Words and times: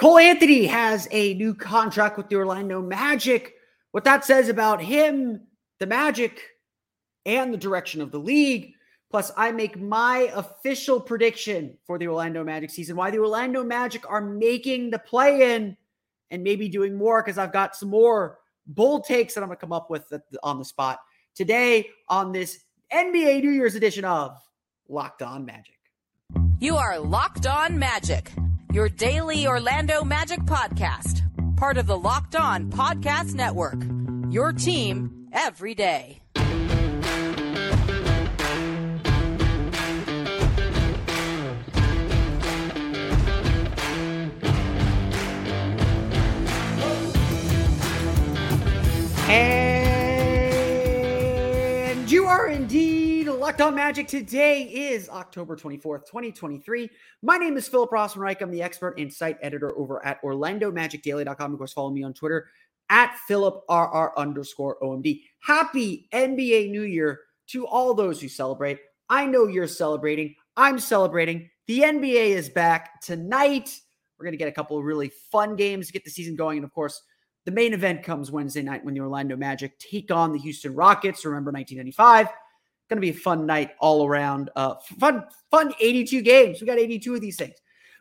Cole 0.00 0.16
Anthony 0.16 0.64
has 0.64 1.06
a 1.10 1.34
new 1.34 1.52
contract 1.54 2.16
with 2.16 2.30
the 2.30 2.36
Orlando 2.36 2.80
Magic. 2.80 3.52
What 3.90 4.04
that 4.04 4.24
says 4.24 4.48
about 4.48 4.80
him, 4.80 5.42
the 5.78 5.86
Magic, 5.86 6.40
and 7.26 7.52
the 7.52 7.58
direction 7.58 8.00
of 8.00 8.10
the 8.10 8.18
league. 8.18 8.72
Plus, 9.10 9.30
I 9.36 9.52
make 9.52 9.78
my 9.78 10.30
official 10.34 11.02
prediction 11.02 11.76
for 11.84 11.98
the 11.98 12.08
Orlando 12.08 12.42
Magic 12.42 12.70
season, 12.70 12.96
why 12.96 13.10
the 13.10 13.18
Orlando 13.18 13.62
Magic 13.62 14.08
are 14.08 14.22
making 14.22 14.88
the 14.88 15.00
play 15.00 15.54
in 15.54 15.76
and 16.30 16.42
maybe 16.42 16.66
doing 16.66 16.96
more 16.96 17.22
because 17.22 17.36
I've 17.36 17.52
got 17.52 17.76
some 17.76 17.90
more 17.90 18.38
bold 18.66 19.04
takes 19.04 19.34
that 19.34 19.42
I'm 19.42 19.48
going 19.48 19.58
to 19.58 19.60
come 19.60 19.74
up 19.74 19.90
with 19.90 20.10
on 20.42 20.58
the 20.58 20.64
spot 20.64 21.00
today 21.34 21.90
on 22.08 22.32
this 22.32 22.60
NBA 22.90 23.42
New 23.42 23.50
Year's 23.50 23.74
edition 23.74 24.06
of 24.06 24.38
Locked 24.88 25.20
On 25.20 25.44
Magic. 25.44 25.76
You 26.58 26.76
are 26.76 26.98
Locked 26.98 27.46
On 27.46 27.78
Magic, 27.78 28.32
your 28.72 28.88
daily 28.88 29.46
Orlando 29.46 30.04
Magic 30.04 30.40
podcast, 30.40 31.22
part 31.56 31.76
of 31.76 31.86
the 31.86 31.96
Locked 31.96 32.36
On 32.36 32.70
Podcast 32.70 33.34
Network. 33.34 33.82
Your 34.30 34.52
team 34.52 35.26
every 35.32 35.74
day. 35.74 36.20
Locked 53.50 53.62
on 53.62 53.74
magic. 53.74 54.06
Today 54.06 54.62
is 54.62 55.08
October 55.08 55.56
24th, 55.56 56.06
2023. 56.06 56.88
My 57.20 57.36
name 57.36 57.56
is 57.56 57.66
Philip 57.66 57.90
Rossman-Reich. 57.90 58.40
I'm 58.42 58.52
the 58.52 58.62
expert 58.62 58.96
and 58.96 59.12
site 59.12 59.38
editor 59.42 59.76
over 59.76 60.06
at 60.06 60.22
OrlandoMagicDaily.com. 60.22 61.52
Of 61.52 61.58
course, 61.58 61.72
follow 61.72 61.90
me 61.90 62.04
on 62.04 62.14
Twitter 62.14 62.46
at 62.90 63.16
PhilipRR 63.28 64.12
underscore 64.16 64.76
OMD. 64.80 65.22
Happy 65.40 66.08
NBA 66.14 66.70
New 66.70 66.82
Year 66.82 67.22
to 67.48 67.66
all 67.66 67.92
those 67.92 68.20
who 68.20 68.28
celebrate. 68.28 68.78
I 69.08 69.26
know 69.26 69.48
you're 69.48 69.66
celebrating. 69.66 70.36
I'm 70.56 70.78
celebrating. 70.78 71.50
The 71.66 71.80
NBA 71.80 72.36
is 72.36 72.48
back 72.48 73.00
tonight. 73.00 73.76
We're 74.16 74.26
going 74.26 74.32
to 74.32 74.38
get 74.38 74.46
a 74.46 74.52
couple 74.52 74.78
of 74.78 74.84
really 74.84 75.10
fun 75.32 75.56
games 75.56 75.88
to 75.88 75.92
get 75.92 76.04
the 76.04 76.10
season 76.10 76.36
going. 76.36 76.58
And 76.58 76.64
of 76.64 76.72
course, 76.72 77.02
the 77.46 77.50
main 77.50 77.74
event 77.74 78.04
comes 78.04 78.30
Wednesday 78.30 78.62
night 78.62 78.84
when 78.84 78.94
the 78.94 79.00
Orlando 79.00 79.36
Magic 79.36 79.76
take 79.80 80.12
on 80.12 80.32
the 80.32 80.38
Houston 80.38 80.72
Rockets. 80.72 81.24
Remember 81.24 81.50
1995? 81.50 82.28
Going 82.90 82.96
to 82.96 83.00
be 83.00 83.10
a 83.10 83.14
fun 83.14 83.46
night 83.46 83.70
all 83.78 84.04
around. 84.04 84.50
Uh, 84.56 84.74
fun, 84.98 85.24
fun 85.48 85.72
82 85.78 86.22
games. 86.22 86.60
We 86.60 86.66
got 86.66 86.76
82 86.76 87.14
of 87.14 87.20
these 87.20 87.36
things. 87.36 87.54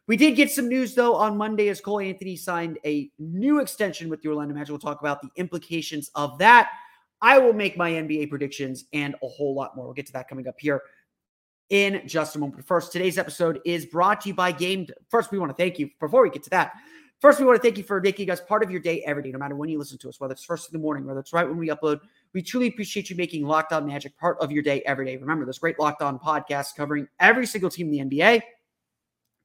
We 0.08 0.18
did 0.18 0.36
get 0.36 0.50
some 0.50 0.68
news 0.68 0.96
though 0.96 1.14
on 1.14 1.38
Monday 1.38 1.70
as 1.70 1.80
Cole 1.80 2.00
Anthony 2.00 2.36
signed 2.36 2.80
a 2.84 3.12
new 3.20 3.60
extension 3.60 4.10
with 4.10 4.24
the 4.24 4.30
Orlando 4.30 4.56
Magic. 4.56 4.70
We'll 4.70 4.80
talk 4.80 5.00
about 5.00 5.22
the 5.22 5.30
implications 5.36 6.10
of 6.16 6.40
that. 6.40 6.72
I 7.22 7.38
will 7.38 7.54
make 7.54 7.78
my 7.78 7.92
NBA 7.92 8.32
predictions 8.32 8.86
and 8.92 9.16
a 9.22 9.28
whole 9.28 9.54
lot 9.54 9.76
more. 9.76 9.86
We'll 9.86 9.94
get 9.94 10.08
to 10.08 10.14
that 10.14 10.28
coming 10.28 10.48
up 10.48 10.56
here 10.58 10.82
in 11.70 12.02
just 12.08 12.36
a 12.36 12.40
moment. 12.40 12.56
But 12.58 12.66
first, 12.66 12.92
today's 12.92 13.20
episode 13.20 13.60
is 13.66 13.86
brought 13.86 14.22
to 14.22 14.30
you 14.30 14.34
by 14.34 14.52
Game. 14.52 14.88
First, 15.10 15.32
we 15.32 15.38
want 15.38 15.56
to 15.56 15.64
thank 15.64 15.78
you. 15.78 15.92
Before 16.00 16.24
we 16.24 16.32
get 16.32 16.42
to 16.44 16.50
that, 16.50 16.72
First, 17.20 17.40
we 17.40 17.46
want 17.46 17.58
to 17.58 17.62
thank 17.62 17.78
you 17.78 17.84
for 17.84 18.00
making 18.00 18.32
us 18.32 18.40
part 18.40 18.64
of 18.64 18.72
your 18.72 18.80
day 18.80 19.04
every 19.06 19.22
day, 19.22 19.32
no 19.32 19.40
matter 19.40 19.56
when 19.56 19.68
you 19.68 19.78
listen 19.78 19.98
to 20.00 20.10
us, 20.10 20.22
whether 20.22 20.32
it's 20.32 20.46
first 20.46 20.72
in 20.72 20.74
the 20.74 20.82
morning, 20.82 21.06
whether 21.06 21.20
it's 21.20 21.34
right 21.34 21.48
when 21.48 21.58
we 21.58 21.68
upload. 21.68 22.00
We 22.34 22.42
truly 22.44 22.68
appreciate 22.68 23.10
you 23.10 23.16
making 23.16 23.46
Locked 23.46 23.74
On 23.74 23.88
Magic 23.88 24.18
part 24.18 24.38
of 24.40 24.52
your 24.52 24.62
day 24.62 24.82
every 24.86 25.06
day. 25.06 25.18
Remember, 25.18 25.46
this 25.46 25.58
great 25.58 25.80
Locked 25.80 26.02
On 26.02 26.20
podcasts 26.20 26.76
covering 26.76 27.08
every 27.20 27.48
single 27.48 27.70
team 27.70 27.92
in 27.92 28.10
the 28.10 28.18
NBA. 28.18 28.42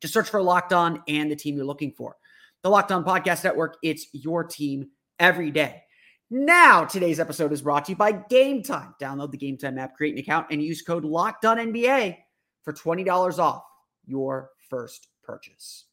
Just 0.00 0.12
search 0.12 0.28
for 0.28 0.42
Locked 0.42 0.72
On 0.72 1.02
and 1.08 1.30
the 1.30 1.36
team 1.36 1.56
you're 1.56 1.64
looking 1.64 1.92
for. 1.92 2.16
The 2.62 2.70
Locked 2.70 2.92
On 2.92 3.04
Podcast 3.04 3.44
Network, 3.44 3.76
it's 3.82 4.06
your 4.12 4.44
team 4.44 4.88
every 5.18 5.50
day. 5.50 5.82
Now, 6.30 6.84
today's 6.84 7.20
episode 7.20 7.52
is 7.52 7.62
brought 7.62 7.86
to 7.86 7.92
you 7.92 7.96
by 7.96 8.12
Game 8.12 8.62
Time. 8.62 8.94
Download 9.00 9.30
the 9.30 9.38
Game 9.38 9.56
Time 9.56 9.78
app, 9.78 9.96
create 9.96 10.14
an 10.14 10.20
account, 10.20 10.48
and 10.50 10.62
use 10.62 10.82
code 10.82 11.04
Locked 11.04 11.44
On 11.44 11.56
NBA 11.56 12.16
for 12.62 12.72
$20 12.72 13.38
off 13.38 13.64
your 14.06 14.50
first 14.68 15.08
purchase. 15.22 15.84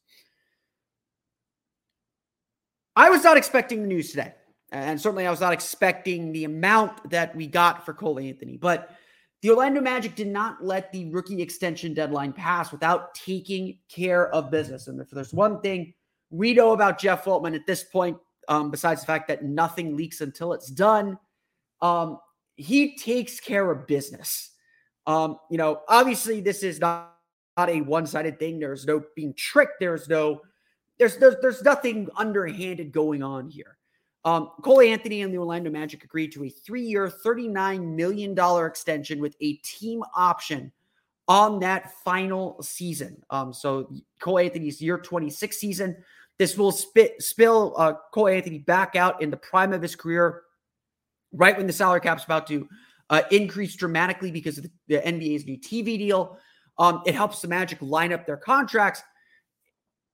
I 2.96 3.08
was 3.08 3.24
not 3.24 3.36
expecting 3.36 3.82
the 3.82 3.88
news 3.88 4.10
today. 4.10 4.34
And 4.72 4.98
certainly 4.98 5.26
I 5.26 5.30
was 5.30 5.40
not 5.40 5.52
expecting 5.52 6.32
the 6.32 6.44
amount 6.44 7.10
that 7.10 7.36
we 7.36 7.46
got 7.46 7.84
for 7.84 7.92
Cole 7.92 8.18
Anthony. 8.18 8.56
But 8.56 8.96
the 9.42 9.50
Orlando 9.50 9.82
Magic 9.82 10.14
did 10.14 10.28
not 10.28 10.64
let 10.64 10.90
the 10.92 11.10
rookie 11.10 11.42
extension 11.42 11.92
deadline 11.92 12.32
pass 12.32 12.72
without 12.72 13.14
taking 13.14 13.78
care 13.90 14.32
of 14.34 14.50
business. 14.50 14.88
And 14.88 14.98
if 14.98 15.10
there's 15.10 15.34
one 15.34 15.60
thing 15.60 15.92
we 16.30 16.54
know 16.54 16.72
about 16.72 16.98
Jeff 16.98 17.26
Weltman 17.26 17.54
at 17.54 17.66
this 17.66 17.84
point, 17.84 18.16
um, 18.48 18.70
besides 18.70 19.02
the 19.02 19.06
fact 19.06 19.28
that 19.28 19.44
nothing 19.44 19.94
leaks 19.94 20.22
until 20.22 20.54
it's 20.54 20.70
done, 20.70 21.18
um, 21.82 22.18
he 22.56 22.96
takes 22.96 23.40
care 23.40 23.70
of 23.70 23.86
business. 23.86 24.52
Um, 25.06 25.36
you 25.50 25.58
know, 25.58 25.82
obviously, 25.88 26.40
this 26.40 26.62
is 26.62 26.80
not, 26.80 27.14
not 27.58 27.68
a 27.68 27.82
one 27.82 28.06
sided 28.06 28.38
thing. 28.38 28.58
There's 28.58 28.86
no 28.86 29.02
being 29.14 29.34
tricked. 29.36 29.80
There's 29.80 30.08
no 30.08 30.40
there's 30.98 31.16
there's, 31.16 31.34
there's 31.42 31.62
nothing 31.62 32.08
underhanded 32.16 32.92
going 32.92 33.22
on 33.22 33.48
here. 33.48 33.76
Um, 34.24 34.50
Cole 34.62 34.80
Anthony 34.80 35.22
and 35.22 35.32
the 35.32 35.38
Orlando 35.38 35.70
Magic 35.70 36.04
agreed 36.04 36.32
to 36.32 36.44
a 36.44 36.48
three-year, 36.48 37.12
$39 37.24 37.94
million 37.94 38.66
extension 38.66 39.20
with 39.20 39.34
a 39.40 39.54
team 39.54 40.02
option 40.14 40.70
on 41.26 41.58
that 41.60 41.92
final 42.04 42.62
season. 42.62 43.22
Um, 43.30 43.52
so 43.52 43.92
Cole 44.20 44.38
Anthony's 44.38 44.80
year 44.80 44.98
26 44.98 45.56
season. 45.56 45.96
This 46.38 46.56
will 46.56 46.72
spit, 46.72 47.20
spill 47.22 47.74
uh, 47.76 47.94
Cole 48.12 48.28
Anthony 48.28 48.58
back 48.58 48.96
out 48.96 49.22
in 49.22 49.30
the 49.30 49.36
prime 49.36 49.72
of 49.72 49.82
his 49.82 49.96
career, 49.96 50.42
right 51.32 51.56
when 51.56 51.66
the 51.66 51.72
salary 51.72 52.00
cap's 52.00 52.24
about 52.24 52.46
to 52.48 52.68
uh, 53.10 53.22
increase 53.30 53.76
dramatically 53.76 54.30
because 54.30 54.58
of 54.58 54.64
the, 54.64 54.70
the 54.88 54.98
NBA's 54.98 55.46
new 55.46 55.58
TV 55.58 55.98
deal. 55.98 56.38
Um, 56.78 57.02
it 57.06 57.14
helps 57.14 57.42
the 57.42 57.48
Magic 57.48 57.78
line 57.82 58.12
up 58.12 58.26
their 58.26 58.36
contracts 58.36 59.02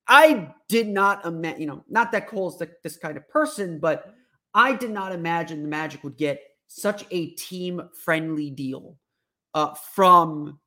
I 0.08 0.54
did 0.68 0.88
not 0.88 1.26
imagine, 1.26 1.60
you 1.60 1.66
know, 1.66 1.84
not 1.88 2.12
that 2.12 2.28
Cole's 2.28 2.58
the, 2.58 2.70
this 2.82 2.96
kind 2.96 3.16
of 3.16 3.28
person, 3.28 3.78
but 3.78 4.14
I 4.54 4.74
did 4.74 4.90
not 4.90 5.12
imagine 5.12 5.62
the 5.62 5.68
Magic 5.68 6.02
would 6.02 6.16
get 6.16 6.40
such 6.66 7.04
a 7.10 7.30
team 7.30 7.90
friendly 8.04 8.50
deal 8.50 8.96
uh, 9.54 9.74
from 9.94 10.58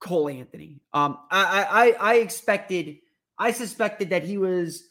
Cole 0.00 0.28
Anthony. 0.28 0.80
Um, 0.92 1.18
I, 1.30 1.94
I, 2.00 2.12
I 2.12 2.14
expected, 2.16 2.96
I 3.38 3.52
suspected 3.52 4.10
that 4.10 4.24
he 4.24 4.38
was 4.38 4.84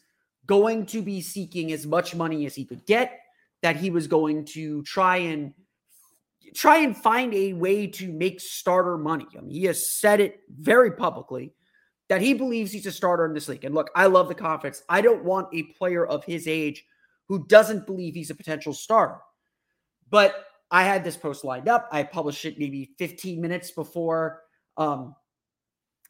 going 0.46 0.86
to 0.88 1.02
be 1.02 1.22
seeking 1.22 1.72
as 1.72 1.88
much 1.88 2.14
money 2.14 2.46
as 2.46 2.54
he 2.54 2.66
could 2.66 2.86
get, 2.86 3.20
that 3.64 3.76
he 3.76 3.90
was 3.90 4.06
going 4.08 4.46
to 4.46 4.84
try 4.84 5.18
and 5.18 5.54
try 6.54 6.78
and 6.78 6.96
find 6.96 7.34
a 7.34 7.54
way 7.54 7.88
to 7.88 8.12
make 8.12 8.40
starter 8.40 8.98
money. 8.98 9.26
I 9.36 9.42
mean, 9.42 9.50
he 9.50 9.64
has 9.66 9.92
said 10.00 10.20
it 10.20 10.42
very 10.50 10.92
publicly 10.92 11.54
that 12.10 12.22
he 12.22 12.34
believes 12.34 12.72
he's 12.72 12.86
a 12.86 12.92
starter 12.92 13.26
in 13.26 13.34
this 13.34 13.48
league. 13.48 13.66
And 13.66 13.74
look, 13.74 13.90
I 13.96 14.06
love 14.06 14.28
the 14.28 14.36
confidence. 14.36 14.84
I 14.90 15.02
don't 15.02 15.24
want 15.24 15.48
a 15.54 15.64
player 15.64 16.06
of 16.06 16.24
his 16.24 16.48
age 16.48 16.86
who 17.28 17.46
doesn't 17.48 17.88
believe 17.88 18.14
he's 18.14 18.30
a 18.30 18.36
potential 18.36 18.74
starter. 18.74 19.18
But 20.10 20.46
I 20.70 20.84
had 20.84 21.04
this 21.04 21.18
post 21.18 21.44
lined 21.44 21.68
up. 21.68 21.88
I 21.92 22.04
published 22.04 22.46
it 22.46 22.60
maybe 22.60 22.92
15 22.98 23.42
minutes 23.42 23.72
before 23.72 24.42
um 24.78 25.16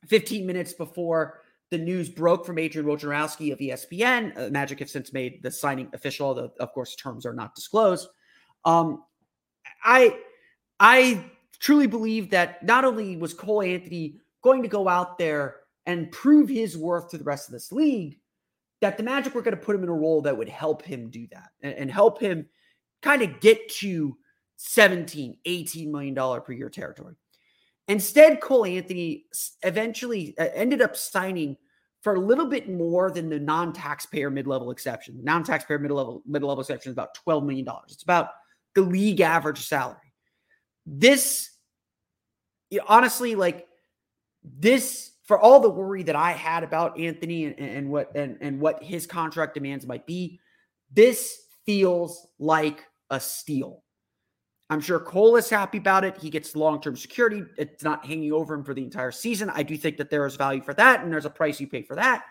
15 0.07 0.45
minutes 0.45 0.73
before 0.73 1.41
the 1.71 1.77
news 1.77 2.09
broke 2.09 2.45
from 2.45 2.59
Adrian 2.59 2.87
Wojnarowski 2.87 3.51
of 3.51 3.59
ESPN. 3.59 4.37
Uh, 4.37 4.49
Magic 4.49 4.79
have 4.79 4.89
since 4.89 5.13
made 5.13 5.41
the 5.41 5.49
signing 5.49 5.89
official. 5.93 6.33
The, 6.33 6.51
of 6.59 6.71
course, 6.73 6.95
terms 6.95 7.25
are 7.25 7.33
not 7.33 7.55
disclosed. 7.55 8.07
Um, 8.65 9.03
I 9.83 10.19
I 10.79 11.23
truly 11.59 11.87
believe 11.87 12.29
that 12.31 12.63
not 12.63 12.85
only 12.85 13.17
was 13.17 13.33
Cole 13.33 13.61
Anthony 13.61 14.19
going 14.41 14.61
to 14.61 14.67
go 14.67 14.87
out 14.87 15.17
there 15.17 15.57
and 15.85 16.11
prove 16.11 16.49
his 16.49 16.77
worth 16.77 17.09
to 17.09 17.17
the 17.17 17.23
rest 17.23 17.47
of 17.47 17.53
this 17.53 17.71
league, 17.71 18.19
that 18.81 18.97
the 18.97 19.03
Magic 19.03 19.33
were 19.33 19.41
going 19.41 19.57
to 19.57 19.63
put 19.63 19.75
him 19.75 19.83
in 19.83 19.89
a 19.89 19.93
role 19.93 20.21
that 20.21 20.37
would 20.37 20.49
help 20.49 20.83
him 20.83 21.09
do 21.09 21.27
that 21.31 21.49
and, 21.61 21.73
and 21.73 21.91
help 21.91 22.19
him 22.19 22.47
kind 23.01 23.21
of 23.21 23.39
get 23.39 23.69
to 23.69 24.17
17, 24.57 25.37
18 25.45 25.91
million 25.91 26.13
dollar 26.13 26.41
per 26.41 26.53
year 26.53 26.69
territory. 26.69 27.15
Instead, 27.87 28.41
Cole 28.41 28.65
Anthony 28.65 29.25
eventually 29.63 30.33
ended 30.37 30.81
up 30.81 30.95
signing 30.95 31.55
for 32.01 32.15
a 32.15 32.19
little 32.19 32.47
bit 32.47 32.69
more 32.69 33.11
than 33.11 33.29
the 33.29 33.39
non-taxpayer 33.39 34.29
mid-level 34.29 34.71
exception. 34.71 35.17
The 35.17 35.23
non-taxpayer 35.23 35.79
mid-level 35.79 36.23
mid-level 36.25 36.61
exception 36.61 36.91
is 36.91 36.93
about 36.93 37.17
$12 37.27 37.45
million. 37.45 37.67
It's 37.89 38.03
about 38.03 38.29
the 38.73 38.81
league 38.81 39.21
average 39.21 39.67
salary. 39.67 40.13
This 40.85 41.51
honestly, 42.87 43.35
like 43.35 43.67
this, 44.43 45.11
for 45.25 45.39
all 45.39 45.59
the 45.59 45.69
worry 45.69 46.03
that 46.03 46.15
I 46.15 46.31
had 46.31 46.63
about 46.63 46.99
Anthony 46.99 47.45
and, 47.45 47.59
and 47.59 47.89
what 47.89 48.15
and, 48.15 48.37
and 48.41 48.59
what 48.59 48.81
his 48.83 49.07
contract 49.07 49.55
demands 49.55 49.85
might 49.85 50.05
be, 50.05 50.39
this 50.91 51.45
feels 51.65 52.27
like 52.39 52.85
a 53.09 53.19
steal. 53.19 53.83
I'm 54.69 54.81
sure 54.81 54.99
Cole 54.99 55.35
is 55.35 55.49
happy 55.49 55.77
about 55.77 56.03
it. 56.03 56.17
He 56.17 56.29
gets 56.29 56.55
long 56.55 56.81
term 56.81 56.95
security. 56.95 57.43
It's 57.57 57.83
not 57.83 58.05
hanging 58.05 58.31
over 58.31 58.53
him 58.53 58.63
for 58.63 58.73
the 58.73 58.83
entire 58.83 59.11
season. 59.11 59.49
I 59.51 59.63
do 59.63 59.77
think 59.77 59.97
that 59.97 60.09
there 60.09 60.25
is 60.25 60.35
value 60.35 60.61
for 60.61 60.73
that, 60.73 61.03
and 61.03 61.11
there's 61.11 61.25
a 61.25 61.29
price 61.29 61.59
you 61.59 61.67
pay 61.67 61.83
for 61.83 61.95
that, 61.95 62.23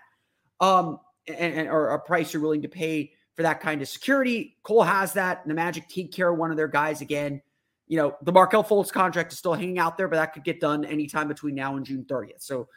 um, 0.61 0.99
and, 1.29 1.55
and 1.55 1.69
or 1.69 1.91
a 1.91 2.01
price 2.01 2.33
you're 2.33 2.43
willing 2.43 2.63
to 2.63 2.69
pay 2.69 3.13
for 3.35 3.43
that 3.43 3.61
kind 3.61 3.83
of 3.83 3.89
security. 3.89 4.57
Cole 4.63 4.83
has 4.83 5.13
that. 5.13 5.47
The 5.47 5.55
Magic 5.55 5.89
take 5.89 6.13
care 6.13 6.31
of 6.31 6.39
one 6.39 6.51
of 6.51 6.57
their 6.57 6.69
guys 6.69 7.01
again. 7.01 7.41
You 7.87 7.99
know, 7.99 8.17
the 8.23 8.33
Markelle 8.33 8.65
Fultz 8.65 8.91
contract 8.91 9.33
is 9.33 9.39
still 9.39 9.55
hanging 9.55 9.79
out 9.79 9.97
there, 9.97 10.09
but 10.09 10.17
that 10.17 10.33
could 10.33 10.45
get 10.45 10.61
done 10.61 10.85
anytime 10.85 11.29
between 11.29 11.55
now 11.55 11.77
and 11.77 11.85
June 11.85 12.05
30th. 12.09 12.43
So, 12.43 12.69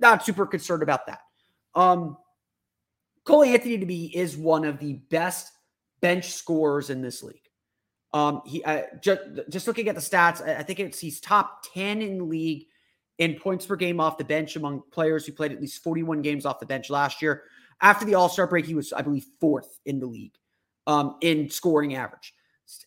not 0.00 0.24
super 0.24 0.46
concerned 0.46 0.82
about 0.82 1.06
that. 1.06 1.20
Um, 1.74 2.16
Cole 3.24 3.44
Anthony 3.44 3.78
to 3.78 3.86
me 3.86 4.06
is 4.06 4.36
one 4.36 4.64
of 4.64 4.78
the 4.78 4.94
best 5.10 5.52
bench 6.00 6.30
scorers 6.30 6.90
in 6.90 7.02
this 7.02 7.22
league. 7.22 7.48
Um, 8.14 8.40
he 8.46 8.64
uh, 8.64 8.82
just 9.02 9.20
just 9.50 9.66
looking 9.66 9.88
at 9.88 9.94
the 9.94 10.00
stats, 10.00 10.40
I, 10.40 10.62
think 10.62 10.80
it's 10.80 10.98
he's 10.98 11.20
top 11.20 11.62
10 11.74 12.00
in 12.00 12.18
the 12.18 12.24
league 12.24 12.66
in 13.18 13.34
points 13.34 13.66
per 13.66 13.76
game 13.76 14.00
off 14.00 14.16
the 14.16 14.24
bench 14.24 14.56
among 14.56 14.82
players 14.90 15.26
who 15.26 15.32
played 15.32 15.52
at 15.52 15.60
least 15.60 15.82
41 15.82 16.22
games 16.22 16.46
off 16.46 16.58
the 16.58 16.66
bench 16.66 16.88
last 16.88 17.20
year. 17.20 17.42
After 17.82 18.06
the 18.06 18.14
All 18.14 18.30
Star 18.30 18.46
break, 18.46 18.64
he 18.64 18.74
was, 18.74 18.92
I 18.92 19.02
believe, 19.02 19.26
fourth 19.40 19.78
in 19.84 20.00
the 20.00 20.06
league 20.06 20.36
um, 20.86 21.16
in 21.20 21.50
scoring 21.50 21.96
average, 21.96 22.32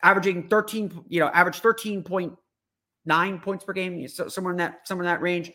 averaging 0.02 0.48
13, 0.48 1.06
you 1.08 1.20
know, 1.20 1.28
average 1.28 1.62
13.9 1.62 3.42
points 3.44 3.64
per 3.64 3.74
game, 3.74 4.08
so 4.08 4.28
somewhere 4.28 4.52
in 4.52 4.58
that 4.58 4.88
somewhere 4.88 5.06
in 5.06 5.14
that 5.14 5.22
range. 5.22 5.52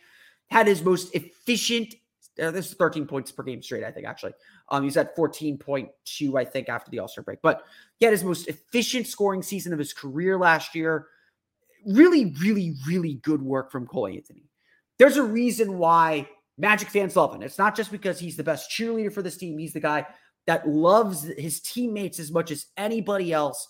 Had 0.50 0.66
his 0.66 0.82
most 0.82 1.14
efficient. 1.14 1.94
Uh, 2.40 2.50
this 2.50 2.68
is 2.68 2.74
13 2.74 3.06
points 3.06 3.32
per 3.32 3.42
game 3.42 3.62
straight, 3.62 3.84
I 3.84 3.90
think, 3.90 4.06
actually. 4.06 4.32
Um, 4.68 4.84
he's 4.84 4.96
at 4.96 5.16
14.2, 5.16 6.38
I 6.38 6.44
think, 6.44 6.68
after 6.68 6.90
the 6.90 6.98
All 6.98 7.08
Star 7.08 7.24
break. 7.24 7.40
But 7.42 7.64
he 7.98 8.04
had 8.04 8.12
his 8.12 8.24
most 8.24 8.48
efficient 8.48 9.06
scoring 9.06 9.42
season 9.42 9.72
of 9.72 9.78
his 9.78 9.92
career 9.92 10.38
last 10.38 10.74
year. 10.74 11.06
Really, 11.86 12.34
really, 12.40 12.74
really 12.86 13.14
good 13.14 13.42
work 13.42 13.70
from 13.70 13.86
Cole 13.86 14.08
Anthony. 14.08 14.44
There's 14.98 15.16
a 15.16 15.22
reason 15.22 15.78
why 15.78 16.28
Magic 16.58 16.88
fans 16.88 17.16
love 17.16 17.34
him. 17.34 17.42
It's 17.42 17.58
not 17.58 17.76
just 17.76 17.90
because 17.90 18.18
he's 18.18 18.36
the 18.36 18.44
best 18.44 18.70
cheerleader 18.70 19.12
for 19.12 19.22
this 19.22 19.36
team, 19.36 19.58
he's 19.58 19.74
the 19.74 19.80
guy 19.80 20.06
that 20.46 20.68
loves 20.68 21.24
his 21.36 21.60
teammates 21.60 22.18
as 22.18 22.30
much 22.30 22.50
as 22.50 22.66
anybody 22.76 23.32
else. 23.32 23.68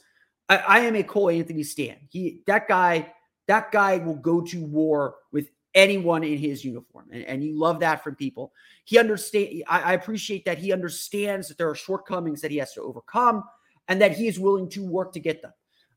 I, 0.48 0.56
I 0.56 0.78
am 0.80 0.94
a 0.94 1.02
Cole 1.02 1.30
Anthony 1.30 1.62
stan. 1.62 1.96
He 2.10 2.42
that 2.46 2.68
guy, 2.68 3.12
that 3.48 3.72
guy 3.72 3.96
will 3.98 4.16
go 4.16 4.40
to 4.42 4.64
war 4.64 5.16
with 5.32 5.48
anyone 5.76 6.24
in 6.24 6.38
his 6.38 6.64
uniform. 6.64 7.06
And, 7.12 7.22
and 7.24 7.44
you 7.44 7.56
love 7.56 7.78
that 7.80 8.02
from 8.02 8.16
people. 8.16 8.52
He 8.84 8.98
understand. 8.98 9.62
I, 9.68 9.80
I 9.82 9.92
appreciate 9.92 10.44
that 10.46 10.58
he 10.58 10.72
understands 10.72 11.46
that 11.46 11.58
there 11.58 11.70
are 11.70 11.74
shortcomings 11.76 12.40
that 12.40 12.50
he 12.50 12.56
has 12.56 12.72
to 12.72 12.82
overcome 12.82 13.44
and 13.86 14.00
that 14.00 14.16
he 14.16 14.26
is 14.26 14.40
willing 14.40 14.68
to 14.70 14.84
work 14.84 15.12
to 15.12 15.20
get 15.20 15.42
them. 15.42 15.52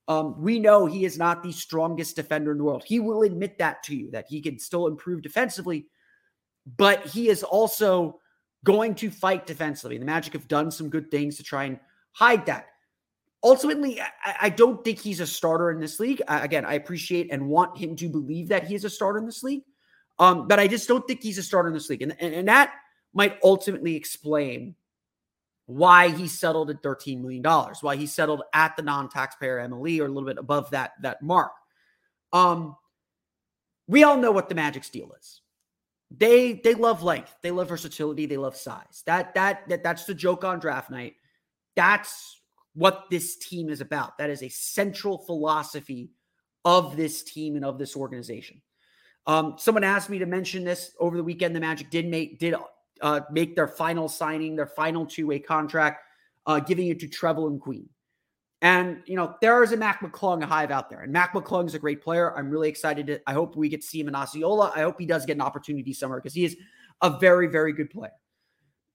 Um, 0.08 0.42
we 0.42 0.60
know 0.60 0.86
he 0.86 1.06
is 1.06 1.18
not 1.18 1.44
the 1.44 1.52
strongest 1.52 2.16
defender 2.16 2.52
in 2.52 2.58
the 2.58 2.64
world. 2.64 2.84
He 2.86 3.00
will 3.00 3.22
admit 3.22 3.58
that 3.60 3.82
to 3.84 3.96
you, 3.96 4.12
that 4.12 4.26
he 4.28 4.42
can 4.42 4.60
still 4.60 4.88
improve 4.88 5.22
defensively, 5.22 5.88
but 6.78 7.06
he 7.06 7.30
is 7.30 7.44
also 7.44 8.20
going 8.64 8.96
to 8.96 9.12
fight 9.12 9.46
defensively. 9.46 9.98
The 9.98 10.06
Magic 10.06 10.34
have 10.34 10.48
done 10.48 10.72
some 10.72 10.90
good 10.90 11.10
things 11.12 11.38
to 11.38 11.44
try 11.44 11.66
and 11.66 11.80
hide 12.12 12.48
that. 12.48 12.68
Ultimately, 13.44 14.02
I, 14.02 14.36
I 14.42 14.50
don't 14.50 14.84
think 14.84 15.00
he's 15.00 15.20
a 15.20 15.28
starter 15.28 15.72
in 15.72 15.80
this 15.80 16.00
league. 16.00 16.22
I, 16.28 16.44
again, 16.44 16.66
I 16.66 16.74
appreciate 16.74 17.32
and 17.32 17.48
want 17.48 17.78
him 17.78 17.96
to 17.98 18.10
believe 18.10 18.50
that 18.50 18.66
he 18.66 18.76
is 18.76 18.84
a 18.84 18.90
starter 18.90 19.20
in 19.20 19.26
this 19.26 19.44
league. 19.44 19.62
Um, 20.20 20.48
but 20.48 20.60
I 20.60 20.68
just 20.68 20.88
don't 20.88 21.08
think 21.08 21.24
he's 21.24 21.38
a 21.38 21.44
starter 21.44 21.70
in 21.70 21.74
this 21.74 21.90
league. 21.90 22.02
And, 22.02 22.14
and, 22.20 22.48
that 22.50 22.74
might 23.14 23.40
ultimately 23.42 23.96
explain 23.96 24.76
why 25.66 26.10
he 26.10 26.28
settled 26.28 26.70
at 26.70 26.84
$13 26.84 27.22
million, 27.22 27.42
why 27.82 27.96
he 27.96 28.06
settled 28.06 28.44
at 28.54 28.76
the 28.76 28.84
non-taxpayer 28.84 29.66
MLE 29.70 30.02
or 30.02 30.06
a 30.06 30.10
little 30.10 30.28
bit 30.28 30.38
above 30.38 30.72
that, 30.72 30.92
that 31.02 31.22
mark. 31.22 31.54
Um, 32.34 32.76
we 33.88 34.04
all 34.04 34.18
know 34.18 34.32
what 34.32 34.50
the 34.50 34.56
Magic's 34.56 34.90
deal 34.90 35.14
is. 35.20 35.42
They 36.12 36.54
they 36.54 36.74
love 36.74 37.04
length, 37.04 37.36
they 37.44 37.52
love 37.52 37.70
versatility, 37.70 38.26
they 38.26 38.38
love 38.38 38.56
size. 38.56 39.04
That 39.06 39.36
that 39.36 39.70
that 39.70 39.84
that's 39.84 40.06
the 40.06 40.16
joke 40.16 40.44
on 40.44 40.60
draft 40.60 40.90
night. 40.90 41.14
That's 41.76 42.42
what 42.74 43.06
this 43.12 43.38
team 43.38 43.70
is 43.70 43.80
about. 43.80 44.18
That 44.18 44.32
is 44.32 44.42
a 44.42 44.50
central 44.50 45.20
philosophy 45.20 46.10
of 46.66 46.98
this 46.98 47.24
team 47.24 47.56
and 47.56 47.64
of 47.64 47.78
this 47.78 47.96
organization. 47.96 48.62
Um, 49.28 49.56
someone 49.58 49.84
asked 49.84 50.10
me 50.10 50.20
to 50.20 50.26
mention 50.26 50.64
this 50.64 50.96
over 51.00 51.18
the 51.18 51.24
weekend. 51.24 51.56
The 51.56 51.60
Magic 51.60 51.90
did 51.90 52.08
make 52.08 52.40
did 52.40 52.56
uh, 53.02 53.22
make 53.32 53.56
their 53.56 53.68
final 53.68 54.08
signing, 54.08 54.56
their 54.56 54.68
final 54.68 55.06
two 55.06 55.28
way 55.28 55.40
contract, 55.40 56.04
uh, 56.46 56.60
giving 56.60 56.88
it 56.88 57.00
to 57.00 57.08
Trevelin 57.08 57.60
Queen. 57.60 57.90
And 58.62 59.02
you 59.06 59.16
know 59.16 59.36
there 59.42 59.64
is 59.64 59.72
a 59.72 59.78
Mac 59.78 60.02
McClung 60.02 60.44
hive 60.44 60.72
out 60.72 60.90
there, 60.90 61.02
and 61.02 61.14
Mac 61.14 61.34
McClung 61.34 61.66
is 61.66 61.76
a 61.76 61.80
great 61.80 62.02
player. 62.02 62.36
I'm 62.38 62.50
really 62.50 62.70
excited. 62.70 63.08
To, 63.08 63.22
I 63.28 63.34
hope 63.34 63.56
we 63.56 63.70
get 63.70 63.82
to 63.82 63.88
see 63.88 64.00
him 64.00 64.08
in 64.08 64.16
Osceola. 64.16 64.74
I 64.76 64.82
hope 64.82 65.00
he 65.00 65.06
does 65.06 65.26
get 65.26 65.38
an 65.38 65.42
opportunity 65.42 65.94
somewhere 65.94 66.20
because 66.20 66.34
he 66.34 66.44
is 66.44 66.58
a 67.02 67.18
very, 67.20 67.48
very 67.48 67.72
good 67.72 67.90
player. 67.90 68.12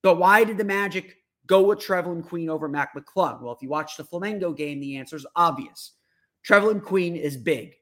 But 0.02 0.18
why 0.18 0.44
did 0.44 0.58
the 0.58 0.64
Magic 0.64 1.16
go 1.46 1.62
with 1.62 1.78
Trevelin 1.78 2.22
Queen 2.22 2.50
over 2.50 2.68
Mac 2.68 2.94
McClung? 2.94 3.40
Well, 3.40 3.54
if 3.54 3.62
you 3.62 3.70
watch 3.70 3.96
the 3.96 4.04
Flamengo 4.04 4.54
game, 4.54 4.80
the 4.80 4.98
answer 4.98 5.16
is 5.16 5.26
obvious. 5.34 5.92
Trevelin 6.46 6.82
Queen 6.82 7.16
is 7.16 7.38
big. 7.38 7.74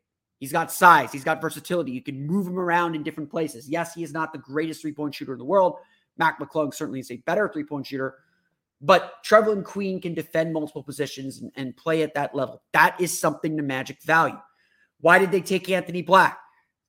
He's 0.42 0.50
got 0.50 0.72
size. 0.72 1.12
He's 1.12 1.22
got 1.22 1.40
versatility. 1.40 1.92
You 1.92 2.02
can 2.02 2.26
move 2.26 2.48
him 2.48 2.58
around 2.58 2.96
in 2.96 3.04
different 3.04 3.30
places. 3.30 3.68
Yes, 3.68 3.94
he 3.94 4.02
is 4.02 4.12
not 4.12 4.32
the 4.32 4.40
greatest 4.40 4.80
three 4.80 4.90
point 4.90 5.14
shooter 5.14 5.34
in 5.34 5.38
the 5.38 5.44
world. 5.44 5.76
Mac 6.18 6.40
McClung 6.40 6.74
certainly 6.74 6.98
is 6.98 7.12
a 7.12 7.16
better 7.18 7.48
three 7.48 7.62
point 7.62 7.86
shooter, 7.86 8.16
but 8.80 9.22
Trevelin 9.24 9.62
Queen 9.62 10.00
can 10.00 10.14
defend 10.14 10.52
multiple 10.52 10.82
positions 10.82 11.40
and, 11.42 11.52
and 11.54 11.76
play 11.76 12.02
at 12.02 12.14
that 12.14 12.34
level. 12.34 12.60
That 12.72 13.00
is 13.00 13.16
something 13.16 13.54
the 13.54 13.62
Magic 13.62 14.02
value. 14.02 14.36
Why 15.00 15.20
did 15.20 15.30
they 15.30 15.42
take 15.42 15.70
Anthony 15.70 16.02
Black? 16.02 16.40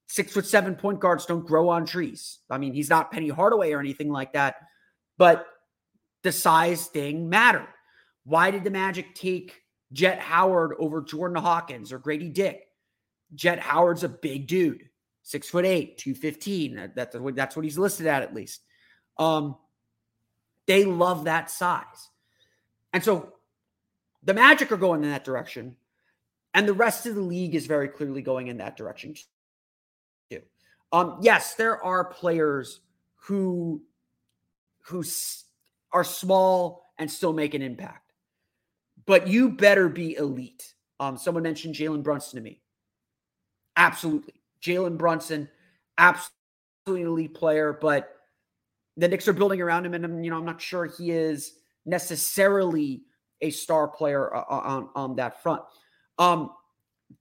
Six 0.07 0.33
foot 0.33 0.47
seven 0.47 0.73
point 0.73 0.99
guards 0.99 1.27
don't 1.27 1.45
grow 1.45 1.69
on 1.69 1.85
trees. 1.85 2.39
I 2.49 2.57
mean, 2.57 2.73
he's 2.73 2.89
not 2.89 3.11
Penny 3.11 3.29
Hardaway 3.29 3.71
or 3.71 3.79
anything 3.79 4.09
like 4.09 4.33
that, 4.33 4.55
but 5.19 5.45
the 6.23 6.31
size 6.31 6.87
thing 6.87 7.29
mattered. 7.29 7.67
Why 8.23 8.49
did 8.49 8.63
the 8.63 8.71
Magic 8.71 9.13
take 9.13 9.61
Jett 9.91 10.17
Howard 10.17 10.71
over 10.79 11.03
Jordan 11.03 11.37
Hawkins 11.37 11.91
or 11.93 11.99
Grady 11.99 12.29
Dick? 12.29 12.67
Jett 13.35 13.59
Howard's 13.59 14.03
a 14.03 14.09
big 14.09 14.47
dude, 14.47 14.89
six 15.23 15.49
foot 15.49 15.65
eight, 15.65 15.97
215. 15.97 16.91
that's, 16.95 17.15
what, 17.15 17.35
that's 17.35 17.55
what 17.55 17.65
he's 17.65 17.77
listed 17.77 18.07
at, 18.07 18.23
at 18.23 18.33
least. 18.33 18.61
Um, 19.17 19.57
they 20.65 20.85
love 20.85 21.25
that 21.25 21.49
size. 21.49 22.09
And 22.93 23.03
so 23.03 23.33
the 24.23 24.33
Magic 24.33 24.71
are 24.71 24.77
going 24.77 25.03
in 25.03 25.09
that 25.09 25.25
direction. 25.25 25.75
And 26.53 26.67
the 26.67 26.73
rest 26.73 27.05
of 27.05 27.15
the 27.15 27.21
league 27.21 27.55
is 27.55 27.65
very 27.65 27.87
clearly 27.87 28.21
going 28.21 28.47
in 28.47 28.57
that 28.57 28.77
direction 28.77 29.15
too. 30.29 30.41
Um, 30.91 31.17
yes, 31.21 31.55
there 31.55 31.83
are 31.83 32.05
players 32.05 32.81
who 33.15 33.81
who 34.81 35.03
are 35.91 36.03
small 36.03 36.91
and 36.99 37.09
still 37.09 37.33
make 37.33 37.53
an 37.53 37.61
impact. 37.61 38.13
But 39.05 39.27
you 39.27 39.49
better 39.49 39.89
be 39.89 40.15
elite. 40.15 40.73
Um, 40.99 41.17
someone 41.17 41.43
mentioned 41.43 41.75
Jalen 41.75 42.03
Brunson 42.03 42.37
to 42.37 42.43
me. 42.43 42.61
Absolutely. 43.75 44.33
Jalen 44.61 44.97
Brunson, 44.97 45.49
absolutely 45.97 47.03
elite 47.03 47.33
player, 47.33 47.77
but 47.79 48.09
the 48.97 49.07
Knicks 49.07 49.27
are 49.27 49.33
building 49.33 49.61
around 49.61 49.85
him, 49.85 49.93
and 49.93 50.05
um, 50.05 50.23
you 50.23 50.29
know, 50.29 50.37
I'm 50.37 50.45
not 50.45 50.61
sure 50.61 50.85
he 50.85 51.11
is 51.11 51.53
necessarily 51.85 53.01
a 53.41 53.49
star 53.49 53.87
player 53.87 54.33
uh, 54.33 54.39
uh, 54.39 54.61
on, 54.63 54.89
on 54.95 55.15
that 55.17 55.41
front. 55.43 55.63
Um, 56.17 56.51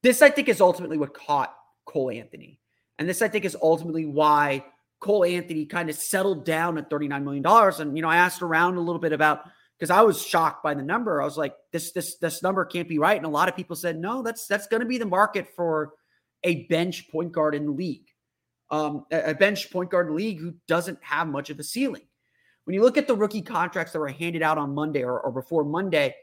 this, 0.02 0.22
I 0.22 0.30
think, 0.30 0.48
is 0.48 0.60
ultimately 0.60 0.98
what 0.98 1.14
caught 1.14 1.54
Cole 1.84 2.10
Anthony. 2.10 2.60
And 2.98 3.08
this, 3.08 3.22
I 3.22 3.28
think, 3.28 3.44
is 3.44 3.56
ultimately 3.60 4.06
why 4.06 4.64
Cole 5.00 5.24
Anthony 5.24 5.66
kind 5.66 5.90
of 5.90 5.96
settled 5.96 6.44
down 6.44 6.78
at 6.78 6.88
$39 6.88 7.24
million. 7.24 7.44
And, 7.80 7.96
you 7.96 8.02
know, 8.02 8.08
I 8.08 8.16
asked 8.16 8.42
around 8.42 8.76
a 8.76 8.80
little 8.80 9.00
bit 9.00 9.12
about 9.12 9.42
because 9.78 9.90
I 9.90 10.02
was 10.02 10.24
shocked 10.24 10.62
by 10.62 10.74
the 10.74 10.82
number. 10.82 11.20
I 11.20 11.24
was 11.24 11.36
like, 11.36 11.54
this, 11.72 11.90
this, 11.92 12.16
this 12.16 12.42
number 12.42 12.64
can't 12.64 12.88
be 12.88 12.98
right. 12.98 13.16
And 13.16 13.26
a 13.26 13.30
lot 13.30 13.48
of 13.48 13.56
people 13.56 13.74
said, 13.74 13.98
no, 13.98 14.22
that's 14.22 14.46
that's 14.46 14.68
going 14.68 14.80
to 14.80 14.86
be 14.86 14.98
the 14.98 15.06
market 15.06 15.48
for 15.56 15.94
a 16.44 16.66
bench 16.66 17.10
point 17.10 17.32
guard 17.32 17.54
in 17.54 17.66
the 17.66 17.72
league, 17.72 18.06
um, 18.70 19.04
a 19.10 19.34
bench 19.34 19.70
point 19.70 19.90
guard 19.90 20.10
league 20.10 20.40
who 20.40 20.54
doesn't 20.66 20.98
have 21.02 21.28
much 21.28 21.50
of 21.50 21.58
a 21.58 21.62
ceiling. 21.62 22.02
When 22.64 22.74
you 22.74 22.82
look 22.82 22.96
at 22.96 23.06
the 23.06 23.16
rookie 23.16 23.42
contracts 23.42 23.92
that 23.92 23.98
were 23.98 24.08
handed 24.08 24.42
out 24.42 24.58
on 24.58 24.74
Monday 24.74 25.02
or, 25.02 25.20
or 25.20 25.32
before 25.32 25.64
Monday, 25.64 26.14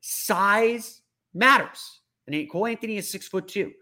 size 0.00 1.02
matters. 1.34 2.00
And 2.26 2.50
Cole 2.50 2.66
Anthony 2.66 2.96
is 2.96 3.10
six 3.10 3.26
foot 3.26 3.48
two. 3.48 3.72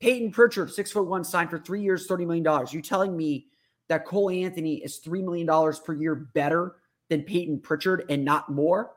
Payton 0.00 0.32
Pritchard, 0.32 0.70
six 0.70 0.90
foot 0.90 1.06
one, 1.06 1.24
signed 1.24 1.50
for 1.50 1.58
three 1.58 1.82
years, 1.82 2.08
$30 2.08 2.26
million. 2.26 2.66
You 2.70 2.82
telling 2.82 3.16
me 3.16 3.46
that 3.88 4.04
Cole 4.04 4.30
Anthony 4.30 4.76
is 4.76 5.00
$3 5.00 5.22
million 5.22 5.46
per 5.84 5.94
year 5.94 6.14
better 6.34 6.76
than 7.08 7.22
Payton 7.22 7.60
Pritchard 7.60 8.04
and 8.08 8.24
not 8.24 8.48
more. 8.48 8.92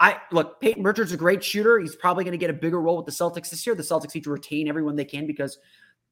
I 0.00 0.16
look, 0.32 0.60
Payton 0.60 0.82
Pritchard's 0.82 1.12
a 1.12 1.16
great 1.18 1.44
shooter. 1.44 1.78
He's 1.78 1.94
probably 1.94 2.24
going 2.24 2.32
to 2.32 2.38
get 2.38 2.48
a 2.48 2.54
bigger 2.54 2.80
role 2.80 2.96
with 2.96 3.04
the 3.04 3.12
Celtics 3.12 3.50
this 3.50 3.66
year. 3.66 3.76
The 3.76 3.82
Celtics 3.82 4.14
need 4.14 4.24
to 4.24 4.30
retain 4.30 4.66
everyone 4.66 4.96
they 4.96 5.04
can 5.04 5.26
because 5.26 5.58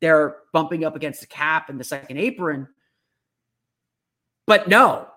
they're 0.01 0.37
bumping 0.53 0.85
up 0.85 0.95
against 0.95 1.21
the 1.23 1.27
cap 1.27 1.71
and 1.71 1.81
the 1.81 1.85
second 1.85 2.19
apron. 2.19 2.69
But 4.47 4.69
no, 4.69 5.09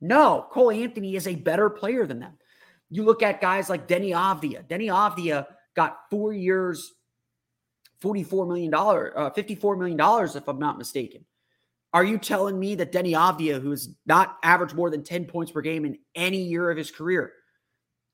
no, 0.00 0.46
Cole 0.50 0.70
Anthony 0.70 1.16
is 1.16 1.26
a 1.26 1.34
better 1.34 1.68
player 1.68 2.06
than 2.06 2.20
them. 2.20 2.34
You 2.90 3.04
look 3.04 3.22
at 3.22 3.40
guys 3.40 3.68
like 3.68 3.88
Deni 3.88 4.10
Avdija. 4.10 4.68
Deni 4.68 4.86
Avdija 4.86 5.46
got 5.74 5.98
four 6.10 6.32
years, 6.32 6.92
$44 8.02 8.46
million, 8.46 8.72
uh, 8.72 9.30
$54 9.30 9.78
million, 9.78 10.36
if 10.36 10.48
I'm 10.48 10.58
not 10.58 10.78
mistaken. 10.78 11.24
Are 11.92 12.04
you 12.04 12.18
telling 12.18 12.58
me 12.58 12.74
that 12.76 12.92
Deni 12.92 13.12
Avdija, 13.12 13.60
who's 13.60 13.90
not 14.06 14.38
averaged 14.42 14.74
more 14.74 14.90
than 14.90 15.02
10 15.02 15.24
points 15.26 15.52
per 15.52 15.60
game 15.60 15.84
in 15.84 15.98
any 16.14 16.42
year 16.42 16.70
of 16.70 16.76
his 16.76 16.90
career, 16.90 17.32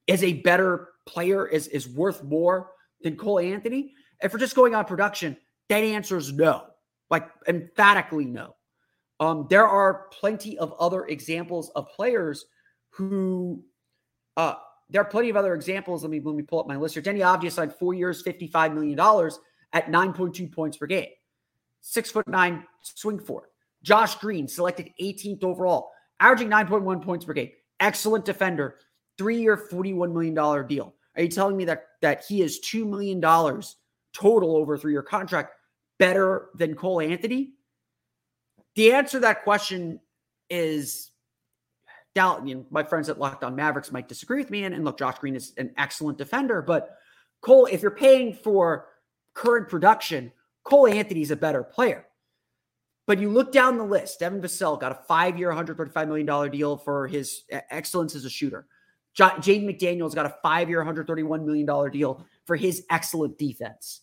is 0.09 0.25
a 0.25 0.33
better 0.33 0.89
player, 1.07 1.47
is, 1.47 1.69
is 1.69 1.89
worth 1.89 2.25
more 2.25 2.71
than 3.03 3.17
Cole 3.17 3.39
Anthony? 3.39 3.93
If 4.21 4.33
we're 4.33 4.41
just 4.41 4.57
going 4.57 4.75
on 4.75 4.85
production, 4.85 5.37
that 5.69 5.85
answer 5.85 6.17
is 6.17 6.33
no, 6.33 6.65
like 7.11 7.29
emphatically 7.47 8.25
no. 8.25 8.57
Um, 9.21 9.47
there 9.51 9.67
are 9.67 10.07
plenty 10.13 10.59
of 10.59 10.73
other 10.81 11.05
examples 11.07 11.71
of 11.71 11.89
players 11.91 12.47
who, 12.91 13.63
uh, 14.37 14.55
there 14.89 15.03
are 15.03 15.09
plenty 15.09 15.29
of 15.29 15.37
other 15.37 15.55
examples. 15.55 16.03
Let 16.03 16.11
me 16.11 16.21
let 16.25 16.35
me 16.35 16.43
pull 16.43 16.61
up 16.61 16.67
my 16.67 16.77
list 16.77 16.95
here. 16.95 17.03
Deni 17.03 17.21
Avdija 17.21 17.53
signed 17.53 17.75
four 17.75 17.93
years, 17.95 18.23
$55 18.23 18.75
million 18.75 18.99
at 19.73 19.89
9.2 19.89 20.51
points 20.51 20.79
per 20.79 20.87
game. 20.87 21.09
Six 21.81 22.11
foot 22.11 22.27
nine 22.27 22.65
swing 22.83 23.19
forward. 23.19 23.49
Josh 23.83 24.15
Green, 24.17 24.49
selected 24.49 24.91
18th 25.01 25.45
overall, 25.45 25.91
averaging 26.21 26.49
9.1 26.49 27.03
points 27.03 27.25
per 27.25 27.35
game. 27.35 27.51
Excellent 27.81 28.25
defender. 28.25 28.77
Three 29.19 29.41
year, 29.41 29.57
$41 29.57 30.13
million 30.13 30.67
deal. 30.67 30.95
Are 31.17 31.23
you 31.23 31.29
telling 31.29 31.57
me 31.57 31.65
that, 31.65 31.87
that 32.01 32.25
he 32.27 32.43
is 32.43 32.61
$2 32.61 32.87
million 32.87 33.21
total 34.13 34.57
over 34.57 34.79
three 34.79 34.93
year 34.93 35.03
contract 35.03 35.55
better 35.99 36.51
than 36.55 36.75
Cole 36.75 37.01
Anthony? 37.01 37.55
The 38.77 38.93
answer 38.93 39.19
to 39.19 39.21
that 39.21 39.43
question 39.43 40.01
is 40.49 41.11
down. 42.15 42.47
You 42.47 42.55
know, 42.57 42.67
my 42.71 42.85
friends 42.85 43.09
at 43.09 43.19
Locked 43.19 43.43
On 43.43 43.57
Mavericks 43.57 43.91
might 43.91 44.09
disagree 44.09 44.39
with 44.41 44.51
me. 44.51 44.65
And, 44.65 44.75
and 44.75 44.85
look, 44.85 44.99
Josh 44.99 45.19
Green 45.19 45.35
is 45.35 45.53
an 45.57 45.73
excellent 45.77 46.19
defender, 46.19 46.63
but 46.63 46.97
Cole, 47.41 47.67
if 47.67 47.83
you're 47.83 47.91
paying 47.91 48.33
for 48.33 48.87
current 49.35 49.69
production, 49.69 50.33
Cole 50.65 50.87
Anthony's 50.87 51.31
a 51.31 51.37
better 51.37 51.63
player. 51.63 52.05
But 53.07 53.19
you 53.19 53.31
look 53.31 53.53
down 53.53 53.79
the 53.79 53.85
list, 53.85 54.21
Devin 54.21 54.43
Vassell 54.43 54.79
got 54.79 54.93
a 54.93 55.03
five 55.07 55.39
year, 55.39 55.51
$135 55.51 56.09
million 56.09 56.51
deal 56.51 56.77
for 56.77 57.09
his 57.09 57.45
excellence 57.51 58.15
as 58.15 58.25
a 58.25 58.31
shooter. 58.31 58.67
J- 59.19 59.25
Jaden 59.25 59.65
McDaniels 59.65 60.15
got 60.15 60.27
a 60.27 60.37
five 60.43 60.71
year, 60.71 60.83
$131 60.85 61.45
million 61.45 61.91
deal 61.91 62.25
for 62.47 62.57
his 62.57 62.85
excellent 62.91 63.37
defense. 63.37 64.03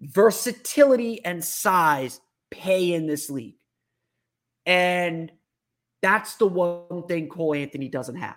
Versatility 0.00 1.24
and 1.24 1.42
size 1.42 2.20
pay 2.50 2.92
in 2.92 3.06
this 3.06 3.30
league. 3.30 3.56
And 4.66 5.32
that's 6.02 6.34
the 6.34 6.46
one 6.46 7.06
thing 7.06 7.28
Cole 7.28 7.54
Anthony 7.54 7.88
doesn't 7.88 8.16
have. 8.16 8.36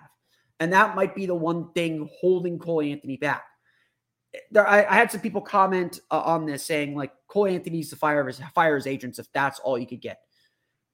And 0.60 0.72
that 0.72 0.94
might 0.96 1.14
be 1.14 1.26
the 1.26 1.34
one 1.34 1.72
thing 1.72 2.08
holding 2.20 2.58
Cole 2.58 2.80
Anthony 2.80 3.16
back 3.16 3.42
there, 4.50 4.66
I, 4.66 4.84
I, 4.84 4.94
had 4.94 5.10
some 5.10 5.20
people 5.20 5.40
comment 5.40 6.00
uh, 6.10 6.20
on 6.20 6.46
this 6.46 6.64
saying 6.64 6.94
like 6.94 7.12
Cole 7.28 7.46
Anthony 7.46 7.78
needs 7.78 7.90
to 7.90 7.96
fire 7.96 8.26
his 8.26 8.40
fire 8.54 8.76
his 8.76 8.86
agents 8.86 9.18
if 9.18 9.30
that's 9.32 9.58
all 9.60 9.78
you 9.78 9.86
could 9.86 10.00
get. 10.00 10.20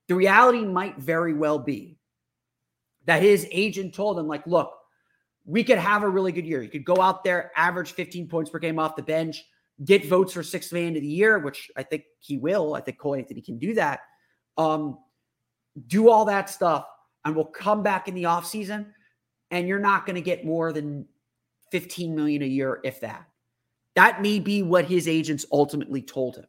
The 0.08 0.14
reality 0.14 0.64
might 0.64 0.98
very 0.98 1.34
well 1.34 1.58
be 1.58 1.98
that 3.06 3.22
his 3.22 3.46
agent 3.50 3.94
told 3.94 4.18
him 4.18 4.28
like, 4.28 4.46
look, 4.46 4.72
we 5.44 5.64
could 5.64 5.78
have 5.78 6.02
a 6.02 6.08
really 6.08 6.32
good 6.32 6.46
year. 6.46 6.62
You 6.62 6.70
could 6.70 6.84
go 6.84 7.00
out 7.00 7.24
there, 7.24 7.50
average 7.56 7.92
15 7.92 8.28
points 8.28 8.50
per 8.50 8.58
game 8.58 8.78
off 8.78 8.96
the 8.96 9.02
bench, 9.02 9.44
get 9.84 10.06
votes 10.06 10.32
for 10.32 10.42
sixth 10.42 10.72
man 10.72 10.96
of 10.96 11.02
the 11.02 11.08
year, 11.08 11.38
which 11.38 11.70
I 11.76 11.82
think 11.82 12.04
he 12.20 12.38
will. 12.38 12.74
I 12.74 12.80
think 12.80 12.98
Cole 12.98 13.16
Anthony 13.16 13.40
can 13.40 13.58
do 13.58 13.74
that. 13.74 14.00
Um, 14.56 14.98
do 15.86 16.10
all 16.10 16.26
that 16.26 16.50
stuff, 16.50 16.86
and 17.24 17.34
we'll 17.34 17.46
come 17.46 17.82
back 17.82 18.06
in 18.06 18.14
the 18.14 18.24
offseason, 18.24 18.86
and 19.50 19.66
you're 19.66 19.78
not 19.78 20.06
going 20.06 20.16
to 20.16 20.22
get 20.22 20.44
more 20.44 20.72
than 20.72 21.06
15 21.70 22.14
million 22.14 22.42
a 22.42 22.46
year, 22.46 22.80
if 22.84 23.00
that. 23.00 23.26
That 23.94 24.22
may 24.22 24.38
be 24.38 24.62
what 24.62 24.84
his 24.84 25.08
agents 25.08 25.46
ultimately 25.50 26.02
told 26.02 26.36
him. 26.36 26.46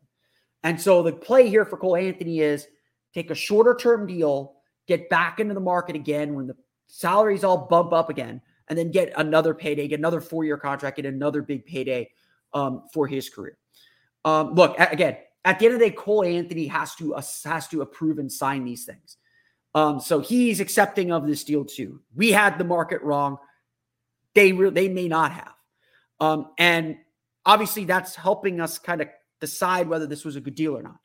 And 0.63 0.79
so 0.79 1.03
the 1.03 1.12
play 1.12 1.50
here 1.50 1.65
for 1.65 1.77
Cole 1.77 1.95
Anthony 1.95 2.39
is 2.39 2.67
take 3.13 3.31
a 3.31 3.35
shorter 3.35 3.75
term 3.75 4.07
deal, 4.07 4.55
get 4.88 5.09
back 5.09 5.39
into 5.39 5.53
the 5.53 5.59
market 5.59 5.95
again 5.95 6.33
when 6.35 6.47
the 6.47 6.55
salaries 6.88 7.43
all 7.43 7.67
bump 7.67 7.91
up 7.91 8.09
again, 8.09 8.41
and 8.70 8.77
then 8.77 8.91
get 8.91 9.13
another 9.17 9.53
payday, 9.53 9.88
get 9.88 10.00
another 10.00 10.22
four 10.22 10.43
year 10.46 10.58
contract, 10.58 10.98
get 10.98 11.05
another 11.05 11.41
big 11.41 11.65
payday 11.65 12.10
um, 12.53 12.84
for 12.93 13.08
his 13.08 13.29
career. 13.29 13.58
Um, 14.25 14.53
look, 14.53 14.79
again, 14.79 15.17
at 15.46 15.60
the 15.60 15.65
end 15.65 15.74
of 15.75 15.79
the 15.79 15.89
day, 15.89 15.96
Cole 15.96 16.24
Anthony 16.24 16.67
has 16.67 16.96
to 16.96 17.13
has 17.13 17.67
to 17.70 17.82
approve 17.82 18.20
and 18.20 18.32
sign 18.32 18.63
these 18.63 18.86
things. 18.86 19.17
Um, 19.75 20.00
so 20.00 20.20
he's 20.20 20.60
accepting 20.60 21.12
of 21.12 21.25
this 21.25 21.43
deal 21.43 21.65
too. 21.65 22.01
We 22.15 22.32
had 22.32 22.58
the 22.58 22.63
market 22.63 23.01
wrong. 23.01 23.38
They 24.36 24.53
re- 24.53 24.70
they 24.70 24.88
may 24.88 25.08
not 25.08 25.32
have. 25.32 25.53
Um, 26.20 26.51
and 26.58 26.98
obviously 27.46 27.84
that's 27.86 28.15
helping 28.15 28.62
us 28.62 28.77
kind 28.77 29.01
of 29.01 29.10
decide 29.41 29.88
whether 29.88 30.08
this 30.08 30.24
was 30.24 30.36
a 30.36 30.41
good 30.41 30.55
deal 30.55 30.77
or 30.77 30.84
not. 30.84 31.00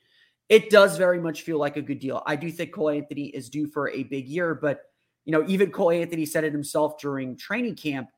It 0.48 0.70
does 0.70 0.96
very 0.96 1.20
much 1.20 1.42
feel 1.42 1.58
like 1.58 1.76
a 1.76 1.82
good 1.82 1.98
deal. 1.98 2.22
I 2.24 2.36
do 2.36 2.50
think 2.50 2.72
Cole 2.72 2.90
Anthony 2.90 3.26
is 3.26 3.50
due 3.50 3.66
for 3.66 3.90
a 3.90 4.04
big 4.04 4.28
year, 4.28 4.54
but 4.54 4.80
you 5.28 5.32
know, 5.32 5.44
even 5.46 5.70
Cole 5.70 5.90
Anthony 5.90 6.24
said 6.24 6.44
it 6.44 6.52
himself 6.52 6.98
during 6.98 7.36
training 7.36 7.76
camp. 7.76 8.08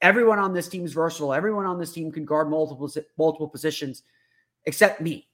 Everyone 0.00 0.38
on 0.38 0.54
this 0.54 0.66
team 0.66 0.82
is 0.86 0.94
versatile. 0.94 1.34
Everyone 1.34 1.66
on 1.66 1.78
this 1.78 1.92
team 1.92 2.10
can 2.10 2.24
guard 2.24 2.48
multiple 2.48 2.90
multiple 3.18 3.48
positions, 3.48 4.02
except 4.64 5.02
me. 5.02 5.28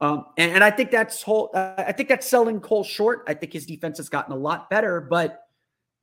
Um, 0.00 0.26
and, 0.36 0.52
and 0.52 0.62
I 0.62 0.70
think 0.70 0.92
that's 0.92 1.22
whole. 1.22 1.50
Uh, 1.52 1.74
I 1.78 1.90
think 1.90 2.08
that's 2.08 2.24
selling 2.24 2.60
Cole 2.60 2.84
short. 2.84 3.24
I 3.26 3.34
think 3.34 3.52
his 3.52 3.66
defense 3.66 3.96
has 3.96 4.08
gotten 4.08 4.32
a 4.32 4.36
lot 4.36 4.70
better, 4.70 5.00
but 5.00 5.42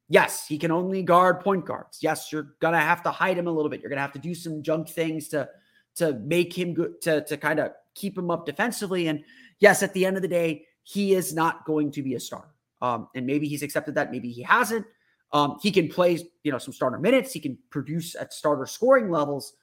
Yes, 0.07 0.45
he 0.45 0.59
can 0.59 0.69
only 0.69 1.01
guard 1.01 1.39
point 1.39 1.65
guards. 1.65 1.99
Yes, 2.01 2.31
you're 2.31 2.55
gonna 2.59 2.79
have 2.79 3.01
to 3.03 3.11
hide 3.11 3.37
him 3.37 3.47
a 3.47 3.51
little 3.51 3.69
bit. 3.69 3.81
You're 3.81 3.89
gonna 3.89 4.01
have 4.01 4.13
to 4.13 4.19
do 4.19 4.35
some 4.35 4.61
junk 4.61 4.89
things 4.89 5.29
to 5.29 5.49
to 5.95 6.13
make 6.13 6.55
him 6.55 6.75
good 6.75 7.01
to 7.03 7.21
to 7.21 7.37
kind 7.37 7.59
of 7.59 7.71
keep 7.95 8.17
him 8.17 8.29
up 8.29 8.45
defensively. 8.45 9.07
And 9.07 9.23
yes, 9.59 9.81
at 9.81 9.93
the 9.93 10.05
end 10.05 10.15
of 10.15 10.21
the 10.21 10.27
day, 10.27 10.67
he 10.83 11.15
is 11.15 11.33
not 11.33 11.65
going 11.65 11.89
to 11.93 12.03
be 12.03 12.13
a 12.13 12.19
star. 12.19 12.54
Um, 12.85 13.07
and 13.15 13.25
maybe 13.25 13.47
he's 13.47 13.63
accepted 13.63 13.95
that, 13.95 14.11
maybe 14.11 14.29
he 14.29 14.43
hasn't. 14.43 14.85
Um, 15.31 15.57
he 15.61 15.71
can 15.71 15.87
play, 15.87 16.19
you 16.43 16.51
know, 16.51 16.59
some 16.59 16.71
starter 16.71 16.99
minutes. 16.99 17.33
He 17.33 17.39
can 17.39 17.57
produce 17.71 18.15
at 18.15 18.31
starter 18.31 18.67
scoring 18.67 19.09
levels, 19.09 19.53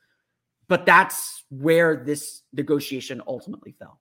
but 0.69 0.85
that's 0.85 1.45
where 1.51 2.03
this 2.05 2.43
negotiation 2.53 3.23
ultimately 3.29 3.77
fell. 3.79 4.01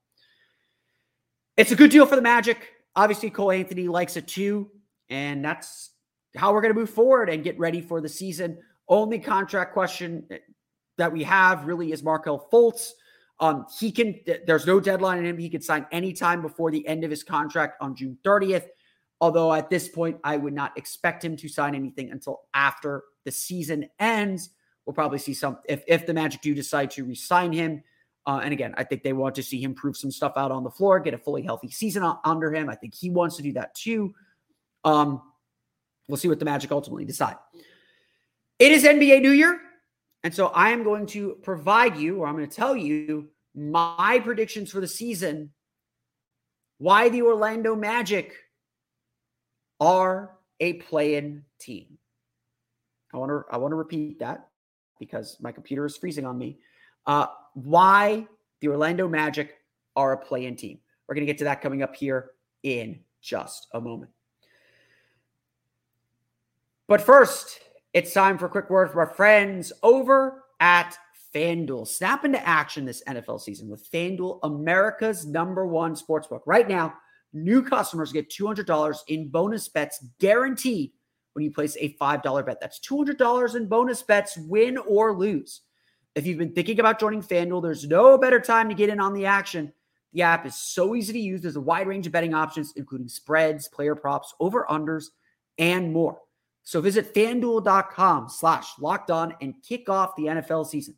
It's 1.56 1.72
a 1.72 1.76
good 1.76 1.92
deal 1.92 2.08
for 2.08 2.16
the 2.16 2.22
Magic. 2.22 2.58
Obviously, 2.96 3.30
Cole 3.30 3.52
Anthony 3.52 3.88
likes 3.88 4.18
it 4.18 4.28
too, 4.28 4.72
and 5.10 5.46
that's 5.46 5.92
how 6.36 6.52
we're 6.52 6.62
going 6.62 6.74
to 6.74 6.80
move 6.80 6.90
forward 6.90 7.30
and 7.30 7.44
get 7.44 7.60
ready 7.60 7.80
for 7.80 8.02
the 8.02 8.10
season. 8.10 8.58
Only 8.88 9.20
contract 9.20 9.74
question 9.74 10.28
that 10.98 11.12
we 11.12 11.24
have 11.24 11.66
really 11.66 11.92
is 11.92 12.02
Markelle 12.02 12.48
Fultz. 12.52 12.90
Um, 13.40 13.66
he 13.80 13.92
can, 13.92 14.20
there's 14.48 14.66
no 14.66 14.80
deadline 14.80 15.20
in 15.20 15.26
him. 15.26 15.38
He 15.38 15.50
can 15.50 15.62
sign 15.62 15.86
anytime 15.92 16.42
before 16.42 16.72
the 16.72 16.86
end 16.88 17.04
of 17.04 17.12
his 17.12 17.24
contract 17.24 17.82
on 17.82 17.96
June 17.96 18.18
30th. 18.26 18.66
Although 19.22 19.54
at 19.54 19.70
this 19.70 19.88
point, 19.88 20.18
I 20.24 20.36
would 20.36 20.54
not 20.54 20.78
expect 20.78 21.24
him 21.24 21.38
to 21.38 21.48
sign 21.48 21.76
anything 21.76 22.12
until 22.12 22.42
after 22.54 23.04
the 23.24 23.32
season 23.32 23.88
ends. 24.00 24.50
We'll 24.86 24.94
probably 24.94 25.20
see 25.20 25.34
some, 25.34 25.60
if, 25.70 25.84
if 25.88 26.06
the 26.06 26.14
Magic 26.14 26.42
do 26.42 26.54
decide 26.54 26.92
to 26.92 27.06
resign 27.06 27.54
him. 27.54 27.84
Uh, 28.26 28.42
and 28.44 28.52
again, 28.52 28.74
I 28.78 28.84
think 28.84 29.04
they 29.04 29.14
want 29.14 29.36
to 29.36 29.44
see 29.44 29.64
him 29.64 29.74
prove 29.74 29.96
some 29.96 30.12
stuff 30.12 30.34
out 30.36 30.52
on 30.52 30.64
the 30.64 30.70
floor, 30.70 31.00
get 31.00 31.14
a 31.14 31.18
fully 31.18 31.44
healthy 31.44 31.70
season 31.70 32.04
under 32.26 32.54
him. 32.54 32.70
I 32.70 32.76
think 32.76 32.96
he 32.96 33.10
wants 33.10 33.38
to 33.38 33.44
do 33.44 33.54
that 33.54 33.74
too. 33.76 34.14
Um, 34.84 35.22
We'll 36.12 36.18
see 36.18 36.28
what 36.28 36.40
the 36.40 36.46
Magic 36.46 36.72
ultimately 36.72 37.06
decide. 37.06 37.38
It 38.60 38.74
is 38.74 38.84
NBA 38.84 39.22
New 39.22 39.32
Year. 39.32 39.60
And 40.24 40.36
so 40.36 40.48
I 40.48 40.70
am 40.70 40.84
going 40.84 41.06
to 41.08 41.38
provide 41.42 41.96
you, 41.96 42.18
or 42.18 42.28
I'm 42.28 42.36
going 42.36 42.50
to 42.50 42.56
tell 42.56 42.76
you, 42.76 43.30
my 43.56 44.20
predictions 44.22 44.72
for 44.72 44.82
the 44.82 44.88
season, 44.90 45.52
why 46.78 47.08
the 47.08 47.22
Orlando 47.22 47.78
Magic 47.78 48.34
are 49.82 50.38
a 50.62 50.74
play-in 50.74 51.44
team. 51.60 51.98
I 53.14 53.18
want 53.18 53.30
to 53.32 53.44
I 53.52 53.58
want 53.58 53.74
to 53.74 53.76
repeat 53.76 54.20
that 54.20 54.48
because 55.00 55.36
my 55.42 55.52
computer 55.52 55.86
is 55.86 55.98
freezing 55.98 56.26
on 56.26 56.38
me. 56.38 56.60
Uh, 57.06 57.26
why 57.56 58.26
the 58.62 58.70
Orlando 58.70 59.10
Magic 59.10 59.58
are 59.96 60.14
a 60.14 60.18
play-in 60.18 60.56
team. 60.56 60.80
We're 61.08 61.16
going 61.16 61.26
to 61.26 61.32
get 61.32 61.40
to 61.40 61.44
that 61.46 61.62
coming 61.62 61.82
up 61.82 61.96
here 61.96 62.32
in 62.64 63.00
just 63.22 63.68
a 63.74 63.82
moment. 63.82 64.12
But 66.88 67.02
first, 67.02 67.60
it's 67.94 68.14
time 68.14 68.38
for 68.38 68.46
a 68.46 68.50
quick 68.50 68.70
word 68.70 68.92
from 68.92 69.00
our 69.00 69.14
friends 69.14 69.74
over 69.84 70.44
at 70.60 70.96
FanDuel. 71.34 71.88
Snap 71.88 72.24
into 72.24 72.48
action 72.48 72.86
this 72.86 73.04
NFL 73.08 73.42
season 73.42 73.70
with 73.70 73.90
FanDuel, 73.92 74.40
America's 74.44 75.26
number 75.26 75.66
one 75.66 75.96
sportsbook. 75.96 76.42
Right 76.46 76.68
now, 76.68 76.94
New 77.34 77.62
customers 77.62 78.12
get 78.12 78.30
$200 78.30 79.00
in 79.08 79.30
bonus 79.30 79.68
bets 79.70 80.04
guaranteed 80.20 80.92
when 81.34 81.46
you 81.46 81.52
place 81.52 81.78
a 81.80 81.96
$5 82.00 82.46
bet. 82.46 82.60
That's 82.60 82.80
$200 82.80 83.56
in 83.56 83.68
bonus 83.68 84.02
bets, 84.04 84.38
win 84.38 84.78
or 84.78 85.18
lose. 85.18 85.62
If 86.14 86.26
you've 86.26 86.38
been 86.38 86.54
thinking 86.54 86.80
about 86.80 87.00
joining 87.00 87.22
FanDuel, 87.22 87.64
there's 87.64 87.88
no 87.88 88.18
better 88.18 88.40
time 88.40 88.68
to 88.68 88.76
get 88.76 88.90
in 88.90 89.00
on 89.00 89.14
the 89.14 89.26
action. 89.26 89.72
The 90.14 90.24
app 90.24 90.46
is 90.46 90.56
so 90.56 90.94
easy 90.94 91.14
to 91.14 91.20
use. 91.20 91.42
There's 91.42 91.56
a 91.56 91.62
wide 91.62 91.88
range 91.88 92.06
of 92.06 92.12
betting 92.12 92.34
options, 92.34 92.74
including 92.76 93.08
spreads, 93.08 93.70
player 93.70 93.96
props, 93.96 94.34
over 94.42 94.66
unders, 94.70 95.06
and 95.58 95.94
more. 95.94 96.20
So 96.64 96.82
visit 96.82 97.14
fanduel.com 97.14 98.28
slash 98.30 98.74
locked 98.80 99.10
on 99.10 99.36
and 99.42 99.56
kick 99.64 99.90
off 99.90 100.16
the 100.18 100.26
NFL 100.26 100.68
season. 100.68 100.96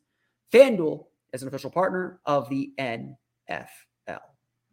FanDuel 0.52 1.06
is 1.32 1.44
an 1.44 1.48
official 1.48 1.70
partner 1.70 2.20
of 2.25 2.50
the 2.50 2.74
NFL. 2.80 3.68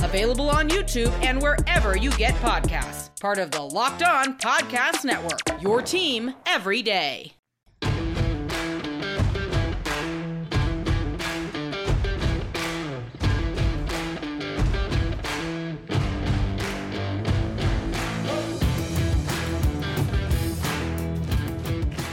available 0.00 0.50
on 0.50 0.68
YouTube 0.68 1.12
and 1.22 1.40
wherever 1.40 1.96
you 1.96 2.10
get 2.12 2.34
podcasts. 2.36 3.10
Part 3.20 3.38
of 3.38 3.50
the 3.50 3.62
Locked 3.62 4.02
On 4.02 4.38
Podcast 4.38 5.04
Network, 5.04 5.62
your 5.62 5.82
team 5.82 6.34
every 6.46 6.82
day. 6.82 7.32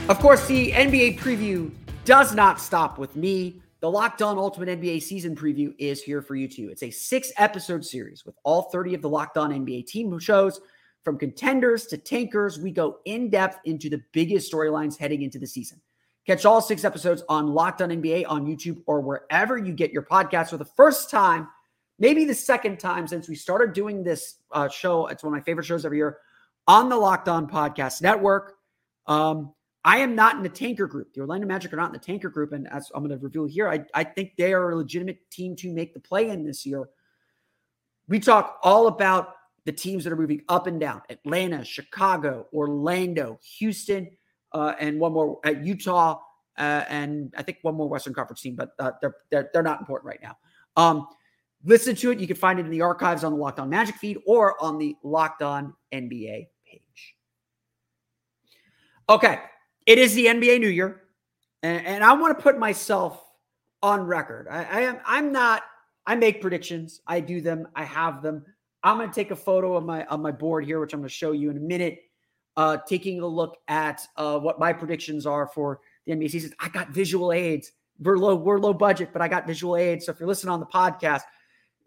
Of 0.08 0.18
course, 0.18 0.46
the 0.46 0.72
NBA 0.72 1.20
preview 1.20 1.70
does 2.04 2.34
not 2.34 2.60
stop 2.60 2.98
with 2.98 3.16
me. 3.16 3.61
The 3.82 3.90
Locked 3.90 4.22
On 4.22 4.38
Ultimate 4.38 4.80
NBA 4.80 5.02
season 5.02 5.34
preview 5.34 5.74
is 5.76 6.00
here 6.00 6.22
for 6.22 6.36
you 6.36 6.46
too. 6.46 6.68
It's 6.70 6.84
a 6.84 6.90
six 6.90 7.32
episode 7.36 7.84
series 7.84 8.24
with 8.24 8.36
all 8.44 8.70
30 8.70 8.94
of 8.94 9.02
the 9.02 9.08
Locked 9.08 9.36
On 9.36 9.50
NBA 9.50 9.88
team 9.88 10.16
shows. 10.20 10.60
From 11.02 11.18
contenders 11.18 11.86
to 11.86 11.98
tankers, 11.98 12.60
we 12.60 12.70
go 12.70 13.00
in 13.06 13.28
depth 13.28 13.58
into 13.64 13.90
the 13.90 14.00
biggest 14.12 14.52
storylines 14.52 14.96
heading 14.96 15.22
into 15.22 15.40
the 15.40 15.48
season. 15.48 15.80
Catch 16.28 16.44
all 16.44 16.60
six 16.60 16.84
episodes 16.84 17.24
on 17.28 17.48
Locked 17.48 17.82
On 17.82 17.88
NBA 17.88 18.24
on 18.28 18.46
YouTube 18.46 18.80
or 18.86 19.00
wherever 19.00 19.58
you 19.58 19.72
get 19.72 19.90
your 19.90 20.02
podcasts 20.02 20.50
for 20.50 20.58
the 20.58 20.64
first 20.64 21.10
time, 21.10 21.48
maybe 21.98 22.24
the 22.24 22.36
second 22.36 22.78
time 22.78 23.08
since 23.08 23.28
we 23.28 23.34
started 23.34 23.72
doing 23.72 24.04
this 24.04 24.36
uh, 24.52 24.68
show. 24.68 25.08
It's 25.08 25.24
one 25.24 25.34
of 25.34 25.36
my 25.36 25.42
favorite 25.42 25.66
shows 25.66 25.84
every 25.84 25.98
year 25.98 26.18
on 26.68 26.88
the 26.88 26.96
Locked 26.96 27.28
On 27.28 27.48
Podcast 27.48 28.00
Network. 28.00 28.54
Um, 29.08 29.52
I 29.84 29.98
am 29.98 30.14
not 30.14 30.36
in 30.36 30.42
the 30.42 30.48
tanker 30.48 30.86
group. 30.86 31.12
The 31.12 31.20
Orlando 31.20 31.46
Magic 31.46 31.72
are 31.72 31.76
not 31.76 31.86
in 31.86 31.92
the 31.92 31.98
tanker 31.98 32.28
group. 32.28 32.52
And 32.52 32.68
as 32.68 32.90
I'm 32.94 33.04
going 33.04 33.18
to 33.18 33.22
reveal 33.22 33.46
here, 33.46 33.68
I, 33.68 33.84
I 33.94 34.04
think 34.04 34.32
they 34.36 34.52
are 34.52 34.70
a 34.70 34.76
legitimate 34.76 35.18
team 35.30 35.56
to 35.56 35.72
make 35.72 35.92
the 35.92 36.00
play 36.00 36.28
in 36.28 36.44
this 36.44 36.64
year. 36.64 36.88
We 38.08 38.20
talk 38.20 38.58
all 38.62 38.86
about 38.86 39.34
the 39.64 39.72
teams 39.72 40.04
that 40.04 40.12
are 40.12 40.16
moving 40.16 40.42
up 40.48 40.66
and 40.66 40.78
down 40.78 41.02
Atlanta, 41.10 41.64
Chicago, 41.64 42.46
Orlando, 42.52 43.38
Houston, 43.58 44.10
uh, 44.52 44.74
and 44.78 45.00
one 45.00 45.12
more 45.12 45.40
at 45.44 45.64
Utah, 45.64 46.18
uh, 46.58 46.84
and 46.88 47.32
I 47.36 47.42
think 47.42 47.58
one 47.62 47.76
more 47.76 47.88
Western 47.88 48.12
Conference 48.12 48.40
team, 48.40 48.56
but 48.56 48.72
uh, 48.78 48.92
they're, 49.00 49.16
they're, 49.30 49.50
they're 49.52 49.62
not 49.62 49.80
important 49.80 50.08
right 50.08 50.20
now. 50.22 50.36
Um, 50.76 51.06
listen 51.64 51.94
to 51.96 52.10
it. 52.10 52.18
You 52.18 52.26
can 52.26 52.36
find 52.36 52.58
it 52.58 52.66
in 52.66 52.70
the 52.70 52.82
archives 52.82 53.24
on 53.24 53.32
the 53.32 53.38
Locked 53.38 53.60
On 53.60 53.70
Magic 53.70 53.96
feed 53.96 54.18
or 54.26 54.62
on 54.62 54.78
the 54.78 54.96
Locked 55.02 55.42
On 55.42 55.74
NBA 55.92 56.48
page. 56.66 57.16
Okay. 59.08 59.40
It 59.86 59.98
is 59.98 60.14
the 60.14 60.26
NBA 60.26 60.60
New 60.60 60.68
Year, 60.68 61.02
and, 61.62 61.84
and 61.86 62.04
I 62.04 62.12
want 62.12 62.36
to 62.36 62.42
put 62.42 62.58
myself 62.58 63.22
on 63.82 64.02
record. 64.02 64.46
I, 64.50 64.64
I 64.64 64.80
am 64.82 64.98
I'm 65.04 65.32
not 65.32 65.62
I 66.06 66.14
make 66.14 66.40
predictions. 66.40 67.00
I 67.06 67.20
do 67.20 67.40
them. 67.40 67.68
I 67.74 67.84
have 67.84 68.22
them. 68.22 68.44
I'm 68.82 68.96
going 68.96 69.08
to 69.08 69.14
take 69.14 69.30
a 69.30 69.36
photo 69.36 69.76
of 69.76 69.84
my 69.84 70.04
on 70.06 70.20
my 70.20 70.32
board 70.32 70.64
here, 70.64 70.80
which 70.80 70.92
I'm 70.92 71.00
going 71.00 71.08
to 71.08 71.14
show 71.14 71.32
you 71.32 71.50
in 71.50 71.56
a 71.56 71.60
minute. 71.60 72.00
Uh, 72.54 72.76
taking 72.86 73.20
a 73.22 73.26
look 73.26 73.56
at 73.68 74.06
uh, 74.18 74.38
what 74.38 74.58
my 74.58 74.74
predictions 74.74 75.24
are 75.24 75.46
for 75.46 75.80
the 76.04 76.12
NBA 76.12 76.30
season. 76.30 76.52
I 76.60 76.68
got 76.68 76.90
visual 76.90 77.32
aids. 77.32 77.72
We're 77.98 78.18
low, 78.18 78.34
we're 78.34 78.58
low 78.58 78.74
budget, 78.74 79.08
but 79.10 79.22
I 79.22 79.28
got 79.28 79.46
visual 79.46 79.74
aids. 79.74 80.04
So 80.04 80.12
if 80.12 80.20
you're 80.20 80.28
listening 80.28 80.52
on 80.52 80.60
the 80.60 80.66
podcast, 80.66 81.22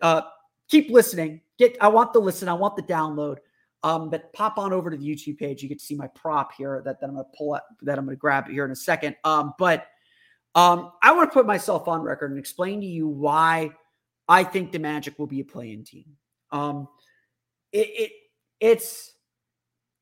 uh, 0.01 0.21
keep 0.67 0.89
listening. 0.89 1.41
Get 1.59 1.77
I 1.81 1.89
want 1.89 2.13
the 2.13 2.19
listen. 2.19 2.49
I 2.49 2.53
want 2.53 2.75
the 2.75 2.83
download. 2.83 3.37
Um, 3.85 4.09
but 4.09 4.33
pop 4.33 4.57
on 4.57 4.73
over 4.73 4.89
to 4.89 4.97
the 4.97 5.05
YouTube 5.05 5.37
page. 5.37 5.61
You 5.61 5.69
get 5.69 5.77
to 5.77 5.85
see 5.85 5.93
my 5.93 6.07
prop 6.07 6.53
here 6.57 6.81
that, 6.83 6.99
that 6.99 7.05
I'm 7.05 7.13
going 7.13 7.23
to 7.23 7.37
pull 7.37 7.53
up, 7.53 7.67
that 7.83 7.99
I'm 7.99 8.05
going 8.05 8.17
to 8.17 8.19
grab 8.19 8.49
here 8.49 8.65
in 8.65 8.71
a 8.71 8.75
second. 8.75 9.15
Um, 9.23 9.53
but 9.59 9.85
um, 10.55 10.91
I 11.03 11.11
want 11.11 11.29
to 11.29 11.33
put 11.33 11.45
myself 11.45 11.87
on 11.87 12.01
record 12.01 12.31
and 12.31 12.39
explain 12.39 12.81
to 12.81 12.87
you 12.87 13.07
why 13.07 13.69
I 14.27 14.43
think 14.43 14.71
the 14.71 14.79
Magic 14.79 15.19
will 15.19 15.27
be 15.27 15.41
a 15.41 15.45
play-in 15.45 15.83
team. 15.83 16.05
Um, 16.51 16.87
it, 17.71 17.87
it 17.87 18.11
it's 18.59 19.13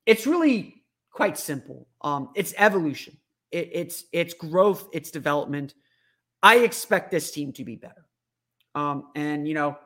it's 0.05 0.25
really 0.25 0.75
quite 1.11 1.37
simple. 1.37 1.89
Um, 1.99 2.29
it's 2.35 2.53
evolution. 2.57 3.17
It, 3.51 3.69
it's 3.73 4.05
it's 4.13 4.33
growth. 4.33 4.87
It's 4.93 5.11
development. 5.11 5.73
I 6.41 6.59
expect 6.59 7.11
this 7.11 7.31
team 7.31 7.51
to 7.53 7.65
be 7.65 7.75
better. 7.75 8.05
Um, 8.75 9.09
and 9.13 9.45
you 9.45 9.55
know, 9.55 9.77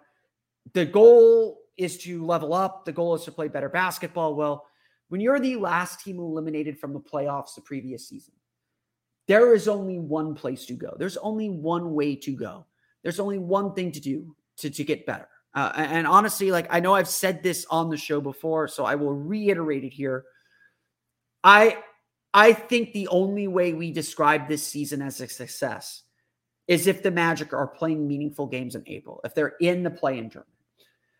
the 0.73 0.85
goal 0.85 1.57
is 1.77 1.97
to 1.99 2.25
level 2.25 2.53
up. 2.53 2.85
The 2.85 2.91
goal 2.91 3.15
is 3.15 3.23
to 3.25 3.31
play 3.31 3.47
better 3.47 3.69
basketball. 3.69 4.35
Well, 4.35 4.65
when 5.09 5.21
you're 5.21 5.39
the 5.39 5.55
last 5.55 6.03
team 6.03 6.19
eliminated 6.19 6.79
from 6.79 6.93
the 6.93 6.99
playoffs 6.99 7.55
the 7.55 7.61
previous 7.61 8.07
season, 8.07 8.33
there 9.27 9.53
is 9.53 9.67
only 9.67 9.99
one 9.99 10.35
place 10.35 10.65
to 10.65 10.73
go. 10.73 10.95
There's 10.97 11.17
only 11.17 11.49
one 11.49 11.93
way 11.93 12.15
to 12.15 12.35
go. 12.35 12.65
There's 13.03 13.19
only 13.19 13.37
one 13.37 13.73
thing 13.73 13.91
to 13.91 13.99
do 13.99 14.35
to, 14.57 14.69
to 14.69 14.83
get 14.83 15.05
better. 15.05 15.27
Uh, 15.53 15.71
and 15.75 16.05
honestly, 16.05 16.51
like 16.51 16.67
I 16.69 16.79
know 16.79 16.93
I've 16.93 17.07
said 17.07 17.41
this 17.41 17.65
on 17.69 17.89
the 17.89 17.97
show 17.97 18.21
before, 18.21 18.67
so 18.67 18.85
I 18.85 18.95
will 18.95 19.13
reiterate 19.13 19.83
it 19.83 19.93
here. 19.93 20.25
I 21.43 21.77
I 22.33 22.53
think 22.53 22.93
the 22.93 23.07
only 23.07 23.47
way 23.47 23.73
we 23.73 23.91
describe 23.91 24.47
this 24.47 24.65
season 24.65 25.01
as 25.01 25.19
a 25.21 25.27
success 25.27 26.03
is 26.67 26.85
if 26.85 27.01
the 27.01 27.11
Magic 27.11 27.53
are 27.53 27.67
playing 27.67 28.07
meaningful 28.07 28.45
games 28.45 28.75
in 28.75 28.83
April, 28.87 29.21
if 29.23 29.33
they're 29.33 29.55
in 29.61 29.83
the 29.83 29.89
play-in 29.89 30.29
tournament. 30.29 30.56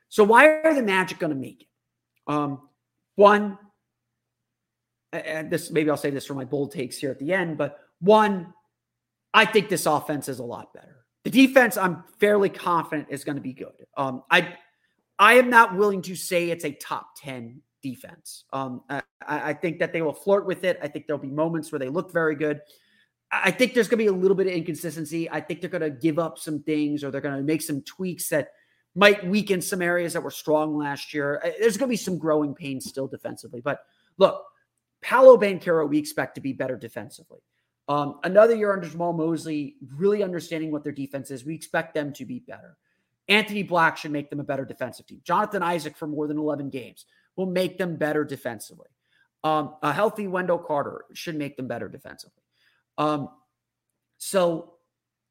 So 0.10 0.24
why 0.24 0.48
are 0.48 0.74
the 0.74 0.84
Magic 0.84 1.20
going 1.20 1.32
to 1.32 1.36
make 1.36 1.62
it? 1.62 1.68
Um, 2.32 2.62
one, 3.16 3.58
and 5.14 5.50
this 5.50 5.72
maybe 5.72 5.90
I'll 5.90 5.98
say 5.98 6.10
this 6.10 6.26
for 6.26 6.34
my 6.34 6.46
bold 6.46 6.72
takes 6.72 6.98
here 6.98 7.12
at 7.12 7.20
the 7.20 7.34
end, 7.34 7.58
but 7.58 7.80
one, 8.00 8.54
I 9.34 9.46
think 9.46 9.70
this 9.70 9.86
offense 9.86 10.30
is 10.30 10.40
a 10.40 10.44
lot 10.44 10.74
better. 10.74 10.98
The 11.24 11.32
defense, 11.32 11.78
I'm 11.78 12.04
fairly 12.20 12.50
confident 12.50 13.08
is 13.10 13.24
going 13.24 13.36
to 13.36 13.42
be 13.42 13.54
good. 13.54 13.86
Um, 13.96 14.24
I 14.32 14.56
I 15.20 15.34
am 15.34 15.50
not 15.50 15.76
willing 15.76 16.02
to 16.04 16.16
say 16.16 16.50
it's 16.50 16.64
a 16.64 16.72
top 16.72 17.10
10 17.18 17.62
defense. 17.82 18.46
Um, 18.54 18.84
I, 18.90 19.02
I, 19.28 19.54
think 19.54 19.80
that 19.80 19.94
they 19.94 20.02
will 20.02 20.14
flirt 20.14 20.46
with 20.46 20.64
it. 20.64 20.80
I 20.82 20.88
think 20.88 21.08
there'll 21.08 21.22
be 21.22 21.30
moments 21.30 21.72
where 21.72 21.80
they 21.80 21.90
look 21.90 22.12
very 22.12 22.36
good. 22.36 22.62
I 23.32 23.52
think 23.52 23.74
there's 23.74 23.88
going 23.88 23.98
to 23.98 24.04
be 24.04 24.16
a 24.16 24.20
little 24.22 24.38
bit 24.38 24.48
of 24.48 24.54
inconsistency. 24.54 25.30
I 25.30 25.42
think 25.42 25.62
they're 25.62 25.70
going 25.70 25.82
to 25.82 25.90
give 25.90 26.20
up 26.20 26.38
some 26.38 26.62
things 26.62 27.04
or 27.04 27.12
they're 27.12 27.22
going 27.22 27.36
to 27.36 27.44
make 27.44 27.62
some 27.62 27.82
tweaks 27.82 28.30
that 28.30 28.50
might 28.98 29.26
weaken 29.28 29.62
some 29.62 29.84
areas 29.84 30.14
that 30.14 30.24
were 30.24 30.32
strong 30.32 30.76
last 30.76 31.14
year. 31.14 31.40
There's 31.60 31.78
going 31.78 31.88
to 31.88 31.94
be 31.94 31.98
some 31.98 32.18
growing 32.18 32.56
pains 32.56 32.90
still 32.90 33.08
defensively. 33.08 33.62
But 33.62 33.82
look, 34.18 34.44
Paolo 35.04 35.38
Banchero, 35.38 35.88
we 35.88 36.00
expect 36.00 36.34
to 36.36 36.42
be 36.42 36.52
better 36.52 36.76
defensively. 36.76 37.38
Um, 37.88 38.20
another 38.24 38.56
year 38.56 38.74
under 38.74 38.88
Jamahl 38.88 39.16
Mosley, 39.16 39.76
really 39.96 40.24
understanding 40.24 40.72
what 40.72 40.84
their 40.84 40.92
defense 40.92 41.30
is. 41.30 41.46
We 41.46 41.54
expect 41.54 41.94
them 41.94 42.12
to 42.14 42.26
be 42.26 42.40
better. 42.40 42.76
Anthony 43.28 43.62
Black 43.62 43.98
should 43.98 44.12
make 44.12 44.32
them 44.32 44.40
a 44.40 44.44
better 44.44 44.66
defensive 44.66 45.06
team. 45.06 45.22
Jonathan 45.24 45.62
Isaac 45.62 45.96
for 45.96 46.08
more 46.08 46.28
than 46.28 46.40
11 46.40 46.72
games 46.72 47.06
will 47.36 47.46
make 47.46 47.78
them 47.78 47.98
better 47.98 48.26
defensively. 48.26 48.88
Um, 49.44 49.76
a 49.84 49.94
healthy 49.94 50.28
Wendell 50.28 50.58
Carter 50.58 51.06
should 51.14 51.36
make 51.36 51.56
them 51.56 51.68
better 51.68 51.88
defensively. 51.88 52.42
Um, 52.98 53.30
so, 54.18 54.74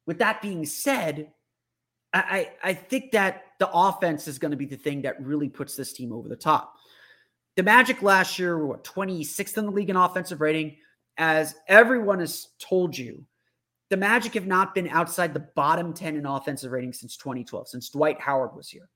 with 0.05 0.19
that 0.19 0.41
being 0.41 0.65
said, 0.65 1.33
I, 2.13 2.51
I 2.63 2.73
think 2.73 3.11
that 3.11 3.43
the 3.59 3.69
offense 3.71 4.27
is 4.27 4.39
going 4.39 4.51
to 4.51 4.57
be 4.57 4.65
the 4.65 4.75
thing 4.75 5.01
that 5.01 5.21
really 5.21 5.49
puts 5.49 5.75
this 5.75 5.93
team 5.93 6.13
over 6.13 6.29
the 6.29 6.35
top. 6.35 6.75
The 7.55 7.63
Magic 7.63 8.01
last 8.03 8.37
year 8.37 8.57
were 8.57 8.67
what, 8.67 8.83
26th 8.83 9.57
in 9.57 9.65
the 9.65 9.71
league 9.71 9.89
in 9.89 9.95
offensive 9.95 10.41
rating 10.41 10.77
as 11.17 11.55
everyone 11.67 12.19
has 12.19 12.49
told 12.59 12.97
you, 12.97 13.25
the 13.89 13.97
Magic 13.97 14.33
have 14.33 14.45
not 14.45 14.75
been 14.75 14.89
outside 14.89 15.33
the 15.33 15.47
bottom 15.55 15.93
10 15.93 16.17
in 16.17 16.25
offensive 16.25 16.71
rating 16.71 16.93
since 16.93 17.17
2012, 17.17 17.69
since 17.69 17.89
Dwight 17.89 18.19
Howard 18.19 18.55
was 18.55 18.69
here. 18.69 18.89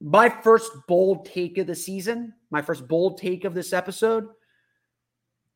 My 0.00 0.28
first 0.28 0.72
bold 0.86 1.24
take 1.24 1.58
of 1.58 1.66
the 1.66 1.74
season, 1.74 2.34
my 2.50 2.60
first 2.62 2.86
bold 2.86 3.18
take 3.18 3.44
of 3.44 3.54
this 3.54 3.72
episode, 3.72 4.28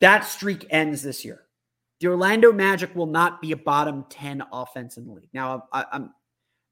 that 0.00 0.24
streak 0.24 0.66
ends 0.70 1.02
this 1.02 1.24
year. 1.24 1.42
the 2.00 2.08
Orlando 2.08 2.52
Magic 2.52 2.94
will 2.94 3.06
not 3.06 3.40
be 3.40 3.52
a 3.52 3.56
bottom 3.56 4.04
10 4.08 4.42
offense 4.52 4.96
in 4.96 5.06
the 5.06 5.12
league. 5.12 5.30
Now, 5.32 5.64
I, 5.72 5.84
am 5.92 6.14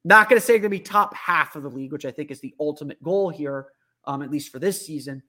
not 0.05 0.29
going 0.29 0.41
to 0.41 0.47
say 0.47 0.55
going 0.55 0.63
to 0.63 0.69
be 0.69 0.81
top 0.81 1.15
half 1.15 1.57
of 1.57 1.63
the 1.63 1.71
league, 1.71 1.93
which 1.93 2.05
I 2.05 2.11
think 2.11 2.31
is 2.31 2.41
the 2.41 2.55
ultimate 2.61 3.03
goal 3.03 3.31
here, 3.31 3.69
um, 4.05 4.23
at 4.23 4.31
least 4.31 4.53
for 4.53 4.59
this 4.59 4.85
season. 4.85 5.23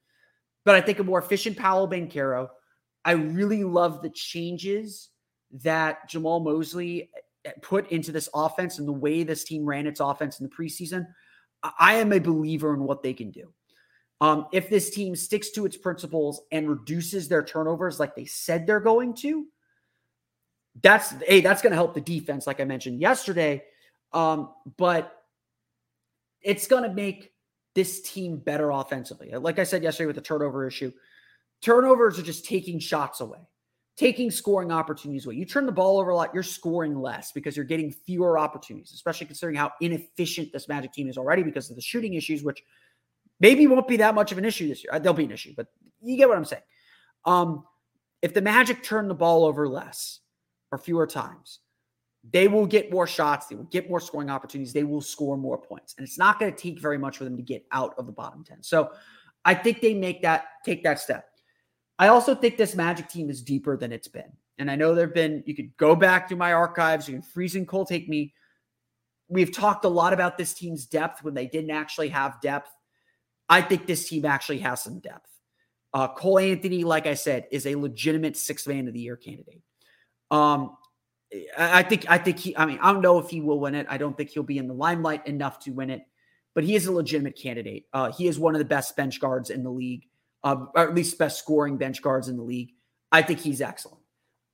But 0.64 0.74
I 0.74 0.80
think 0.80 0.98
a 0.98 1.04
more 1.04 1.18
efficient 1.18 1.56
Paolo 1.56 1.86
Banchero. 1.86 2.48
I 3.04 3.12
really 3.12 3.64
love 3.64 4.02
the 4.02 4.10
changes 4.10 5.10
that 5.62 6.10
Jamahl 6.10 6.42
Mosley 6.42 7.10
eh, 7.44 7.52
put 7.62 7.90
into 7.90 8.12
this 8.12 8.28
offense 8.34 8.78
and 8.78 8.86
the 8.86 8.92
way 8.92 9.22
this 9.22 9.44
team 9.44 9.64
ran 9.64 9.86
its 9.86 10.00
offense 10.00 10.40
in 10.40 10.46
the 10.46 10.54
preseason. 10.54 11.06
I 11.78 11.94
am 11.94 12.12
a 12.12 12.18
believer 12.18 12.74
in 12.74 12.80
what 12.80 13.02
they 13.02 13.14
can 13.14 13.30
do. 13.30 13.52
Um, 14.20 14.46
if 14.52 14.68
this 14.68 14.90
team 14.90 15.14
sticks 15.14 15.50
to 15.50 15.66
its 15.66 15.76
principles 15.76 16.42
and 16.50 16.68
reduces 16.68 17.28
their 17.28 17.44
turnovers 17.44 18.00
like 18.00 18.14
they 18.14 18.24
said 18.24 18.66
they're 18.66 18.80
going 18.80 19.14
to, 19.16 19.46
that's 20.82 21.12
hey, 21.26 21.40
that's 21.40 21.62
going 21.62 21.70
to 21.70 21.76
help 21.76 21.94
the 21.94 22.00
defense, 22.00 22.46
like 22.46 22.60
I 22.60 22.64
mentioned 22.64 23.00
yesterday. 23.00 23.62
Um, 24.16 24.54
but 24.78 25.24
it's 26.40 26.66
going 26.66 26.84
to 26.84 26.94
make 26.94 27.32
this 27.74 28.00
team 28.00 28.38
better 28.38 28.70
offensively. 28.70 29.30
Like 29.30 29.58
I 29.58 29.64
said 29.64 29.82
yesterday 29.82 30.06
with 30.06 30.16
the 30.16 30.22
turnover 30.22 30.66
issue, 30.66 30.90
turnovers 31.60 32.18
are 32.18 32.22
just 32.22 32.46
taking 32.46 32.78
shots 32.78 33.20
away, 33.20 33.40
taking 33.98 34.30
scoring 34.30 34.72
opportunities 34.72 35.26
away. 35.26 35.34
You 35.34 35.44
turn 35.44 35.66
the 35.66 35.72
ball 35.72 35.98
over 36.00 36.10
a 36.10 36.16
lot, 36.16 36.32
you're 36.32 36.42
scoring 36.42 36.98
less 36.98 37.30
because 37.32 37.58
you're 37.58 37.66
getting 37.66 37.92
fewer 37.92 38.38
opportunities, 38.38 38.92
especially 38.94 39.26
considering 39.26 39.56
how 39.56 39.70
inefficient 39.82 40.50
this 40.50 40.66
Magic 40.66 40.94
team 40.94 41.10
is 41.10 41.18
already 41.18 41.42
because 41.42 41.68
of 41.68 41.76
the 41.76 41.82
shooting 41.82 42.14
issues, 42.14 42.42
which 42.42 42.62
maybe 43.38 43.66
won't 43.66 43.86
be 43.86 43.98
that 43.98 44.14
much 44.14 44.32
of 44.32 44.38
an 44.38 44.46
issue 44.46 44.66
this 44.66 44.82
year. 44.82 44.94
Uh, 44.94 44.98
there'll 44.98 45.12
be 45.12 45.24
an 45.24 45.30
issue, 45.30 45.52
but 45.54 45.66
you 46.00 46.16
get 46.16 46.26
what 46.26 46.38
I'm 46.38 46.46
saying. 46.46 46.62
Um, 47.26 47.64
if 48.22 48.32
the 48.32 48.40
Magic 48.40 48.82
turn 48.82 49.08
the 49.08 49.14
ball 49.14 49.44
over 49.44 49.68
less 49.68 50.20
or 50.72 50.78
fewer 50.78 51.06
times, 51.06 51.58
they 52.32 52.48
will 52.48 52.66
get 52.66 52.90
more 52.90 53.06
shots. 53.06 53.46
They 53.46 53.56
will 53.56 53.64
get 53.64 53.88
more 53.88 54.00
scoring 54.00 54.30
opportunities. 54.30 54.72
They 54.72 54.84
will 54.84 55.00
score 55.00 55.36
more 55.36 55.58
points. 55.58 55.94
And 55.96 56.06
it's 56.06 56.18
not 56.18 56.38
going 56.38 56.52
to 56.52 56.58
take 56.58 56.80
very 56.80 56.98
much 56.98 57.18
for 57.18 57.24
them 57.24 57.36
to 57.36 57.42
get 57.42 57.64
out 57.72 57.94
of 57.98 58.06
the 58.06 58.12
bottom 58.12 58.44
10. 58.44 58.62
So 58.62 58.90
I 59.44 59.54
think 59.54 59.80
they 59.80 59.94
make 59.94 60.22
that, 60.22 60.44
take 60.64 60.82
that 60.84 60.98
step. 60.98 61.26
I 61.98 62.08
also 62.08 62.34
think 62.34 62.56
this 62.56 62.74
Magic 62.74 63.08
team 63.08 63.30
is 63.30 63.42
deeper 63.42 63.76
than 63.76 63.92
it's 63.92 64.08
been. 64.08 64.32
And 64.58 64.70
I 64.70 64.76
know 64.76 64.94
there 64.94 65.06
have 65.06 65.14
been, 65.14 65.42
you 65.46 65.54
could 65.54 65.76
go 65.76 65.94
back 65.94 66.28
through 66.28 66.38
my 66.38 66.52
archives, 66.52 67.08
you 67.08 67.14
can 67.14 67.22
freeze 67.22 67.54
and 67.54 67.68
cold 67.68 67.88
take 67.88 68.08
me. 68.08 68.34
We've 69.28 69.52
talked 69.52 69.84
a 69.84 69.88
lot 69.88 70.12
about 70.12 70.38
this 70.38 70.54
team's 70.54 70.86
depth 70.86 71.22
when 71.22 71.34
they 71.34 71.46
didn't 71.46 71.70
actually 71.70 72.08
have 72.08 72.40
depth. 72.40 72.70
I 73.48 73.60
think 73.60 73.86
this 73.86 74.08
team 74.08 74.24
actually 74.24 74.58
has 74.58 74.82
some 74.82 74.98
depth. 75.00 75.28
Uh, 75.92 76.08
Cole 76.08 76.38
Anthony, 76.38 76.84
like 76.84 77.06
I 77.06 77.14
said, 77.14 77.46
is 77.50 77.66
a 77.66 77.74
legitimate 77.74 78.36
sixth 78.36 78.66
man 78.66 78.88
of 78.88 78.94
the 78.94 79.00
year 79.00 79.16
candidate. 79.16 79.62
Um, 80.30 80.76
I 81.58 81.82
think 81.82 82.06
I 82.08 82.18
think 82.18 82.38
he. 82.38 82.56
I 82.56 82.66
mean, 82.66 82.78
I 82.80 82.92
don't 82.92 83.02
know 83.02 83.18
if 83.18 83.28
he 83.28 83.40
will 83.40 83.58
win 83.58 83.74
it. 83.74 83.86
I 83.88 83.98
don't 83.98 84.16
think 84.16 84.30
he'll 84.30 84.42
be 84.42 84.58
in 84.58 84.68
the 84.68 84.74
limelight 84.74 85.26
enough 85.26 85.58
to 85.60 85.72
win 85.72 85.90
it, 85.90 86.02
but 86.54 86.64
he 86.64 86.74
is 86.74 86.86
a 86.86 86.92
legitimate 86.92 87.36
candidate. 87.36 87.86
Uh, 87.92 88.12
he 88.12 88.28
is 88.28 88.38
one 88.38 88.54
of 88.54 88.60
the 88.60 88.64
best 88.64 88.96
bench 88.96 89.20
guards 89.20 89.50
in 89.50 89.64
the 89.64 89.70
league, 89.70 90.06
uh, 90.44 90.56
or 90.74 90.88
at 90.88 90.94
least 90.94 91.18
best 91.18 91.38
scoring 91.38 91.76
bench 91.76 92.00
guards 92.00 92.28
in 92.28 92.36
the 92.36 92.42
league. 92.42 92.72
I 93.10 93.22
think 93.22 93.40
he's 93.40 93.60
excellent. 93.60 94.02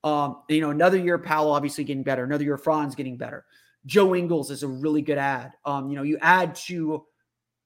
Um, 0.05 0.43
you 0.49 0.61
know, 0.61 0.71
another 0.71 0.99
year, 0.99 1.19
Paolo 1.19 1.53
obviously 1.53 1.85
getting 1.85 2.03
better. 2.03 2.25
Another 2.25 2.45
year, 2.45 2.59
Franz 2.59 2.95
getting 2.95 3.17
better. 3.17 3.45
Joe 3.87 4.15
Ingles 4.15 4.51
is 4.51 4.63
a 4.63 4.69
really 4.69 5.03
good 5.03 5.19
add. 5.19 5.53
Um, 5.65 5.91
you 5.91 5.97
know, 5.97 6.03
you 6.03 6.19
add 6.21 6.55
two 6.55 7.05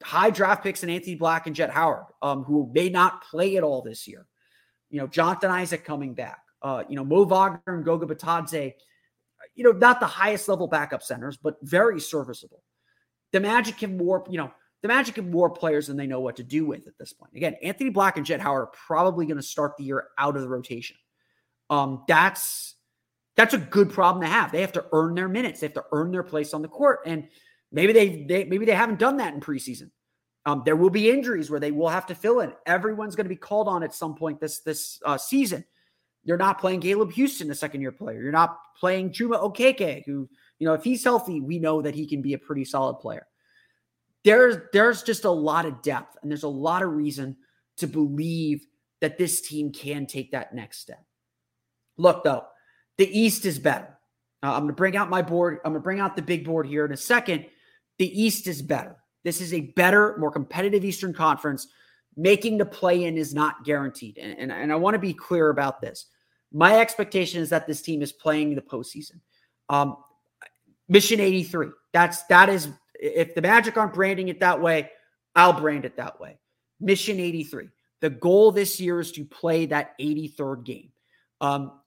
high 0.02 0.30
draft 0.30 0.62
picks 0.62 0.82
and 0.82 0.90
Anthony 0.90 1.14
Black 1.14 1.46
and 1.46 1.54
Jett 1.56 1.70
Howard, 1.70 2.06
um, 2.22 2.42
who 2.44 2.70
may 2.74 2.88
not 2.88 3.22
play 3.24 3.56
at 3.56 3.62
all 3.62 3.82
this 3.82 4.06
year. 4.06 4.26
You 4.90 5.00
know, 5.00 5.06
Jonathan 5.06 5.50
Isaac 5.50 5.84
coming 5.84 6.14
back. 6.14 6.40
Uh, 6.62 6.84
you 6.88 6.96
know, 6.96 7.04
Mo 7.04 7.24
Wagner 7.24 7.60
and 7.66 7.84
Goga 7.84 8.06
Bitadze 8.06 8.74
you 9.56 9.64
know, 9.64 9.72
not 9.72 9.98
the 9.98 10.06
highest 10.06 10.48
level 10.48 10.68
backup 10.68 11.02
centers, 11.02 11.36
but 11.36 11.56
very 11.62 11.98
serviceable. 12.00 12.62
The 13.32 13.40
Magic 13.40 13.78
can 13.78 13.96
more, 13.96 14.24
you 14.30 14.38
know, 14.38 14.52
the 14.82 14.88
Magic 14.88 15.16
have 15.16 15.26
more 15.26 15.50
players 15.50 15.88
than 15.88 15.96
they 15.96 16.06
know 16.06 16.20
what 16.20 16.36
to 16.36 16.44
do 16.44 16.66
with 16.66 16.86
at 16.86 16.96
this 16.98 17.12
point. 17.12 17.32
Again, 17.34 17.56
Anthony 17.62 17.90
Black 17.90 18.16
and 18.18 18.24
Jett 18.24 18.40
Howard 18.40 18.62
are 18.62 18.72
probably 18.86 19.26
going 19.26 19.38
to 19.38 19.42
start 19.42 19.76
the 19.76 19.84
year 19.84 20.08
out 20.18 20.36
of 20.36 20.42
the 20.42 20.48
rotation. 20.48 20.96
Um, 21.70 22.04
that's 22.06 22.74
that's 23.36 23.54
a 23.54 23.58
good 23.58 23.90
problem 23.90 24.22
to 24.22 24.28
have. 24.28 24.52
They 24.52 24.60
have 24.60 24.72
to 24.72 24.86
earn 24.92 25.14
their 25.14 25.28
minutes. 25.28 25.60
They 25.60 25.66
have 25.66 25.74
to 25.74 25.84
earn 25.92 26.12
their 26.12 26.22
place 26.22 26.54
on 26.54 26.62
the 26.62 26.68
court, 26.68 27.00
and 27.06 27.26
maybe 27.72 27.92
they, 27.92 28.24
they 28.24 28.44
maybe 28.44 28.64
they 28.64 28.74
haven't 28.74 28.98
done 28.98 29.16
that 29.16 29.34
in 29.34 29.40
preseason. 29.40 29.90
Um, 30.44 30.62
there 30.64 30.76
will 30.76 30.90
be 30.90 31.10
injuries 31.10 31.50
where 31.50 31.58
they 31.58 31.72
will 31.72 31.88
have 31.88 32.06
to 32.06 32.14
fill 32.14 32.40
in. 32.40 32.52
Everyone's 32.66 33.16
going 33.16 33.24
to 33.24 33.30
be 33.30 33.36
called 33.36 33.66
on 33.66 33.82
at 33.82 33.94
some 33.94 34.14
point 34.14 34.40
this 34.40 34.60
this 34.60 35.00
uh, 35.04 35.18
season. 35.18 35.64
You're 36.26 36.36
not 36.36 36.60
playing 36.60 36.80
Caleb 36.80 37.12
Houstan, 37.12 37.50
a 37.50 37.54
second 37.54 37.80
year 37.80 37.92
player. 37.92 38.20
You're 38.20 38.32
not 38.32 38.58
playing 38.78 39.10
Chuma 39.10 39.40
Okeke, 39.40 40.04
who, 40.04 40.28
you 40.58 40.66
know, 40.66 40.74
if 40.74 40.82
he's 40.82 41.04
healthy, 41.04 41.40
we 41.40 41.60
know 41.60 41.80
that 41.80 41.94
he 41.94 42.04
can 42.04 42.20
be 42.20 42.34
a 42.34 42.38
pretty 42.38 42.64
solid 42.64 42.98
player. 42.98 43.26
There's 44.24 44.56
there's 44.72 45.04
just 45.04 45.24
a 45.24 45.30
lot 45.30 45.66
of 45.66 45.82
depth 45.82 46.16
and 46.20 46.30
there's 46.30 46.42
a 46.42 46.48
lot 46.48 46.82
of 46.82 46.92
reason 46.92 47.36
to 47.76 47.86
believe 47.86 48.66
that 49.00 49.18
this 49.18 49.40
team 49.40 49.72
can 49.72 50.04
take 50.06 50.32
that 50.32 50.52
next 50.52 50.80
step. 50.80 51.04
Look, 51.96 52.24
though, 52.24 52.44
the 52.98 53.18
East 53.18 53.46
is 53.46 53.60
better. 53.60 53.96
Uh, 54.42 54.52
I'm 54.52 54.62
going 54.62 54.68
to 54.68 54.74
bring 54.74 54.96
out 54.96 55.08
my 55.08 55.22
board. 55.22 55.58
I'm 55.64 55.72
going 55.72 55.80
to 55.80 55.84
bring 55.84 56.00
out 56.00 56.16
the 56.16 56.22
big 56.22 56.44
board 56.44 56.66
here 56.66 56.84
in 56.84 56.92
a 56.92 56.96
second. 56.96 57.46
The 57.98 58.20
East 58.20 58.48
is 58.48 58.62
better. 58.62 58.96
This 59.22 59.40
is 59.40 59.54
a 59.54 59.60
better, 59.60 60.16
more 60.18 60.32
competitive 60.32 60.84
Eastern 60.84 61.14
Conference. 61.14 61.68
Making 62.16 62.58
the 62.58 62.66
play 62.66 63.04
in 63.04 63.16
is 63.16 63.34
not 63.34 63.64
guaranteed. 63.64 64.18
And, 64.18 64.38
and, 64.38 64.52
and 64.52 64.72
I 64.72 64.76
want 64.76 64.94
to 64.94 64.98
be 64.98 65.12
clear 65.12 65.50
about 65.50 65.80
this. 65.80 66.06
My 66.52 66.78
expectation 66.80 67.40
is 67.40 67.50
that 67.50 67.66
this 67.66 67.82
team 67.82 68.02
is 68.02 68.12
playing 68.12 68.54
the 68.54 68.62
postseason. 68.62 69.20
Um, 69.68 69.96
Mission 70.88 71.20
83. 71.20 71.68
That's 71.92 72.22
that 72.24 72.48
is 72.48 72.68
if 72.94 73.34
the 73.34 73.42
Magic 73.42 73.76
aren't 73.76 73.94
branding 73.94 74.28
it 74.28 74.40
that 74.40 74.60
way, 74.60 74.90
I'll 75.34 75.52
brand 75.52 75.84
it 75.84 75.96
that 75.96 76.20
way. 76.20 76.38
Mission 76.80 77.20
83. 77.20 77.68
The 78.00 78.10
goal 78.10 78.52
this 78.52 78.78
year 78.80 79.00
is 79.00 79.12
to 79.12 79.24
play 79.24 79.66
that 79.66 79.98
83rd 79.98 80.64
game. 80.64 80.92
Um, 81.40 81.80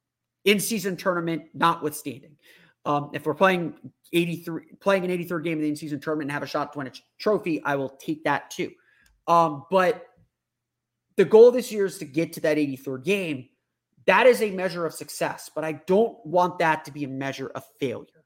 in 0.45 0.59
season 0.59 0.97
tournament, 0.97 1.43
notwithstanding. 1.53 2.35
Um, 2.85 3.11
if 3.13 3.25
we're 3.25 3.35
playing 3.35 3.75
83, 4.13 4.63
playing 4.79 5.05
an 5.05 5.11
83rd 5.11 5.43
game 5.43 5.53
in 5.53 5.63
the 5.63 5.69
in 5.69 5.75
season 5.75 5.99
tournament 5.99 6.29
and 6.29 6.31
have 6.31 6.43
a 6.43 6.47
shot 6.47 6.73
to 6.73 6.79
win 6.79 6.87
a 6.87 6.91
trophy, 7.19 7.61
I 7.63 7.75
will 7.75 7.89
take 7.89 8.23
that 8.23 8.49
too. 8.49 8.71
Um, 9.27 9.65
but 9.69 10.05
the 11.17 11.25
goal 11.25 11.51
this 11.51 11.71
year 11.71 11.85
is 11.85 11.97
to 11.99 12.05
get 12.05 12.33
to 12.33 12.41
that 12.41 12.57
83rd 12.57 13.03
game. 13.03 13.49
That 14.09 14.25
is 14.25 14.41
a 14.41 14.49
measure 14.49 14.87
of 14.87 14.93
success, 14.95 15.51
but 15.53 15.63
I 15.63 15.73
don't 15.73 16.17
want 16.25 16.57
that 16.57 16.83
to 16.85 16.91
be 16.91 17.03
a 17.03 17.07
measure 17.07 17.51
of 17.53 17.63
failure. 17.79 18.25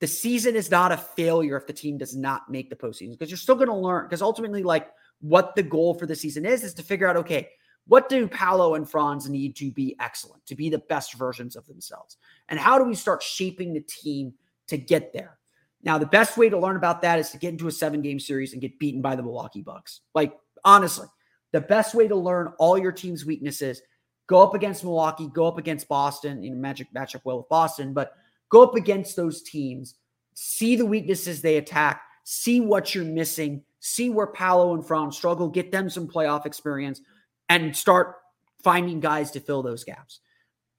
The 0.00 0.08
season 0.08 0.56
is 0.56 0.68
not 0.68 0.90
a 0.90 0.96
failure 0.96 1.56
if 1.56 1.68
the 1.68 1.72
team 1.72 1.96
does 1.96 2.16
not 2.16 2.50
make 2.50 2.70
the 2.70 2.74
postseason 2.74 3.12
because 3.12 3.30
you're 3.30 3.38
still 3.38 3.54
going 3.54 3.68
to 3.68 3.74
learn. 3.76 4.06
Because 4.06 4.20
ultimately, 4.20 4.64
like 4.64 4.90
what 5.20 5.54
the 5.54 5.62
goal 5.62 5.94
for 5.94 6.06
the 6.06 6.16
season 6.16 6.44
is, 6.44 6.64
is 6.64 6.74
to 6.74 6.82
figure 6.82 7.06
out 7.06 7.16
okay, 7.18 7.48
what 7.86 8.08
do 8.08 8.26
Paolo 8.26 8.74
and 8.74 8.90
Franz 8.90 9.28
need 9.28 9.54
to 9.54 9.70
be 9.70 9.94
excellent, 10.00 10.44
to 10.46 10.56
be 10.56 10.70
the 10.70 10.78
best 10.78 11.14
versions 11.14 11.54
of 11.54 11.64
themselves? 11.68 12.16
And 12.48 12.58
how 12.58 12.76
do 12.76 12.84
we 12.84 12.96
start 12.96 13.22
shaping 13.22 13.74
the 13.74 13.82
team 13.82 14.34
to 14.66 14.76
get 14.76 15.12
there? 15.12 15.38
Now, 15.84 15.98
the 15.98 16.06
best 16.06 16.36
way 16.36 16.48
to 16.48 16.58
learn 16.58 16.74
about 16.74 17.02
that 17.02 17.20
is 17.20 17.30
to 17.30 17.38
get 17.38 17.52
into 17.52 17.68
a 17.68 17.70
seven 17.70 18.02
game 18.02 18.18
series 18.18 18.54
and 18.54 18.60
get 18.60 18.80
beaten 18.80 19.02
by 19.02 19.14
the 19.14 19.22
Milwaukee 19.22 19.62
Bucks. 19.62 20.00
Like, 20.16 20.36
honestly, 20.64 21.06
the 21.52 21.60
best 21.60 21.94
way 21.94 22.08
to 22.08 22.16
learn 22.16 22.54
all 22.58 22.76
your 22.76 22.90
team's 22.90 23.24
weaknesses 23.24 23.82
Go 24.26 24.42
up 24.42 24.54
against 24.54 24.82
Milwaukee, 24.82 25.28
go 25.32 25.46
up 25.46 25.58
against 25.58 25.88
Boston. 25.88 26.42
You 26.42 26.50
know, 26.50 26.56
Magic 26.56 26.88
match 26.92 27.14
up 27.14 27.22
well 27.24 27.38
with 27.38 27.48
Boston, 27.48 27.94
but 27.94 28.12
go 28.50 28.62
up 28.62 28.74
against 28.74 29.16
those 29.16 29.42
teams, 29.42 29.94
see 30.34 30.76
the 30.76 30.86
weaknesses 30.86 31.42
they 31.42 31.56
attack, 31.56 32.02
see 32.24 32.60
what 32.60 32.94
you're 32.94 33.04
missing, 33.04 33.62
see 33.80 34.10
where 34.10 34.26
Paolo 34.26 34.74
and 34.74 34.86
Franz 34.86 35.16
struggle, 35.16 35.48
get 35.48 35.70
them 35.70 35.88
some 35.88 36.08
playoff 36.08 36.44
experience, 36.44 37.00
and 37.48 37.76
start 37.76 38.16
finding 38.62 38.98
guys 38.98 39.30
to 39.30 39.40
fill 39.40 39.62
those 39.62 39.84
gaps. 39.84 40.20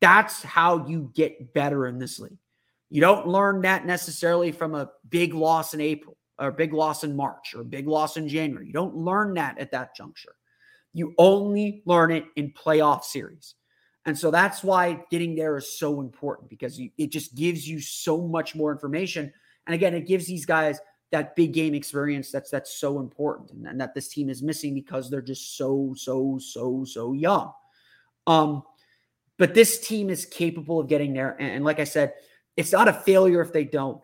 That's 0.01 0.43
how 0.43 0.85
you 0.87 1.11
get 1.15 1.53
better 1.53 1.87
in 1.87 1.99
this 1.99 2.19
league. 2.19 2.37
You 2.89 3.01
don't 3.01 3.27
learn 3.27 3.61
that 3.61 3.85
necessarily 3.85 4.51
from 4.51 4.75
a 4.75 4.91
big 5.09 5.33
loss 5.33 5.73
in 5.73 5.81
April 5.81 6.17
or 6.39 6.49
a 6.49 6.53
big 6.53 6.73
loss 6.73 7.03
in 7.03 7.15
March 7.15 7.53
or 7.55 7.61
a 7.61 7.65
big 7.65 7.87
loss 7.87 8.17
in 8.17 8.27
January. 8.27 8.67
You 8.67 8.73
don't 8.73 8.95
learn 8.95 9.33
that 9.35 9.57
at 9.57 9.71
that 9.71 9.95
juncture. 9.95 10.35
You 10.93 11.13
only 11.17 11.81
learn 11.85 12.11
it 12.11 12.25
in 12.35 12.51
playoff 12.51 13.03
series. 13.03 13.55
And 14.05 14.17
so 14.17 14.31
that's 14.31 14.63
why 14.63 15.03
getting 15.11 15.35
there 15.35 15.57
is 15.57 15.77
so 15.77 15.99
important 15.99 16.49
because 16.49 16.79
it 16.97 17.11
just 17.11 17.35
gives 17.35 17.67
you 17.67 17.81
so 17.81 18.21
much 18.21 18.55
more 18.55 18.71
information. 18.71 19.33
And 19.65 19.73
again, 19.75 19.93
it 19.93 20.07
gives 20.07 20.25
these 20.25 20.45
guys 20.45 20.79
that 21.11 21.35
big 21.35 21.53
game 21.53 21.73
experience 21.73 22.31
that's 22.31 22.49
that's 22.49 22.73
so 22.73 22.99
important 22.99 23.51
and, 23.51 23.65
and 23.67 23.79
that 23.79 23.93
this 23.93 24.09
team 24.09 24.29
is 24.29 24.43
missing 24.43 24.73
because 24.73 25.09
they're 25.09 25.21
just 25.21 25.57
so 25.57 25.93
so 25.95 26.37
so 26.37 26.83
so 26.85 27.13
young. 27.13 27.51
Um, 28.27 28.63
but 29.37 29.53
this 29.53 29.79
team 29.79 30.09
is 30.09 30.25
capable 30.25 30.79
of 30.79 30.87
getting 30.87 31.13
there. 31.13 31.35
And, 31.39 31.51
and 31.51 31.65
like 31.65 31.79
I 31.79 31.85
said, 31.85 32.13
it's 32.55 32.71
not 32.71 32.87
a 32.87 32.93
failure 32.93 33.41
if 33.41 33.53
they 33.53 33.63
don't, 33.63 34.01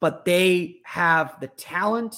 but 0.00 0.24
they 0.24 0.76
have 0.84 1.40
the 1.40 1.48
talent, 1.48 2.16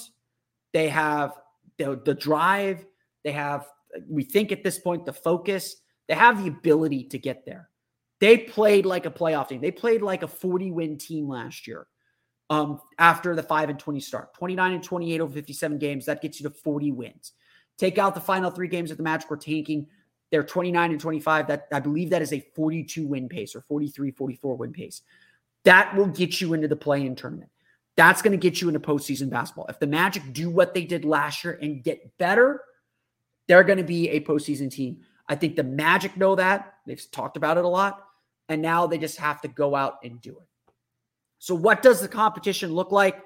they 0.72 0.88
have 0.88 1.32
the, 1.78 2.00
the 2.04 2.14
drive, 2.14 2.84
they 3.24 3.32
have 3.32 3.66
we 4.08 4.22
think 4.22 4.52
at 4.52 4.62
this 4.62 4.78
point 4.78 5.04
the 5.04 5.12
focus, 5.12 5.76
they 6.08 6.14
have 6.14 6.42
the 6.42 6.48
ability 6.48 7.04
to 7.04 7.18
get 7.18 7.44
there. 7.44 7.68
They 8.20 8.36
played 8.36 8.84
like 8.86 9.06
a 9.06 9.10
playoff 9.10 9.48
team. 9.48 9.60
They 9.60 9.70
played 9.70 10.02
like 10.02 10.22
a 10.22 10.28
40 10.28 10.70
win 10.70 10.98
team 10.98 11.28
last 11.28 11.66
year. 11.66 11.86
Um, 12.50 12.80
after 12.98 13.36
the 13.36 13.44
5 13.44 13.70
and 13.70 13.78
20 13.78 14.00
start, 14.00 14.34
29 14.34 14.72
and 14.72 14.82
28 14.82 15.20
over 15.20 15.32
57 15.32 15.78
games, 15.78 16.06
that 16.06 16.20
gets 16.20 16.40
you 16.40 16.48
to 16.48 16.54
40 16.54 16.90
wins. 16.90 17.32
Take 17.78 17.96
out 17.96 18.14
the 18.14 18.20
final 18.20 18.50
three 18.50 18.66
games 18.68 18.90
that 18.90 18.96
the 18.96 19.04
Magic 19.04 19.30
were 19.30 19.36
tanking. 19.36 19.86
They're 20.30 20.42
29 20.42 20.90
and 20.90 21.00
25. 21.00 21.46
That 21.46 21.68
I 21.72 21.80
believe 21.80 22.10
that 22.10 22.22
is 22.22 22.32
a 22.32 22.44
42 22.54 23.06
win 23.06 23.28
pace 23.28 23.54
or 23.54 23.62
43, 23.62 24.10
44 24.10 24.56
win 24.56 24.72
pace. 24.72 25.02
That 25.64 25.96
will 25.96 26.08
get 26.08 26.40
you 26.40 26.52
into 26.54 26.68
the 26.68 26.76
play 26.76 27.06
in 27.06 27.14
tournament. 27.14 27.50
That's 27.96 28.22
going 28.22 28.32
to 28.32 28.38
get 28.38 28.60
you 28.60 28.68
into 28.68 28.80
postseason 28.80 29.30
basketball. 29.30 29.66
If 29.68 29.78
the 29.78 29.86
Magic 29.86 30.22
do 30.32 30.50
what 30.50 30.74
they 30.74 30.84
did 30.84 31.04
last 31.04 31.44
year 31.44 31.58
and 31.60 31.82
get 31.82 32.16
better, 32.18 32.62
they're 33.50 33.64
going 33.64 33.78
to 33.78 33.84
be 33.84 34.08
a 34.10 34.20
postseason 34.20 34.70
team. 34.70 34.98
I 35.28 35.34
think 35.34 35.56
the 35.56 35.64
Magic 35.64 36.16
know 36.16 36.36
that. 36.36 36.74
They've 36.86 37.10
talked 37.10 37.36
about 37.36 37.58
it 37.58 37.64
a 37.64 37.68
lot. 37.68 38.06
And 38.48 38.62
now 38.62 38.86
they 38.86 38.96
just 38.96 39.16
have 39.16 39.40
to 39.40 39.48
go 39.48 39.74
out 39.74 39.96
and 40.04 40.20
do 40.20 40.30
it. 40.30 40.72
So, 41.40 41.56
what 41.56 41.82
does 41.82 42.00
the 42.00 42.06
competition 42.06 42.72
look 42.72 42.92
like? 42.92 43.20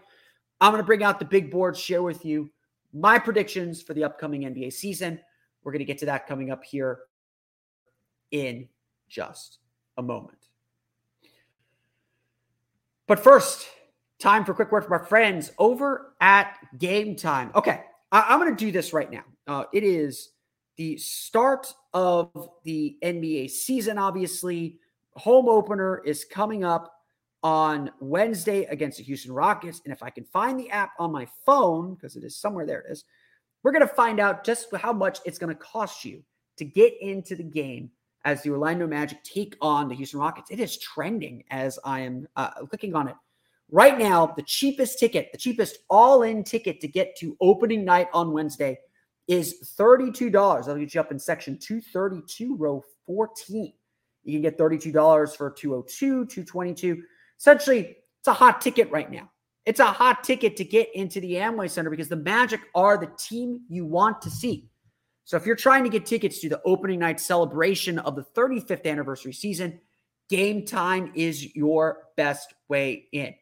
I'm 0.63 0.73
going 0.73 0.83
to 0.83 0.87
bring 0.87 1.03
out 1.03 1.19
the 1.19 1.27
big 1.27 1.51
board, 1.51 1.77
share 1.77 2.03
with 2.03 2.25
you 2.25 2.51
my 2.95 3.19
predictions 3.19 3.83
for 3.83 3.93
the 3.93 4.05
upcoming 4.05 4.45
NBA 4.45 4.73
season. 4.73 5.21
We're 5.63 5.73
going 5.73 5.81
to 5.81 5.85
get 5.85 5.99
to 5.99 6.07
that 6.07 6.27
coming 6.27 6.51
up 6.51 6.65
here 6.65 7.01
in 8.31 8.67
just 9.11 9.59
a 9.99 10.03
moment. 10.03 10.39
But 13.07 13.21
first, 13.21 13.67
time 14.19 14.47
for 14.47 14.53
a 14.53 14.55
quick 14.55 14.73
word 14.73 14.85
from 14.85 14.95
our 14.95 15.05
friends 15.05 15.53
over 15.59 16.15
at 16.19 16.57
Game 16.79 17.15
Time. 17.15 17.51
Okay, 17.55 17.83
I- 18.11 18.33
am 18.33 18.41
going 18.41 18.57
to 18.57 18.65
do 18.65 18.73
this 18.73 18.95
right 18.95 19.11
now. 19.11 19.25
Uh, 19.47 19.65
it 19.73 19.85
is 19.85 20.31
the 20.77 20.97
start 20.97 21.73
of 21.93 22.51
the 22.65 22.97
NBA 23.03 23.51
season, 23.51 23.99
obviously. 23.99 24.79
Home 25.17 25.49
opener 25.49 26.03
is 26.05 26.25
coming 26.25 26.65
up 26.65 26.93
on 27.43 27.91
Wednesday 28.01 28.65
against 28.65 28.99
the 28.99 29.05
Houston 29.05 29.33
Rockets. 29.33 29.83
And 29.85 29.93
if 29.93 30.03
I 30.03 30.11
can 30.11 30.25
find 30.25 30.59
the 30.59 30.71
app 30.71 30.93
on 30.99 31.13
my 31.13 31.29
phone, 31.45 31.95
because 31.95 32.17
it 32.17 32.25
is 32.25 32.37
somewhere 32.37 32.67
there 32.67 32.81
it 32.81 32.91
is, 32.91 33.05
we're 33.63 33.73
going 33.73 33.87
to 33.87 33.95
find 33.95 34.19
out 34.19 34.45
just 34.45 34.75
how 34.77 34.93
much 34.93 35.21
it's 35.25 35.39
going 35.39 35.55
to 35.55 35.63
cost 35.63 36.05
you 36.05 36.23
to 36.57 36.65
get 36.65 36.95
into 37.01 37.37
the 37.37 37.43
game 37.43 37.91
as 38.25 38.43
the 38.43 38.51
Orlando 38.51 38.87
Magic 38.87 39.23
take 39.23 39.57
on 39.61 39.89
the 39.89 39.95
Houston 39.95 40.21
Rockets. 40.21 40.51
It 40.51 40.59
is 40.59 40.79
trending 40.79 41.45
as 41.51 41.79
I 41.85 42.01
am 42.01 42.27
uh, 42.37 42.51
clicking 42.67 42.95
on 42.95 43.09
it. 43.09 43.15
Right 43.71 43.99
now, 43.99 44.27
the 44.27 44.43
cheapest 44.43 44.99
ticket, 44.99 45.31
the 45.33 45.39
cheapest 45.39 45.79
all 45.91 46.23
in 46.23 46.45
ticket 46.45 46.81
to 46.81 46.89
get 46.89 47.17
to 47.19 47.37
opening 47.41 47.85
night 47.85 48.09
on 48.13 48.33
Wednesday 48.33 48.79
is 49.29 49.75
$32. 49.79 50.33
That'll 50.33 50.77
get 50.77 50.95
you 50.95 51.01
up 51.01 51.11
in 51.11 51.19
section 51.19 51.59
232, 51.59 52.57
row 52.57 52.83
14. 53.07 53.73
You 54.25 54.33
can 54.33 54.43
get 54.43 54.59
$32 54.59 55.37
for 55.37 55.51
202, 55.51 56.27
222. 56.27 57.03
Essentially, 57.39 57.97
it's 58.19 58.29
a 58.29 58.33
hot 58.33 58.61
ticket 58.61 58.91
right 58.91 59.11
now. 59.11 59.31
It's 59.67 59.81
a 59.81 59.87
hot 59.87 60.25
ticket 60.25 60.57
to 60.59 60.65
get 60.65 60.95
into 60.95 61.21
the 61.21 61.35
Amway 61.35 61.71
Center 61.71 61.91
because 61.91 62.09
the 62.09 62.17
Magic 62.17 62.61
are 62.75 62.99
the 62.99 63.11
team 63.19 63.61
you 63.69 63.87
want 63.87 64.21
to 64.23 64.31
see. 64.31 64.69
So 65.25 65.39
if 65.39 65.47
you're 65.47 65.57
trying 65.57 65.85
to 65.85 65.91
get 65.91 66.05
tickets 66.05 66.41
to 66.41 66.51
the 66.51 66.61
opening 66.67 66.99
night 66.99 67.19
celebration 67.19 67.99
of 67.99 68.15
the 68.15 68.25
35th 68.37 68.85
anniversary 68.85 69.33
season, 69.33 69.81
game 70.29 70.67
time 70.67 71.13
is 71.15 71.55
your 71.55 72.03
best 72.17 72.53
way 72.69 73.09
in. 73.13 73.35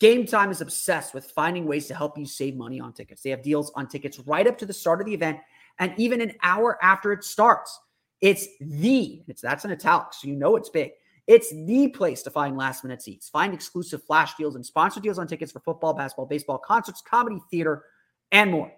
Game 0.00 0.26
Time 0.26 0.50
is 0.50 0.60
obsessed 0.60 1.12
with 1.12 1.30
finding 1.32 1.66
ways 1.66 1.86
to 1.88 1.94
help 1.94 2.16
you 2.16 2.24
save 2.24 2.56
money 2.56 2.78
on 2.78 2.92
tickets. 2.92 3.22
They 3.22 3.30
have 3.30 3.42
deals 3.42 3.72
on 3.74 3.88
tickets 3.88 4.18
right 4.20 4.46
up 4.46 4.56
to 4.58 4.66
the 4.66 4.72
start 4.72 5.00
of 5.00 5.06
the 5.06 5.14
event 5.14 5.38
and 5.78 5.92
even 5.96 6.20
an 6.20 6.34
hour 6.42 6.78
after 6.82 7.12
it 7.12 7.24
starts. 7.24 7.78
It's 8.20 8.46
the, 8.60 9.22
it's 9.28 9.42
that's 9.42 9.64
in 9.64 9.72
italics, 9.72 10.22
so 10.22 10.28
you 10.28 10.34
know 10.34 10.56
it's 10.56 10.68
big. 10.68 10.90
It's 11.26 11.50
the 11.52 11.88
place 11.88 12.22
to 12.22 12.30
find 12.30 12.56
last 12.56 12.84
minute 12.84 13.02
seats. 13.02 13.28
Find 13.28 13.52
exclusive 13.52 14.02
flash 14.04 14.34
deals 14.36 14.54
and 14.56 14.64
sponsor 14.64 15.00
deals 15.00 15.18
on 15.18 15.26
tickets 15.26 15.52
for 15.52 15.60
football, 15.60 15.92
basketball, 15.92 16.26
baseball, 16.26 16.58
concerts, 16.58 17.02
comedy, 17.02 17.38
theater, 17.50 17.84
and 18.32 18.50
more. 18.50 18.72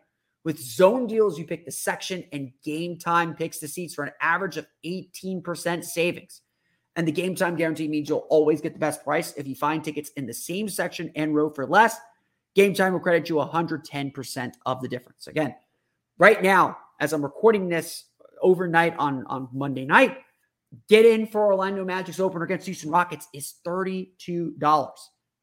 With 0.44 0.59
zone 0.59 1.06
deals, 1.06 1.38
you 1.38 1.46
pick 1.46 1.64
the 1.64 1.70
section 1.70 2.24
and 2.33 2.50
game 2.64 2.98
time 2.98 3.35
picks 3.35 3.61
the 3.61 3.68
seats 3.68 3.94
for 3.94 4.04
an 4.04 4.12
average 4.20 4.56
of 4.56 4.66
18% 4.85 5.85
savings. 5.85 6.40
And 6.96 7.07
the 7.07 7.12
game 7.12 7.35
time 7.35 7.57
guarantee 7.57 7.88
means 7.88 8.09
you'll 8.09 8.26
always 8.31 8.61
get 8.61 8.72
the 8.72 8.79
best 8.79 9.05
price. 9.05 9.33
If 9.37 9.46
you 9.46 9.55
find 9.55 9.83
tickets 9.83 10.11
in 10.16 10.26
the 10.26 10.35
same 10.35 10.68
section 10.68 11.11
and 11.14 11.35
row 11.35 11.50
for 11.50 11.66
less, 11.66 11.96
game 12.55 12.74
time 12.74 12.92
will 12.92 13.00
credit 13.00 13.29
you 13.29 13.37
110% 13.37 14.53
of 14.66 14.83
the 14.83 14.88
difference. 14.88 15.26
Again, 15.26 15.55
right 16.18 16.42
now, 16.42 16.76
as 16.98 17.12
I'm 17.12 17.22
recording 17.22 17.68
this 17.68 18.05
overnight 18.42 18.94
on, 18.98 19.24
on 19.26 19.48
Monday 19.53 19.85
night, 19.85 20.18
get 20.88 21.07
in 21.07 21.26
for 21.26 21.46
Orlando 21.46 21.85
Magic's 21.85 22.20
opener 22.20 22.44
against 22.44 22.66
Houston 22.66 22.90
Rockets 22.90 23.29
is 23.33 23.55
$32. 23.66 24.90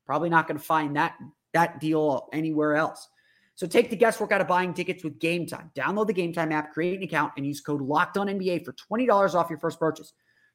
Probably 0.05 0.29
not 0.29 0.47
going 0.47 0.57
to 0.57 0.63
find 0.63 0.95
that, 0.95 1.15
that 1.53 1.79
deal 1.79 2.29
anywhere 2.33 2.75
else. 2.75 3.07
So 3.55 3.65
take 3.65 3.89
the 3.89 3.95
guesswork 3.95 4.31
out 4.31 4.39
of 4.39 4.47
buying 4.47 4.73
tickets 4.73 5.03
with 5.03 5.17
Game 5.17 5.47
Time. 5.47 5.71
Download 5.75 6.05
the 6.05 6.13
Game 6.13 6.31
Time 6.31 6.51
app, 6.51 6.73
create 6.73 6.97
an 6.97 7.03
account, 7.03 7.33
and 7.37 7.45
use 7.45 7.59
code 7.59 7.81
Locked 7.81 8.17
On 8.17 8.27
NBA 8.27 8.63
for 8.63 8.73
$20 8.73 9.33
off 9.33 9.49
your 9.49 9.57
first 9.57 9.79
purchase. 9.79 10.13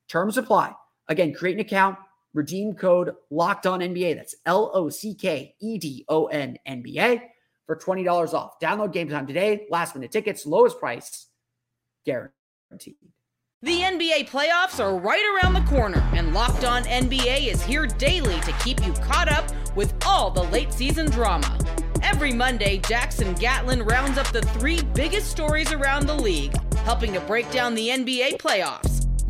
Terms 0.09 0.39
apply. 0.39 0.73
Again, 1.09 1.35
create 1.35 1.55
an 1.55 1.61
account, 1.61 1.99
redeem 2.35 2.75
code 2.75 3.15
Locked 3.31 3.67
On 3.67 3.81
NBA. 3.81 4.17
That's 4.17 4.35
L 4.47 4.71
O 4.75 4.89
C 4.89 5.15
K 5.15 5.55
E 5.61 5.79
D 5.79 6.05
O 6.09 6.27
N 6.27 6.57
N 6.67 6.83
B 6.83 6.99
A 6.99 7.23
for 7.67 7.77
$20 7.77 8.35
off. 8.35 8.59
Download 8.61 8.93
Game 8.93 9.09
Time 9.09 9.27
today. 9.27 9.67
Last 9.71 9.95
minute 9.95 10.11
tickets, 10.11 10.47
lowest 10.47 10.79
price 10.79 11.27
guaranteed. 12.05 12.97
The 13.65 13.81
NBA 13.81 14.29
playoffs 14.29 14.83
are 14.83 14.99
right 14.99 15.25
around 15.37 15.55
the 15.55 15.71
corner, 15.71 16.01
and 16.15 16.35
Locked 16.35 16.65
On 16.65 16.83
NBA 16.83 17.47
is 17.47 17.63
here 17.63 17.87
daily 17.87 18.41
to 18.41 18.53
keep 18.55 18.85
you 18.85 18.93
caught 18.95 19.31
up 19.31 19.45
with 19.77 19.95
all 20.05 20.33
the 20.33 20.43
late 20.43 20.73
season 20.73 21.09
drama. 21.09 21.57
Every 22.03 22.33
Monday, 22.33 22.79
Jackson 22.79 23.35
Gatlin 23.35 23.85
rounds 23.85 24.19
up 24.19 24.27
the 24.33 24.43
three 24.43 24.83
biggest 24.95 25.31
stories 25.31 25.73
around 25.73 26.07
the 26.07 26.15
league, 26.15 26.53
helping 26.79 27.13
to 27.13 27.21
break 27.21 27.49
down 27.53 27.77
the 27.77 27.89
NBA 27.89 28.39
playoffs. 28.39 29.02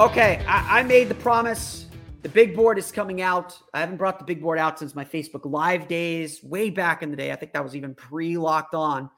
Okay, 0.00 0.42
I, 0.48 0.80
I, 0.80 0.82
made 0.82 1.10
the 1.10 1.14
promise. 1.14 1.84
The 2.22 2.30
big 2.30 2.56
board 2.56 2.78
is 2.78 2.90
coming 2.90 3.20
out. 3.20 3.58
I 3.74 3.80
haven't 3.80 3.98
brought 3.98 4.18
the 4.18 4.24
big 4.24 4.40
board 4.40 4.58
out 4.58 4.78
since 4.78 4.94
my 4.94 5.04
Facebook 5.04 5.42
Live 5.44 5.88
days, 5.88 6.42
way 6.42 6.70
back 6.70 7.02
in 7.02 7.10
the 7.10 7.18
day. 7.18 7.32
I 7.32 7.36
think 7.36 7.52
that 7.52 7.62
was 7.62 7.76
even 7.76 7.94
pre 7.94 8.38
locked 8.38 8.74
on 8.74 9.10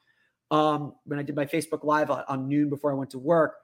um, 0.51 0.97
when 1.05 1.21
I 1.21 1.23
did 1.23 1.37
my 1.37 1.47
Facebook 1.47 1.85
Live 1.85 2.11
on, 2.11 2.25
on, 2.27 2.49
noon 2.49 2.69
before 2.69 2.91
I 2.91 2.97
went 2.97 3.11
to 3.11 3.21
work. 3.21 3.55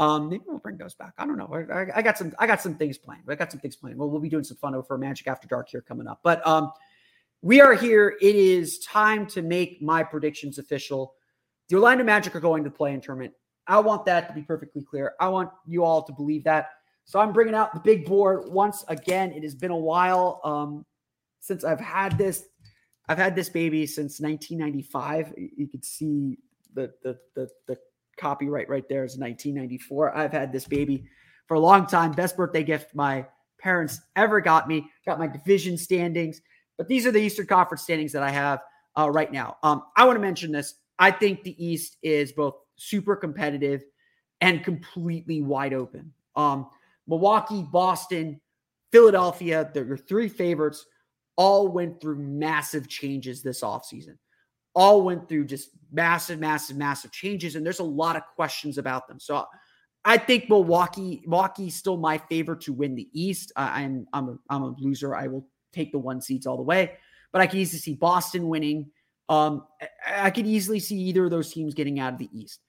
Um, 0.00 0.28
maybe 0.28 0.42
we'll 0.48 0.58
bring 0.58 0.76
those 0.76 0.96
back. 0.96 1.12
I 1.16 1.24
don't 1.26 1.38
know. 1.38 1.48
I, 1.72 2.00
I, 2.00 2.02
got 2.02 2.18
some. 2.18 2.32
I 2.40 2.48
got 2.48 2.60
some 2.60 2.74
things 2.74 2.98
planned. 2.98 3.22
I 3.28 3.36
got 3.36 3.52
some 3.52 3.60
things 3.60 3.76
planned. 3.76 3.96
Well, 3.96 4.10
we'll 4.10 4.20
be 4.20 4.28
doing 4.28 4.42
some 4.42 4.56
fun 4.56 4.74
over 4.74 4.98
Magic 4.98 5.28
After 5.28 5.46
Dark 5.46 5.68
here 5.68 5.80
coming 5.80 6.08
up. 6.08 6.22
But 6.24 6.44
um, 6.44 6.72
we 7.40 7.60
are 7.60 7.74
here. 7.74 8.16
It 8.20 8.34
is 8.34 8.80
time 8.80 9.28
to 9.28 9.42
make 9.42 9.80
my 9.80 10.02
predictions 10.02 10.58
official. 10.58 11.14
The 11.68 11.76
Orlando 11.76 12.02
Magic 12.02 12.34
are 12.34 12.40
going 12.40 12.64
to 12.64 12.70
play 12.70 12.94
in 12.94 13.00
tournament. 13.00 13.32
I 13.66 13.80
want 13.80 14.04
that 14.06 14.28
to 14.28 14.34
be 14.34 14.42
perfectly 14.42 14.82
clear. 14.82 15.14
I 15.20 15.28
want 15.28 15.50
you 15.66 15.84
all 15.84 16.02
to 16.02 16.12
believe 16.12 16.44
that. 16.44 16.70
So 17.04 17.18
I'm 17.20 17.32
bringing 17.32 17.54
out 17.54 17.74
the 17.74 17.80
big 17.80 18.06
board 18.06 18.50
once 18.50 18.84
again. 18.88 19.32
It 19.32 19.42
has 19.42 19.54
been 19.54 19.70
a 19.70 19.76
while 19.76 20.40
um, 20.44 20.84
since 21.40 21.64
I've 21.64 21.80
had 21.80 22.16
this. 22.16 22.46
I've 23.08 23.18
had 23.18 23.36
this 23.36 23.50
baby 23.50 23.86
since 23.86 24.20
1995. 24.20 25.34
You 25.36 25.66
can 25.68 25.82
see 25.82 26.38
the 26.74 26.92
the 27.02 27.18
the, 27.34 27.48
the 27.66 27.78
copyright 28.18 28.68
right 28.68 28.88
there 28.88 29.04
is 29.04 29.18
1994. 29.18 30.16
I've 30.16 30.32
had 30.32 30.52
this 30.52 30.66
baby 30.66 31.04
for 31.46 31.54
a 31.54 31.60
long 31.60 31.86
time. 31.86 32.12
Best 32.12 32.36
birthday 32.36 32.62
gift 32.62 32.94
my 32.94 33.26
parents 33.60 34.00
ever 34.16 34.40
got 34.40 34.68
me. 34.68 34.90
Got 35.04 35.18
my 35.18 35.26
division 35.26 35.76
standings, 35.76 36.40
but 36.78 36.88
these 36.88 37.06
are 37.06 37.10
the 37.10 37.20
Eastern 37.20 37.46
Conference 37.46 37.82
standings 37.82 38.12
that 38.12 38.22
I 38.22 38.30
have 38.30 38.60
uh, 38.98 39.10
right 39.10 39.32
now. 39.32 39.56
Um, 39.62 39.82
I 39.96 40.04
want 40.04 40.16
to 40.16 40.20
mention 40.20 40.52
this. 40.52 40.74
I 40.98 41.10
think 41.10 41.42
the 41.42 41.64
East 41.64 41.96
is 42.02 42.32
both 42.32 42.54
super 42.76 43.16
competitive 43.16 43.84
and 44.40 44.64
completely 44.64 45.42
wide 45.42 45.72
open. 45.72 46.12
Um, 46.36 46.68
Milwaukee, 47.06 47.66
Boston, 47.70 48.40
Philadelphia, 48.92 49.70
your 49.74 49.96
three 49.96 50.28
favorites, 50.28 50.86
all 51.36 51.68
went 51.68 52.00
through 52.00 52.16
massive 52.16 52.88
changes 52.88 53.42
this 53.42 53.62
offseason. 53.62 54.16
All 54.74 55.02
went 55.02 55.28
through 55.28 55.46
just 55.46 55.70
massive, 55.92 56.40
massive, 56.40 56.76
massive 56.76 57.12
changes. 57.12 57.54
And 57.54 57.64
there's 57.64 57.80
a 57.80 57.84
lot 57.84 58.16
of 58.16 58.22
questions 58.34 58.78
about 58.78 59.06
them. 59.06 59.20
So 59.20 59.44
I 60.04 60.18
think 60.18 60.48
Milwaukee, 60.48 61.22
Milwaukee's 61.26 61.76
still 61.76 61.96
my 61.96 62.18
favorite 62.18 62.60
to 62.62 62.72
win 62.72 62.94
the 62.94 63.08
East. 63.12 63.52
I, 63.56 63.82
I'm 63.82 64.06
I'm 64.12 64.28
a, 64.28 64.36
I'm 64.50 64.62
a 64.62 64.74
loser. 64.78 65.14
I 65.14 65.28
will 65.28 65.48
take 65.72 65.92
the 65.92 65.98
one 65.98 66.20
seeds 66.20 66.46
all 66.46 66.56
the 66.56 66.62
way, 66.62 66.92
but 67.32 67.40
I 67.40 67.46
can 67.46 67.58
easily 67.60 67.80
see 67.80 67.94
Boston 67.94 68.48
winning. 68.48 68.90
Um, 69.28 69.66
I, 70.06 70.26
I 70.26 70.30
could 70.30 70.46
easily 70.46 70.78
see 70.78 70.96
either 70.96 71.24
of 71.24 71.30
those 71.30 71.52
teams 71.52 71.74
getting 71.74 72.00
out 72.00 72.12
of 72.12 72.18
the 72.18 72.28
East. 72.32 72.60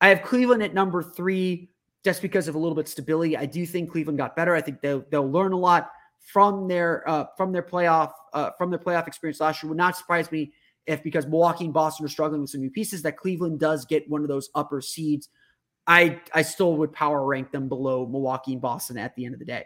I 0.00 0.08
have 0.08 0.22
Cleveland 0.22 0.62
at 0.62 0.74
number 0.74 1.02
three 1.02 1.70
just 2.04 2.22
because 2.22 2.48
of 2.48 2.54
a 2.54 2.58
little 2.58 2.76
bit 2.76 2.88
stability. 2.88 3.36
I 3.36 3.46
do 3.46 3.66
think 3.66 3.90
Cleveland 3.90 4.18
got 4.18 4.36
better. 4.36 4.54
I 4.54 4.60
think 4.60 4.80
they'll 4.80 5.04
they'll 5.10 5.30
learn 5.30 5.52
a 5.52 5.58
lot 5.58 5.90
from 6.20 6.68
their 6.68 7.08
uh, 7.08 7.26
from 7.36 7.52
their 7.52 7.62
playoff 7.62 8.12
uh, 8.32 8.50
from 8.58 8.70
their 8.70 8.78
playoff 8.78 9.06
experience 9.06 9.40
last 9.40 9.62
year. 9.62 9.68
Would 9.68 9.78
not 9.78 9.96
surprise 9.96 10.30
me 10.30 10.52
if 10.86 11.02
because 11.02 11.26
Milwaukee 11.26 11.64
and 11.64 11.74
Boston 11.74 12.06
are 12.06 12.08
struggling 12.08 12.40
with 12.40 12.50
some 12.50 12.60
new 12.60 12.70
pieces 12.70 13.02
that 13.02 13.16
Cleveland 13.16 13.60
does 13.60 13.84
get 13.84 14.08
one 14.08 14.22
of 14.22 14.28
those 14.28 14.48
upper 14.54 14.80
seeds 14.80 15.28
I 15.88 16.20
I 16.34 16.42
still 16.42 16.76
would 16.76 16.92
power 16.92 17.24
rank 17.24 17.50
them 17.50 17.68
below 17.68 18.06
Milwaukee 18.06 18.52
and 18.52 18.60
Boston 18.60 18.98
at 18.98 19.16
the 19.16 19.24
end 19.24 19.34
of 19.34 19.40
the 19.40 19.46
day. 19.46 19.64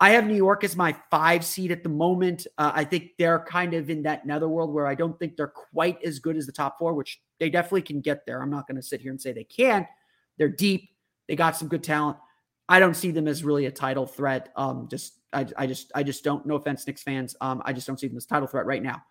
I 0.00 0.10
have 0.10 0.26
New 0.26 0.34
York 0.34 0.64
as 0.64 0.76
my 0.76 0.96
five 1.10 1.44
seed 1.44 1.70
at 1.70 1.82
the 1.82 1.90
moment. 1.90 2.46
Uh, 2.56 2.72
I 2.74 2.84
think 2.84 3.10
they're 3.18 3.44
kind 3.44 3.74
of 3.74 3.90
in 3.90 4.02
that 4.04 4.26
netherworld 4.26 4.72
where 4.72 4.86
I 4.86 4.94
don't 4.94 5.18
think 5.18 5.36
they're 5.36 5.46
quite 5.48 6.02
as 6.02 6.18
good 6.18 6.36
as 6.36 6.46
the 6.46 6.52
top 6.52 6.78
four, 6.78 6.94
which 6.94 7.20
they 7.38 7.50
definitely 7.50 7.82
can 7.82 8.00
get 8.00 8.24
there. 8.24 8.40
I'm 8.40 8.50
not 8.50 8.66
going 8.66 8.76
to 8.76 8.82
sit 8.82 9.02
here 9.02 9.10
and 9.10 9.20
say 9.20 9.32
they 9.32 9.44
can't. 9.44 9.86
They're 10.38 10.48
deep. 10.48 10.88
They 11.28 11.36
got 11.36 11.56
some 11.56 11.68
good 11.68 11.84
talent. 11.84 12.16
I 12.68 12.80
don't 12.80 12.94
see 12.94 13.10
them 13.10 13.28
as 13.28 13.44
really 13.44 13.66
a 13.66 13.70
title 13.70 14.06
threat. 14.06 14.50
Um, 14.56 14.88
just 14.90 15.18
I, 15.32 15.46
I 15.56 15.66
just 15.66 15.92
I 15.94 16.02
just 16.02 16.24
don't. 16.24 16.46
No 16.46 16.54
offense, 16.54 16.86
Knicks 16.86 17.02
fans. 17.02 17.36
Um, 17.40 17.60
I 17.64 17.72
just 17.72 17.86
don't 17.86 18.00
see 18.00 18.08
them 18.08 18.16
as 18.16 18.26
title 18.26 18.48
threat 18.48 18.64
right 18.64 18.82
now. 18.82 19.02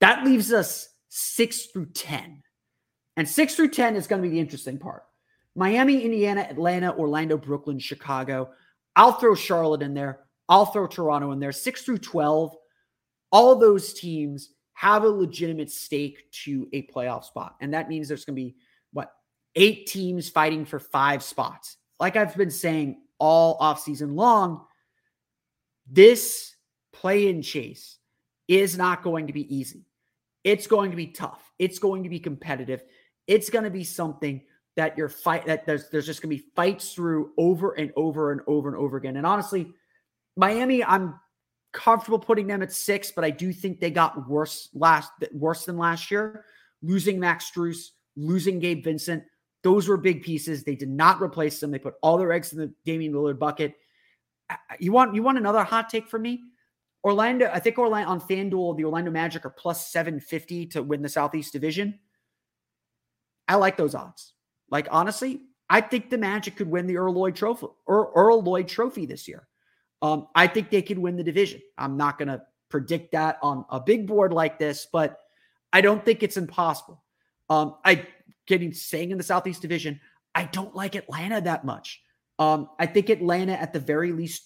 That 0.00 0.24
leaves 0.24 0.52
us 0.52 0.90
six 1.08 1.66
through 1.66 1.86
ten. 1.86 2.42
And 3.16 3.28
six 3.28 3.54
through 3.54 3.70
10 3.70 3.96
is 3.96 4.06
going 4.06 4.22
to 4.22 4.28
be 4.28 4.34
the 4.34 4.40
interesting 4.40 4.78
part. 4.78 5.04
Miami, 5.54 6.02
Indiana, 6.02 6.42
Atlanta, 6.42 6.94
Orlando, 6.94 7.38
Brooklyn, 7.38 7.78
Chicago. 7.78 8.50
I'll 8.96 9.12
throw 9.12 9.34
Charlotte 9.34 9.82
in 9.82 9.94
there. 9.94 10.20
I'll 10.48 10.66
throw 10.66 10.86
Toronto 10.86 11.32
in 11.32 11.38
there. 11.38 11.52
Six 11.52 11.82
through 11.82 11.98
12, 11.98 12.56
all 13.30 13.56
those 13.56 13.92
teams 13.92 14.50
have 14.72 15.04
a 15.04 15.08
legitimate 15.08 15.70
stake 15.70 16.30
to 16.44 16.68
a 16.72 16.86
playoff 16.86 17.24
spot. 17.24 17.56
And 17.60 17.74
that 17.74 17.88
means 17.88 18.08
there's 18.08 18.24
going 18.24 18.36
to 18.36 18.42
be, 18.42 18.56
what, 18.92 19.12
eight 19.54 19.86
teams 19.86 20.28
fighting 20.28 20.64
for 20.64 20.78
five 20.78 21.22
spots. 21.22 21.76
Like 22.00 22.16
I've 22.16 22.36
been 22.36 22.50
saying 22.50 23.00
all 23.18 23.58
offseason 23.58 24.14
long, 24.14 24.64
this 25.90 26.54
play 26.92 27.28
in 27.28 27.42
chase 27.42 27.98
is 28.48 28.76
not 28.76 29.02
going 29.02 29.26
to 29.26 29.32
be 29.32 29.54
easy. 29.54 29.86
It's 30.44 30.66
going 30.66 30.90
to 30.90 30.96
be 30.96 31.08
tough. 31.08 31.42
It's 31.58 31.78
going 31.78 32.02
to 32.04 32.08
be 32.08 32.20
competitive. 32.20 32.82
It's 33.26 33.50
going 33.50 33.64
to 33.64 33.70
be 33.70 33.84
something 33.84 34.42
that 34.76 34.96
you're 34.96 35.08
fight 35.08 35.46
that 35.46 35.66
there's 35.66 35.88
there's 35.88 36.06
just 36.06 36.22
going 36.22 36.36
to 36.36 36.42
be 36.42 36.50
fights 36.54 36.92
through 36.92 37.32
over 37.38 37.72
and 37.72 37.92
over 37.96 38.32
and 38.32 38.40
over 38.46 38.68
and 38.68 38.76
over 38.76 38.96
again. 38.96 39.16
And 39.16 39.26
honestly, 39.26 39.72
Miami, 40.36 40.84
I'm 40.84 41.18
comfortable 41.72 42.18
putting 42.18 42.46
them 42.46 42.62
at 42.62 42.72
six, 42.72 43.10
but 43.10 43.24
I 43.24 43.30
do 43.30 43.52
think 43.52 43.80
they 43.80 43.90
got 43.90 44.28
worse 44.28 44.68
last 44.74 45.10
worse 45.32 45.64
than 45.64 45.78
last 45.78 46.10
year. 46.10 46.44
Losing 46.82 47.18
Max 47.18 47.50
Strus, 47.50 47.88
losing 48.16 48.58
Gabe 48.58 48.84
Vincent, 48.84 49.24
those 49.62 49.88
were 49.88 49.96
big 49.96 50.22
pieces. 50.22 50.62
They 50.62 50.76
did 50.76 50.90
not 50.90 51.20
replace 51.20 51.58
them. 51.58 51.70
They 51.70 51.78
put 51.78 51.94
all 52.02 52.18
their 52.18 52.32
eggs 52.32 52.52
in 52.52 52.58
the 52.58 52.72
Damian 52.84 53.12
Lillard 53.12 53.38
bucket. 53.38 53.74
You 54.78 54.92
want 54.92 55.14
you 55.14 55.22
want 55.22 55.38
another 55.38 55.64
hot 55.64 55.88
take 55.88 56.08
from 56.08 56.22
me? 56.22 56.42
Orlando, 57.02 57.48
I 57.52 57.60
think 57.60 57.78
Orlando 57.78 58.10
on 58.10 58.20
FanDuel, 58.20 58.76
the 58.76 58.84
Orlando 58.84 59.10
Magic 59.12 59.46
are 59.46 59.50
plus 59.50 59.92
750 59.92 60.66
to 60.66 60.82
win 60.82 61.02
the 61.02 61.08
Southeast 61.08 61.52
Division. 61.52 62.00
I 63.46 63.54
like 63.54 63.76
those 63.76 63.94
odds. 63.94 64.34
Like 64.70 64.88
honestly, 64.90 65.42
I 65.68 65.80
think 65.80 66.10
the 66.10 66.18
Magic 66.18 66.56
could 66.56 66.70
win 66.70 66.86
the 66.86 66.96
Earl 66.96 67.14
Lloyd 67.14 67.36
Trophy 67.36 67.66
or 67.86 68.12
Earl 68.14 68.42
Lloyd 68.42 68.68
Trophy 68.68 69.06
this 69.06 69.26
year. 69.26 69.46
Um, 70.02 70.28
I 70.34 70.46
think 70.46 70.70
they 70.70 70.82
could 70.82 70.98
win 70.98 71.16
the 71.16 71.24
division. 71.24 71.60
I'm 71.78 71.96
not 71.96 72.18
going 72.18 72.28
to 72.28 72.42
predict 72.68 73.12
that 73.12 73.38
on 73.42 73.64
a 73.70 73.80
big 73.80 74.06
board 74.06 74.32
like 74.32 74.58
this, 74.58 74.86
but 74.92 75.18
I 75.72 75.80
don't 75.80 76.04
think 76.04 76.22
it's 76.22 76.36
impossible. 76.36 77.02
Um, 77.48 77.76
I 77.84 78.06
getting 78.46 78.72
saying 78.72 79.10
in 79.10 79.18
the 79.18 79.24
Southeast 79.24 79.62
Division, 79.62 80.00
I 80.34 80.44
don't 80.44 80.74
like 80.74 80.94
Atlanta 80.94 81.40
that 81.40 81.64
much. 81.64 82.02
Um, 82.38 82.68
I 82.78 82.86
think 82.86 83.08
Atlanta 83.08 83.52
at 83.52 83.72
the 83.72 83.80
very 83.80 84.12
least 84.12 84.44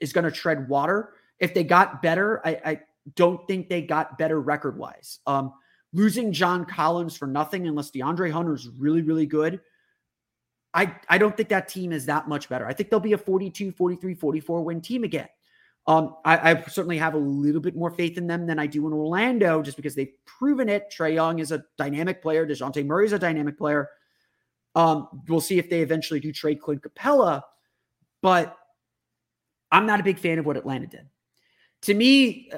is 0.00 0.12
going 0.12 0.24
to 0.24 0.30
tread 0.30 0.68
water. 0.68 1.12
If 1.38 1.54
they 1.54 1.64
got 1.64 2.02
better, 2.02 2.40
I, 2.44 2.60
I 2.64 2.80
don't 3.14 3.46
think 3.46 3.68
they 3.68 3.82
got 3.82 4.18
better 4.18 4.40
record 4.40 4.78
wise. 4.78 5.18
Um, 5.26 5.52
losing 5.92 6.32
John 6.32 6.64
Collins 6.64 7.16
for 7.16 7.26
nothing 7.26 7.66
unless 7.66 7.90
DeAndre 7.90 8.30
Hunter 8.30 8.54
is 8.54 8.68
really, 8.68 9.02
really 9.02 9.26
good. 9.26 9.60
I, 10.74 10.94
I 11.08 11.16
don't 11.18 11.36
think 11.36 11.48
that 11.48 11.68
team 11.68 11.92
is 11.92 12.06
that 12.06 12.28
much 12.28 12.48
better. 12.48 12.66
I 12.66 12.74
think 12.74 12.90
they'll 12.90 13.00
be 13.00 13.14
a 13.14 13.18
42, 13.18 13.72
43, 13.72 14.14
44 14.14 14.62
win 14.62 14.80
team 14.80 15.04
again. 15.04 15.28
Um, 15.86 16.16
I, 16.24 16.50
I, 16.50 16.62
certainly 16.64 16.98
have 16.98 17.14
a 17.14 17.18
little 17.18 17.60
bit 17.60 17.76
more 17.76 17.92
faith 17.92 18.18
in 18.18 18.26
them 18.26 18.44
than 18.44 18.58
I 18.58 18.66
do 18.66 18.86
in 18.88 18.92
Orlando 18.92 19.62
just 19.62 19.76
because 19.76 19.94
they've 19.94 20.12
proven 20.24 20.68
it. 20.68 20.92
Trae 20.92 21.14
Young 21.14 21.38
is 21.38 21.52
a 21.52 21.64
dynamic 21.78 22.20
player. 22.20 22.44
DeJounte 22.44 22.84
Murray 22.84 23.06
is 23.06 23.12
a 23.12 23.18
dynamic 23.20 23.56
player. 23.56 23.88
Um, 24.74 25.22
we'll 25.28 25.40
see 25.40 25.58
if 25.58 25.70
they 25.70 25.82
eventually 25.82 26.18
do 26.18 26.32
trade 26.32 26.60
Clint 26.60 26.82
Capela, 26.82 27.42
but 28.20 28.58
I'm 29.70 29.86
not 29.86 30.00
a 30.00 30.02
big 30.02 30.18
fan 30.18 30.38
of 30.38 30.44
what 30.44 30.56
Atlanta 30.56 30.88
did. 30.88 31.06
To 31.82 31.94
me, 31.94 32.50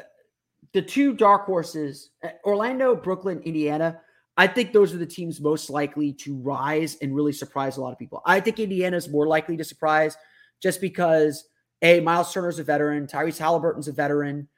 the 0.72 0.83
two 0.83 1.14
dark 1.14 1.46
horses, 1.46 2.11
uh, 2.22 2.28
Orlando, 2.44 2.94
Brooklyn, 2.94 3.40
Indiana, 3.44 4.00
I 4.37 4.46
think 4.46 4.72
those 4.72 4.94
are 4.94 4.98
the 4.98 5.07
teams 5.07 5.40
most 5.40 5.68
likely 5.68 6.12
to 6.14 6.37
rise 6.37 6.96
and 7.02 7.14
really 7.14 7.33
surprise 7.33 7.76
a 7.76 7.81
lot 7.81 7.92
of 7.92 7.98
people. 7.98 8.22
I 8.24 8.40
think 8.40 8.61
Indiana 8.61 8.96
is 8.96 9.09
more 9.09 9.26
likely 9.26 9.57
to 9.57 9.64
surprise 9.64 10.16
just 10.62 10.81
because 10.81 11.44
a 11.83 12.00
Miles 12.00 12.33
Turner's 12.33 12.59
a 12.59 12.64
veteran, 12.64 13.07
Tyrese 13.07 13.38
Haliburton's 13.38 13.88
a 13.88 13.92
veteran, 13.92 14.48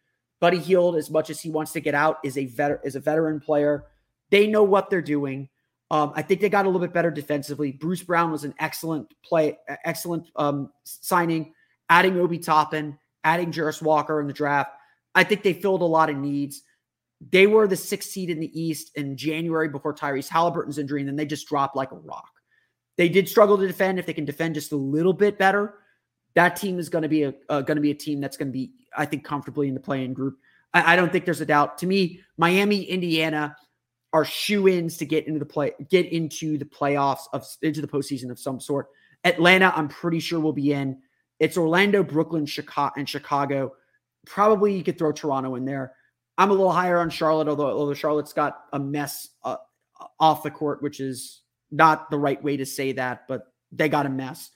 Buddy 0.41 0.59
Hield, 0.59 0.97
as 0.97 1.11
much 1.11 1.31
as 1.31 1.41
he 1.41 1.51
wants 1.51 1.73
to 1.73 1.81
get 1.81 1.95
out, 1.95 2.19
is 2.25 2.39
a 2.39 2.47
vet 2.47 2.81
is 2.83 2.97
a 2.97 3.01
veteran 3.01 3.41
player. 3.41 3.85
They 4.31 4.47
know 4.47 4.63
what 4.63 4.91
they're 4.91 5.03
doing. 5.03 5.49
Um, 5.91 6.13
I 6.15 6.23
think 6.23 6.41
they 6.41 6.49
got 6.49 6.65
a 6.65 6.69
little 6.69 6.81
bit 6.81 6.95
better 6.95 7.11
defensively. 7.11 7.73
Bruce 7.73 8.03
Brown 8.03 8.31
was 8.31 8.45
an 8.45 8.55
excellent 8.59 9.13
play, 9.23 9.59
excellent 9.85 10.31
um, 10.37 10.71
signing. 10.85 11.53
Adding 11.91 12.21
Obi 12.21 12.39
Toppin, 12.39 12.97
adding 13.25 13.51
Jarace 13.51 13.83
Walker 13.83 14.21
in 14.21 14.29
the 14.29 14.33
draft. 14.33 14.71
I 15.15 15.25
think 15.25 15.43
they 15.43 15.53
filled 15.53 15.83
a 15.83 15.87
lot 15.87 16.11
of 16.11 16.17
needs. 16.17 16.63
They 17.33 17.47
were 17.47 17.69
the 17.69 17.77
sixth 17.77 18.11
seed 18.11 18.31
in 18.31 18.41
the 18.41 18.61
East 18.61 18.93
in 18.95 19.17
January 19.17 19.69
before 19.69 19.95
Tyrese 19.95 20.29
Haliburton's 20.29 20.79
injury, 20.79 21.01
and 21.01 21.09
then 21.09 21.17
they 21.17 21.27
just 21.27 21.49
dropped 21.49 21.77
like 21.77 21.93
a 21.93 21.97
rock. 21.97 22.31
They 22.97 23.09
did 23.09 23.29
struggle 23.29 23.59
to 23.59 23.67
defend. 23.67 23.99
If 23.99 24.07
they 24.07 24.13
can 24.13 24.25
defend 24.25 24.55
just 24.55 24.73
a 24.73 24.77
little 24.77 25.13
bit 25.13 25.39
better, 25.39 25.75
that 26.35 26.57
team 26.57 26.79
is 26.79 26.89
going 26.89 27.03
to 27.03 27.09
be 27.09 27.25
a 27.25 27.35
uh, 27.49 27.61
going 27.63 27.77
to 27.77 27.83
be 27.83 27.91
a 27.91 27.95
team 27.95 28.21
that's 28.21 28.37
going 28.37 28.49
to 28.49 28.53
be, 28.53 28.73
I 28.97 29.05
think, 29.05 29.25
comfortably 29.25 29.69
in 29.69 29.75
the 29.75 29.81
play-in 29.81 30.15
group. 30.15 30.39
I, 30.73 30.93
I 30.93 30.97
don't 30.97 31.11
think 31.11 31.25
there's 31.25 31.41
a 31.41 31.47
doubt. 31.47 31.79
To 31.79 31.87
me, 31.87 32.21
Miami, 32.37 32.83
Indiana 32.83 33.57
are 34.13 34.25
shoe-ins 34.25 34.97
to 34.97 35.05
get 35.05 35.27
into 35.27 35.39
the 35.39 35.47
play, 35.47 35.73
get 35.89 36.07
into 36.07 36.59
the 36.59 36.65
playoffs 36.65 37.25
of 37.33 37.47
into 37.63 37.81
the 37.81 37.89
postseason 37.89 38.31
of 38.31 38.39
some 38.39 38.61
sort. 38.61 38.89
Atlanta, 39.25 39.73
I'm 39.77 39.89
pretty 39.89 40.21
sure 40.21 40.41
will 40.41 40.53
be 40.53 40.73
in. 40.73 40.99
It's 41.39 41.57
Orlando, 41.57 42.03
Brooklyn, 42.03 42.47
Chicago, 42.47 42.95
and 42.97 43.09
Chicago 43.09 43.73
Probably 44.27 44.77
you 44.77 44.83
could 44.83 44.99
throw 44.99 45.13
Toronto 45.13 45.55
in 45.55 45.65
there. 45.65 45.95
I'm 46.39 46.51
a 46.51 46.55
little 46.55 46.73
higher 46.73 46.99
on 46.99 47.11
Charlotte, 47.11 47.49
although, 47.49 47.71
although 47.71 47.95
Charlotte's 47.95 48.33
got 48.33 48.65
a 48.73 48.79
mess 48.79 49.29
uh, 49.45 49.57
off 50.19 50.43
the 50.43 50.51
court, 50.51 50.83
which 50.83 51.01
is 51.01 51.43
not 51.71 52.11
the 52.11 52.19
right 52.19 52.43
way 52.43 52.57
to 52.57 52.67
say 52.67 52.93
that, 52.93 53.29
but 53.29 53.53
they 53.73 53.89
got 53.89 54.07
a 54.07 54.11
mess. 54.11 54.51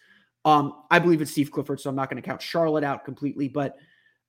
Um, 0.45 0.83
I 0.91 0.99
believe 0.99 1.23
it's 1.23 1.31
Steve 1.31 1.51
Clifford, 1.51 1.81
so 1.81 1.89
I'm 1.91 1.97
not 1.97 2.11
going 2.11 2.23
to 2.23 2.27
count 2.27 2.43
Charlotte 2.43 2.85
out 2.85 3.05
completely. 3.05 3.49
But 3.49 3.77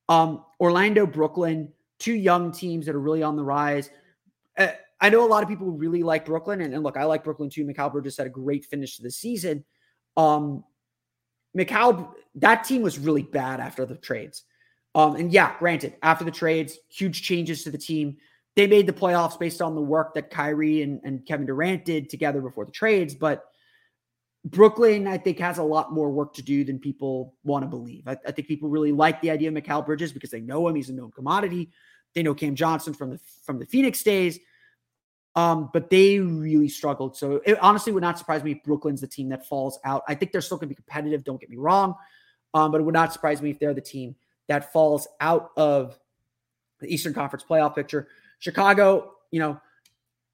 um, 0.07 0.43
Orlando, 0.59 1.05
Brooklyn, 1.05 1.71
two 1.99 2.13
young 2.13 2.51
teams 2.51 2.85
that 2.85 2.95
are 2.95 2.99
really 2.99 3.23
on 3.23 3.35
the 3.35 3.43
rise. 3.43 3.89
Uh, 4.57 4.67
I 5.01 5.09
know 5.09 5.25
a 5.25 5.27
lot 5.27 5.43
of 5.43 5.49
people 5.49 5.71
really 5.71 6.03
like 6.03 6.25
Brooklyn, 6.25 6.61
and, 6.61 6.73
and 6.73 6.83
look, 6.83 6.97
I 6.97 7.03
like 7.03 7.23
Brooklyn 7.23 7.49
too. 7.49 7.65
Mikal 7.65 8.03
just 8.03 8.17
had 8.17 8.27
a 8.27 8.29
great 8.29 8.65
finish 8.65 8.97
to 8.97 9.03
the 9.03 9.11
season. 9.11 9.65
Um, 10.15 10.63
Mikal, 11.57 12.13
that 12.35 12.63
team 12.63 12.81
was 12.81 12.97
really 12.97 13.23
bad 13.23 13.59
after 13.59 13.85
the 13.85 13.95
trades. 13.95 14.43
Um, 14.95 15.17
and 15.17 15.31
yeah, 15.31 15.55
granted, 15.59 15.95
after 16.01 16.23
the 16.23 16.31
trades, 16.31 16.79
huge 16.89 17.21
changes 17.21 17.63
to 17.63 17.69
the 17.69 17.77
team. 17.77 18.17
They 18.55 18.65
made 18.65 18.87
the 18.87 18.93
playoffs 18.93 19.37
based 19.37 19.61
on 19.61 19.75
the 19.75 19.81
work 19.81 20.13
that 20.13 20.29
Kyrie 20.29 20.81
and, 20.81 21.01
and 21.03 21.25
Kevin 21.25 21.45
Durant 21.45 21.83
did 21.83 22.09
together 22.09 22.39
before 22.41 22.63
the 22.63 22.71
trades. 22.71 23.13
But 23.13 23.43
Brooklyn, 24.45 25.07
I 25.07 25.17
think, 25.17 25.39
has 25.39 25.57
a 25.57 25.63
lot 25.63 25.91
more 25.91 26.09
work 26.09 26.33
to 26.35 26.41
do 26.41 26.63
than 26.63 26.79
people 26.79 27.35
want 27.43 27.63
to 27.63 27.67
believe. 27.67 28.07
I, 28.07 28.15
I 28.25 28.31
think 28.31 28.47
people 28.47 28.69
really 28.69 28.93
like 28.93 29.19
the 29.19 29.31
idea 29.31 29.49
of 29.49 29.55
Mikal 29.55 29.85
Bridges 29.85 30.13
because 30.13 30.29
they 30.29 30.39
know 30.39 30.65
him. 30.69 30.75
He's 30.75 30.89
a 30.89 30.93
known 30.93 31.11
commodity. 31.11 31.71
They 32.13 32.23
know 32.23 32.33
Cam 32.33 32.55
Johnson 32.55 32.93
from 32.93 33.09
the 33.09 33.19
from 33.45 33.59
the 33.59 33.65
Phoenix 33.65 34.01
days. 34.01 34.39
Um, 35.35 35.69
but 35.73 35.89
they 35.89 36.19
really 36.19 36.69
struggled. 36.69 37.17
So 37.17 37.41
it 37.45 37.61
honestly 37.61 37.91
would 37.91 38.03
not 38.03 38.17
surprise 38.17 38.41
me 38.41 38.53
if 38.53 38.63
Brooklyn's 38.63 39.01
the 39.01 39.07
team 39.07 39.27
that 39.29 39.45
falls 39.45 39.77
out. 39.83 40.03
I 40.07 40.15
think 40.15 40.31
they're 40.31 40.39
still 40.39 40.55
going 40.55 40.69
to 40.69 40.73
be 40.73 40.75
competitive. 40.75 41.25
Don't 41.25 41.41
get 41.41 41.49
me 41.49 41.57
wrong. 41.57 41.95
Um, 42.53 42.71
but 42.71 42.79
it 42.79 42.85
would 42.85 42.93
not 42.93 43.11
surprise 43.11 43.41
me 43.41 43.49
if 43.49 43.59
they're 43.59 43.73
the 43.73 43.81
team 43.81 44.15
that 44.47 44.71
falls 44.71 45.07
out 45.21 45.51
of 45.57 45.97
the 46.79 46.93
Eastern 46.93 47.13
Conference 47.13 47.45
playoff 47.47 47.75
picture. 47.75 48.07
Chicago, 48.39 49.13
you 49.31 49.39
know, 49.39 49.59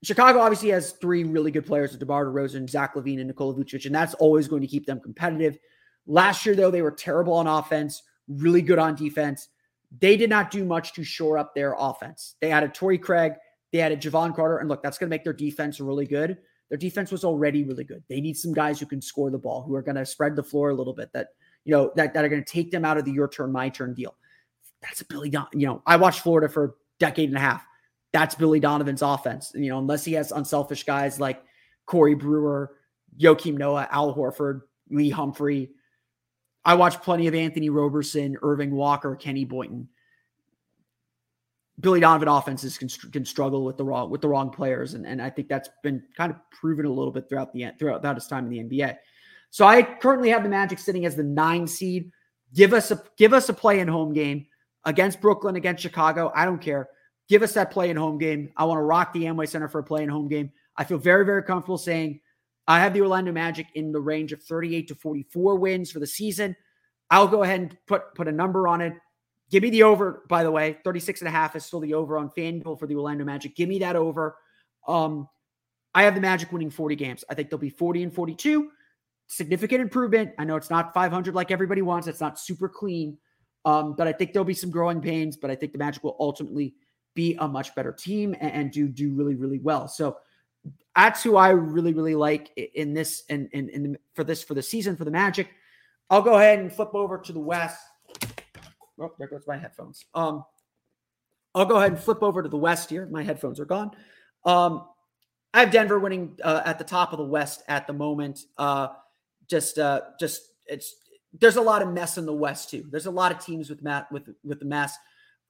Chicago 0.03 0.39
obviously 0.39 0.70
has 0.70 0.93
three 0.93 1.24
really 1.24 1.51
good 1.51 1.66
players 1.66 1.95
DeMar 1.95 2.26
DeRozan, 2.26 2.70
Zach 2.70 2.95
LaVine, 2.95 3.20
and 3.20 3.28
Nikola 3.28 3.53
Vucevic, 3.53 3.86
and 3.86 3.93
that's 3.93 4.16
always 4.16 4.47
going 4.47 4.62
to 4.62 4.68
keep 4.68 4.86
them 4.86 4.99
competitive. 4.99 5.57
Last 6.07 6.45
year, 6.45 6.55
though, 6.55 6.72
they 6.72 6.82
were 6.82 6.91
terrible 6.91 7.34
on 7.34 7.45
offense, 7.45 8.01
really 8.28 8.62
good 8.62 8.80
on 8.80 8.95
defense. 8.95 9.49
They 9.99 10.18
did 10.18 10.30
not 10.30 10.49
do 10.49 10.66
much 10.66 10.93
to 10.93 11.03
shore 11.03 11.38
up 11.38 11.53
their 11.53 11.76
offense. 11.78 12.36
They 12.41 12.51
added 12.51 12.74
Torrey 12.74 12.97
Craig, 12.97 13.34
they 13.72 13.82
added 13.82 14.01
Jevon 14.01 14.36
Carter, 14.36 14.57
and 14.57 14.68
look, 14.68 14.82
that's 14.82 14.97
going 14.97 15.09
to 15.09 15.14
make 15.14 15.24
their 15.24 15.34
defense 15.34 15.80
really 15.80 16.07
good. 16.07 16.38
Their 16.70 16.78
defense 16.78 17.12
was 17.12 17.24
already 17.24 17.64
really 17.64 17.84
good. 17.84 18.03
They 18.09 18.22
need 18.22 18.38
some 18.38 18.53
guys 18.53 18.80
who 18.80 18.86
can 18.86 19.01
score 19.01 19.30
the 19.30 19.38
ball, 19.38 19.62
who 19.62 19.76
are 19.76 19.82
going 19.82 19.97
to 19.97 20.05
spread 20.05 20.36
the 20.36 20.43
floor 20.43 20.70
a 20.70 20.74
little 20.74 20.93
bit, 20.93 21.12
that 21.14 21.28
you 21.66 21.72
know 21.72 21.91
that, 21.95 22.14
that 22.14 22.26
are 22.26 22.30
going 22.30 22.43
to 22.43 22.51
take 22.51 22.72
them 22.72 22.86
out 22.86 22.97
of 22.97 23.05
the 23.05 23.12
your 23.12 23.28
turn, 23.28 23.51
my 23.51 23.70
turn 23.70 23.93
deal. 23.93 24.16
That's 24.82 25.01
a 25.01 25.05
Billy 25.05 25.30
Don. 25.30 25.47
You 25.53 25.68
know, 25.68 25.82
I 25.86 25.95
watched 25.95 26.22
Florida 26.22 26.49
for 26.49 26.64
a 26.66 26.70
decade 26.99 27.30
and 27.30 27.38
a 27.38 27.41
half. 27.41 27.66
That's 28.14 28.36
Billy 28.36 28.59
Donovan's 28.59 29.01
offense. 29.01 29.51
You 29.55 29.70
know, 29.70 29.78
unless 29.78 30.03
he 30.03 30.14
has 30.14 30.32
unselfish 30.32 30.84
guys 30.84 31.20
like 31.20 31.43
Corey 31.86 32.16
Brewer, 32.16 32.76
Joakim 33.20 33.57
Noah, 33.57 33.88
Al 33.91 34.16
Horford, 34.16 34.62
Lee 34.89 35.09
Humphrey. 35.09 35.72
I 36.64 36.76
watched 36.76 37.01
plenty 37.01 37.28
of 37.28 37.34
Anthony 37.34 37.70
Roberson, 37.70 38.38
Erving 38.41 38.70
Walker, 38.70 39.16
Kenny 39.16 39.45
Boynton. 39.45 39.89
Billy 41.80 41.99
Donovan 41.99 42.28
offenses 42.28 42.78
can, 42.78 42.88
can 43.12 43.26
struggle 43.26 43.66
with 43.66 43.78
the 43.78 43.84
wrong 43.84 44.12
with 44.12 44.22
the 44.22 44.28
wrong 44.28 44.51
players, 44.51 44.93
and, 44.93 45.05
and 45.05 45.22
I 45.22 45.32
think 45.32 45.47
that's 45.47 45.70
been 45.82 46.03
kind 46.16 46.32
of 46.32 46.38
proven 46.51 46.86
a 46.86 46.91
little 46.91 47.12
bit 47.12 47.28
throughout 47.28 47.51
the 47.53 47.72
throughout, 47.80 48.01
throughout 48.01 48.16
his 48.16 48.28
time 48.28 48.51
in 48.51 48.68
the 48.68 48.78
NBA. 48.78 48.97
So 49.51 49.65
I 49.65 49.83
currently 49.83 50.29
have 50.29 50.43
the 50.43 50.49
Magic 50.49 50.79
sitting 50.79 51.05
as 51.05 51.15
the 51.15 51.23
nine 51.23 51.67
seed. 51.67 52.11
Give 52.53 52.73
us 52.73 52.89
a 52.89 53.03
give 53.17 53.33
us 53.33 53.49
a 53.49 53.53
play 53.53 53.79
in 53.79 53.87
home 53.87 54.13
game 54.13 54.47
against 54.85 55.21
Brooklyn, 55.21 55.57
against 55.57 55.83
Chicago. 55.83 56.31
I 56.33 56.45
don't 56.45 56.61
care. 56.61 56.89
Give 57.29 57.43
us 57.43 57.53
that 57.53 57.71
play 57.71 57.89
in 57.89 57.97
home 57.97 58.17
game. 58.17 58.51
I 58.57 58.65
want 58.65 58.79
to 58.79 58.83
rock 58.83 59.13
the 59.13 59.23
Amway 59.23 59.47
Center 59.47 59.67
for 59.67 59.79
a 59.79 59.83
play 59.83 60.03
in 60.03 60.09
home 60.09 60.27
game. 60.27 60.51
I 60.75 60.85
feel 60.85 60.97
very 60.97 61.25
very 61.25 61.43
comfortable 61.43 61.77
saying 61.77 62.21
I 62.67 62.79
have 62.79 62.93
the 62.93 63.01
Orlando 63.01 63.31
Magic 63.31 63.67
in 63.75 63.91
the 63.91 63.99
range 63.99 64.31
of 64.31 64.41
38 64.41 64.87
to 64.87 64.95
44 64.95 65.55
wins 65.55 65.91
for 65.91 65.99
the 65.99 66.07
season. 66.07 66.55
I'll 67.09 67.27
go 67.27 67.43
ahead 67.43 67.59
and 67.59 67.77
put 67.87 68.15
put 68.15 68.27
a 68.29 68.31
number 68.31 68.67
on 68.67 68.81
it. 68.81 68.93
Give 69.49 69.63
me 69.63 69.69
the 69.69 69.83
over, 69.83 70.23
by 70.29 70.43
the 70.43 70.51
way. 70.51 70.77
36 70.85 71.21
and 71.21 71.27
a 71.27 71.31
half 71.31 71.57
is 71.57 71.65
still 71.65 71.81
the 71.81 71.93
over 71.93 72.17
on 72.17 72.29
FanDuel 72.29 72.79
for 72.79 72.87
the 72.87 72.95
Orlando 72.95 73.25
Magic. 73.25 73.53
Give 73.53 73.67
me 73.67 73.79
that 73.79 73.97
over. 73.97 74.37
Um, 74.87 75.27
I 75.93 76.03
have 76.03 76.15
the 76.15 76.21
Magic 76.21 76.53
winning 76.53 76.69
40 76.69 76.95
games. 76.95 77.25
I 77.29 77.33
think 77.33 77.49
they'll 77.49 77.59
be 77.59 77.69
40 77.69 78.03
and 78.03 78.13
42. 78.13 78.69
Significant 79.32 79.82
improvement. 79.82 80.34
I 80.38 80.43
know 80.43 80.57
it's 80.57 80.69
not 80.69 80.93
500 80.93 81.34
like 81.34 81.51
everybody 81.51 81.82
wants. 81.82 82.05
It's 82.05 82.19
not 82.19 82.38
super 82.38 82.67
clean. 82.67 83.17
Um, 83.63 83.95
but 83.95 84.05
I 84.05 84.11
think 84.11 84.34
there'll 84.34 84.43
be 84.43 84.53
some 84.53 84.69
growing 84.69 84.99
pains, 84.99 85.38
but 85.38 85.49
I 85.49 85.55
think 85.55 85.71
the 85.71 85.77
Magic 85.77 86.03
will 86.03 86.17
ultimately 86.19 86.75
be 87.13 87.38
a 87.39 87.47
much 87.47 87.73
better 87.73 87.93
team 87.93 88.36
and, 88.41 88.51
and 88.51 88.71
do 88.73 88.89
do 88.89 89.13
really, 89.13 89.36
really 89.36 89.59
well. 89.59 89.88
So 89.88 90.17
that's 90.97 91.23
who 91.23 91.38
I 91.38 91.51
really, 91.51 91.93
really 91.93 92.13
like 92.13 92.51
in 92.57 92.93
this 92.93 93.23
and 93.29 93.47
in, 93.53 93.69
in, 93.69 93.86
in, 93.86 93.97
for 94.15 94.25
this 94.25 94.43
for 94.43 94.53
the 94.53 94.61
season 94.61 94.97
for 94.97 95.05
the 95.05 95.11
Magic. 95.11 95.47
I'll 96.09 96.21
go 96.21 96.34
ahead 96.34 96.59
and 96.59 96.69
flip 96.69 96.93
over 96.93 97.17
to 97.17 97.32
the 97.32 97.39
West. 97.39 97.79
Oh, 98.99 99.13
there 99.17 99.29
goes 99.29 99.47
my 99.47 99.55
headphones. 99.55 100.03
Um, 100.13 100.43
I'll 101.55 101.63
go 101.63 101.77
ahead 101.77 101.93
and 101.93 102.01
flip 102.01 102.21
over 102.21 102.43
to 102.43 102.49
the 102.49 102.57
West 102.57 102.89
here. 102.89 103.05
My 103.05 103.23
headphones 103.23 103.61
are 103.61 103.65
gone. 103.65 103.91
Um, 104.43 104.88
I 105.53 105.61
have 105.61 105.71
Denver 105.71 105.99
winning 105.99 106.38
uh, 106.43 106.63
at 106.65 106.79
the 106.79 106.84
top 106.84 107.13
of 107.13 107.17
the 107.17 107.23
West 107.23 107.63
at 107.69 107.88
the 107.88 107.93
moment. 107.93 108.41
Uh, 108.57 108.89
just, 109.51 109.77
uh, 109.77 110.01
just 110.19 110.41
it's 110.65 110.95
there's 111.39 111.57
a 111.57 111.61
lot 111.61 111.81
of 111.81 111.89
mess 111.89 112.17
in 112.17 112.25
the 112.25 112.33
West 112.33 112.69
too. 112.69 112.85
There's 112.89 113.05
a 113.05 113.11
lot 113.11 113.31
of 113.31 113.39
teams 113.39 113.69
with 113.69 113.83
Matt 113.83 114.11
with 114.11 114.27
with 114.43 114.59
the 114.59 114.65
mess. 114.65 114.97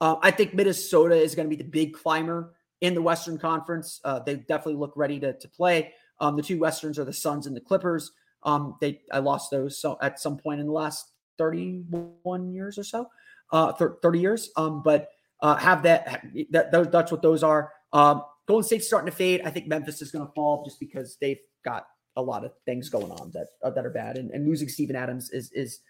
Uh, 0.00 0.16
I 0.20 0.30
think 0.30 0.54
Minnesota 0.54 1.14
is 1.14 1.34
going 1.34 1.48
to 1.48 1.56
be 1.56 1.62
the 1.62 1.68
big 1.68 1.94
climber 1.94 2.54
in 2.80 2.94
the 2.94 3.02
Western 3.02 3.38
Conference. 3.38 4.00
Uh, 4.04 4.18
they 4.18 4.36
definitely 4.36 4.74
look 4.74 4.92
ready 4.96 5.18
to 5.20 5.32
to 5.32 5.48
play. 5.48 5.94
Um, 6.20 6.36
the 6.36 6.42
two 6.42 6.58
Westerns 6.58 6.98
are 6.98 7.04
the 7.04 7.12
Suns 7.12 7.46
and 7.46 7.56
the 7.56 7.60
Clippers. 7.60 8.12
Um, 8.42 8.76
they 8.80 9.00
I 9.10 9.18
lost 9.18 9.50
those 9.50 9.78
so 9.80 9.96
at 10.02 10.20
some 10.20 10.36
point 10.36 10.60
in 10.60 10.66
the 10.66 10.72
last 10.72 11.12
31 11.38 12.52
years 12.52 12.78
or 12.78 12.84
so, 12.84 13.08
uh, 13.52 13.72
30 13.72 14.18
years. 14.18 14.50
Um, 14.56 14.82
but 14.82 15.10
uh, 15.40 15.56
have 15.56 15.82
that, 15.82 16.24
that 16.50 16.92
that's 16.92 17.10
what 17.10 17.22
those 17.22 17.42
are. 17.42 17.72
Um, 17.92 18.22
Golden 18.46 18.64
State's 18.64 18.86
starting 18.86 19.10
to 19.10 19.16
fade. 19.16 19.42
I 19.44 19.50
think 19.50 19.66
Memphis 19.66 20.02
is 20.02 20.10
going 20.10 20.26
to 20.26 20.32
fall 20.32 20.64
just 20.64 20.78
because 20.78 21.16
they've 21.20 21.40
got 21.64 21.86
a 22.16 22.22
lot 22.22 22.44
of 22.44 22.52
things 22.64 22.88
going 22.88 23.10
on 23.12 23.30
that 23.32 23.48
uh, 23.62 23.70
that 23.70 23.86
are 23.86 23.90
bad, 23.90 24.18
and, 24.18 24.30
and 24.30 24.46
losing 24.46 24.68
Steven 24.68 24.96
Adams 24.96 25.30
is 25.30 25.50
is 25.52 25.80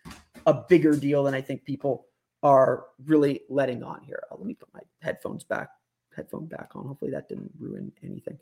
a 0.46 0.54
bigger 0.54 0.96
deal 0.96 1.24
than 1.24 1.34
I 1.34 1.40
think 1.40 1.64
people 1.64 2.06
are 2.42 2.86
really 3.04 3.40
letting 3.48 3.82
on 3.82 4.02
here. 4.02 4.22
Uh, 4.30 4.36
let 4.36 4.46
me 4.46 4.54
put 4.54 4.68
my 4.74 4.80
headphones 5.00 5.44
back 5.44 5.68
headphone 6.14 6.46
back 6.46 6.70
on. 6.74 6.86
Hopefully 6.86 7.10
that 7.10 7.28
didn't 7.28 7.50
ruin 7.58 7.90
anything. 8.02 8.38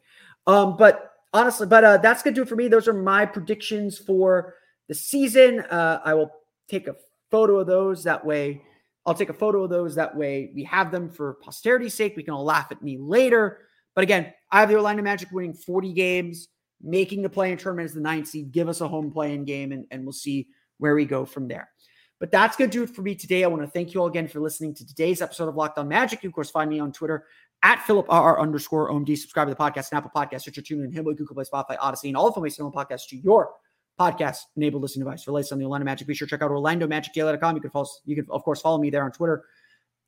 Um, 0.46 0.76
but 0.76 1.12
honestly, 1.32 1.66
but 1.66 1.84
uh, 1.84 1.96
that's 1.98 2.22
gonna 2.22 2.34
do 2.34 2.42
it 2.42 2.48
for 2.48 2.56
me. 2.56 2.68
Those 2.68 2.88
are 2.88 2.92
my 2.92 3.26
predictions 3.26 3.98
for 3.98 4.54
the 4.88 4.94
season. 4.94 5.60
Uh, 5.60 6.00
I 6.04 6.14
will 6.14 6.32
take 6.68 6.88
a 6.88 6.96
photo 7.30 7.58
of 7.58 7.66
those. 7.66 8.04
That 8.04 8.24
way, 8.24 8.62
I'll 9.06 9.14
take 9.14 9.30
a 9.30 9.34
photo 9.34 9.64
of 9.64 9.70
those. 9.70 9.94
That 9.94 10.16
way, 10.16 10.50
we 10.54 10.64
have 10.64 10.90
them 10.90 11.08
for 11.08 11.34
posterity's 11.42 11.94
sake. 11.94 12.16
We 12.16 12.22
can 12.22 12.34
all 12.34 12.44
laugh 12.44 12.68
at 12.70 12.82
me 12.82 12.98
later. 12.98 13.58
But 13.94 14.02
again, 14.02 14.32
I 14.50 14.60
have 14.60 14.68
the 14.68 14.76
Orlando 14.76 15.02
Magic 15.02 15.30
winning 15.32 15.54
40 15.54 15.92
games, 15.92 16.48
making 16.82 17.22
the 17.22 17.28
play 17.28 17.52
in 17.52 17.58
tournament 17.58 17.88
as 17.88 17.94
the 17.94 18.00
ninth 18.00 18.28
seed. 18.28 18.52
Give 18.52 18.68
us 18.68 18.80
a 18.80 18.88
home 18.88 19.10
playing 19.10 19.44
game, 19.44 19.72
and, 19.72 19.86
and 19.90 20.04
we'll 20.04 20.12
see 20.12 20.48
where 20.78 20.94
we 20.94 21.04
go 21.04 21.24
from 21.24 21.48
there. 21.48 21.70
But 22.18 22.30
that's 22.30 22.56
going 22.56 22.70
to 22.70 22.78
do 22.78 22.82
it 22.84 22.94
for 22.94 23.02
me 23.02 23.14
today. 23.14 23.44
I 23.44 23.46
want 23.46 23.62
to 23.62 23.68
thank 23.68 23.94
you 23.94 24.00
all 24.00 24.06
again 24.06 24.28
for 24.28 24.40
listening 24.40 24.74
to 24.74 24.86
today's 24.86 25.22
episode 25.22 25.48
of 25.48 25.56
Locked 25.56 25.78
On 25.78 25.88
Magic. 25.88 26.22
You, 26.22 26.28
of 26.28 26.34
course, 26.34 26.50
find 26.50 26.68
me 26.68 26.78
on 26.78 26.92
Twitter 26.92 27.24
at 27.62 27.80
Philip 27.86 28.06
R 28.08 28.40
underscore 28.40 28.90
OMD. 28.90 29.16
Subscribe 29.16 29.48
to 29.48 29.54
the 29.54 29.60
podcast, 29.60 29.92
Apple 29.92 30.10
Podcast, 30.14 30.42
Stitcher, 30.42 30.60
TuneIn, 30.60 30.92
Himalaya, 30.92 31.16
Google 31.16 31.34
Play, 31.34 31.44
Spotify, 31.44 31.76
Odyssey, 31.80 32.08
and 32.08 32.16
all 32.16 32.28
of 32.28 32.36
my 32.36 32.48
single 32.48 32.72
podcasts 32.72 33.08
to 33.08 33.16
your 33.16 33.50
podcast 33.98 34.38
enabled 34.56 34.82
listening 34.82 35.04
device. 35.04 35.22
For 35.22 35.32
latest 35.32 35.52
on 35.52 35.58
the 35.58 35.64
Orlando 35.64 35.84
Magic, 35.84 36.06
be 36.06 36.14
sure 36.14 36.26
to 36.26 36.30
check 36.30 36.42
out 36.42 36.50
OrlandoMagicDaily.com. 36.50 37.56
You 37.56 37.62
can 37.62 37.70
follow, 37.70 37.86
you 38.04 38.16
can 38.16 38.26
of 38.30 38.42
course 38.44 38.60
follow 38.60 38.78
me 38.78 38.90
there 38.90 39.04
on 39.04 39.12
Twitter 39.12 39.44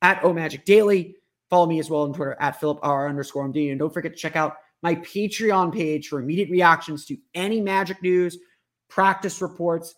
at 0.01 0.21
OMagicDaily. 0.21 1.15
Follow 1.49 1.67
me 1.67 1.79
as 1.79 1.89
well 1.89 2.01
on 2.01 2.13
Twitter 2.13 2.35
at 2.39 2.59
Philip 2.59 2.79
R 2.81 3.07
underscore 3.07 3.47
MD. 3.47 3.69
And 3.69 3.79
don't 3.79 3.93
forget 3.93 4.13
to 4.13 4.17
check 4.17 4.35
out 4.35 4.57
my 4.83 4.95
Patreon 4.95 5.73
page 5.73 6.09
for 6.09 6.19
immediate 6.19 6.49
reactions 6.49 7.05
to 7.05 7.17
any 7.33 7.61
Magic 7.61 8.01
news, 8.03 8.37
practice 8.89 9.41
reports, 9.41 9.95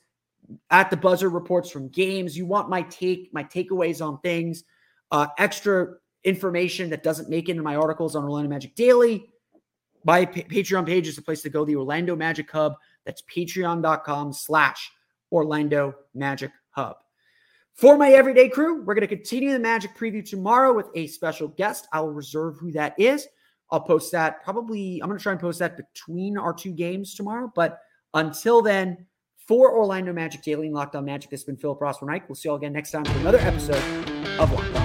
at 0.70 0.92
the 0.92 0.98
buzzer 0.98 1.28
reports 1.28 1.72
from 1.72 1.90
games. 1.90 2.38
You 2.38 2.46
want 2.46 2.70
my 2.70 2.84
take, 2.84 3.34
my 3.34 3.44
takeaways 3.44 4.06
on 4.06 4.20
things, 4.20 4.64
uh, 5.12 5.28
extra 5.40 5.96
information 6.24 6.92
that 6.92 7.04
doesn't 7.04 7.30
make 7.30 7.50
it 7.50 7.54
into 7.54 7.64
my 7.64 7.76
articles 7.76 8.16
on 8.16 8.24
Orlando 8.24 8.50
Magic 8.50 8.76
Daily. 8.76 9.28
My 10.04 10.26
pa- 10.26 10.42
Patreon 10.42 10.86
page 10.86 11.08
is 11.08 11.16
the 11.16 11.22
place 11.24 11.42
to 11.42 11.50
go. 11.50 11.66
The 11.66 11.76
Orlando 11.76 12.16
Magic 12.16 12.50
Hub. 12.52 12.76
That's 13.06 13.24
patreon.com 13.24 14.34
slash 14.34 14.92
Orlando 15.32 15.96
Magic 16.14 16.52
Hub. 16.70 16.98
For 17.74 17.98
my 17.98 18.12
everyday 18.12 18.50
crew, 18.50 18.84
we're 18.84 18.94
going 18.94 19.08
to 19.08 19.16
continue 19.16 19.52
the 19.52 19.60
Magic 19.60 19.96
preview 19.98 20.28
tomorrow 20.28 20.74
with 20.74 20.88
a 20.96 21.08
special 21.08 21.48
guest. 21.50 21.88
I 21.92 22.02
will 22.02 22.14
reserve 22.14 22.58
who 22.58 22.72
that 22.74 22.94
is. 23.00 23.28
I'll 23.76 23.82
post 23.82 24.10
that 24.14 24.42
probably, 24.42 25.02
I'm 25.02 25.10
going 25.10 25.20
to 25.20 25.22
try 25.22 25.34
and 25.34 25.42
post 25.42 25.60
that 25.60 25.76
between 25.76 26.38
our 26.38 26.54
two 26.54 26.72
games 26.72 27.14
tomorrow. 27.14 27.52
But 27.54 27.78
until 28.14 28.62
then, 28.62 29.06
for 29.50 29.76
Orlando 29.76 30.14
Magic 30.14 30.44
Daily 30.44 30.68
and 30.68 30.74
Locked 30.74 30.96
On 30.96 31.04
Magic, 31.04 31.30
this 31.30 31.42
has 31.42 31.46
been 31.46 31.58
Philip 31.58 31.82
Rossman 31.82 32.08
Reich. 32.08 32.30
We'll 32.30 32.38
see 32.38 32.48
you 32.48 32.52
all 32.52 32.58
again 32.58 32.72
next 32.72 32.92
time 32.92 33.04
for 33.04 33.18
another 33.18 33.40
episode 33.40 33.84
of 34.40 34.50
Locked 34.54 34.85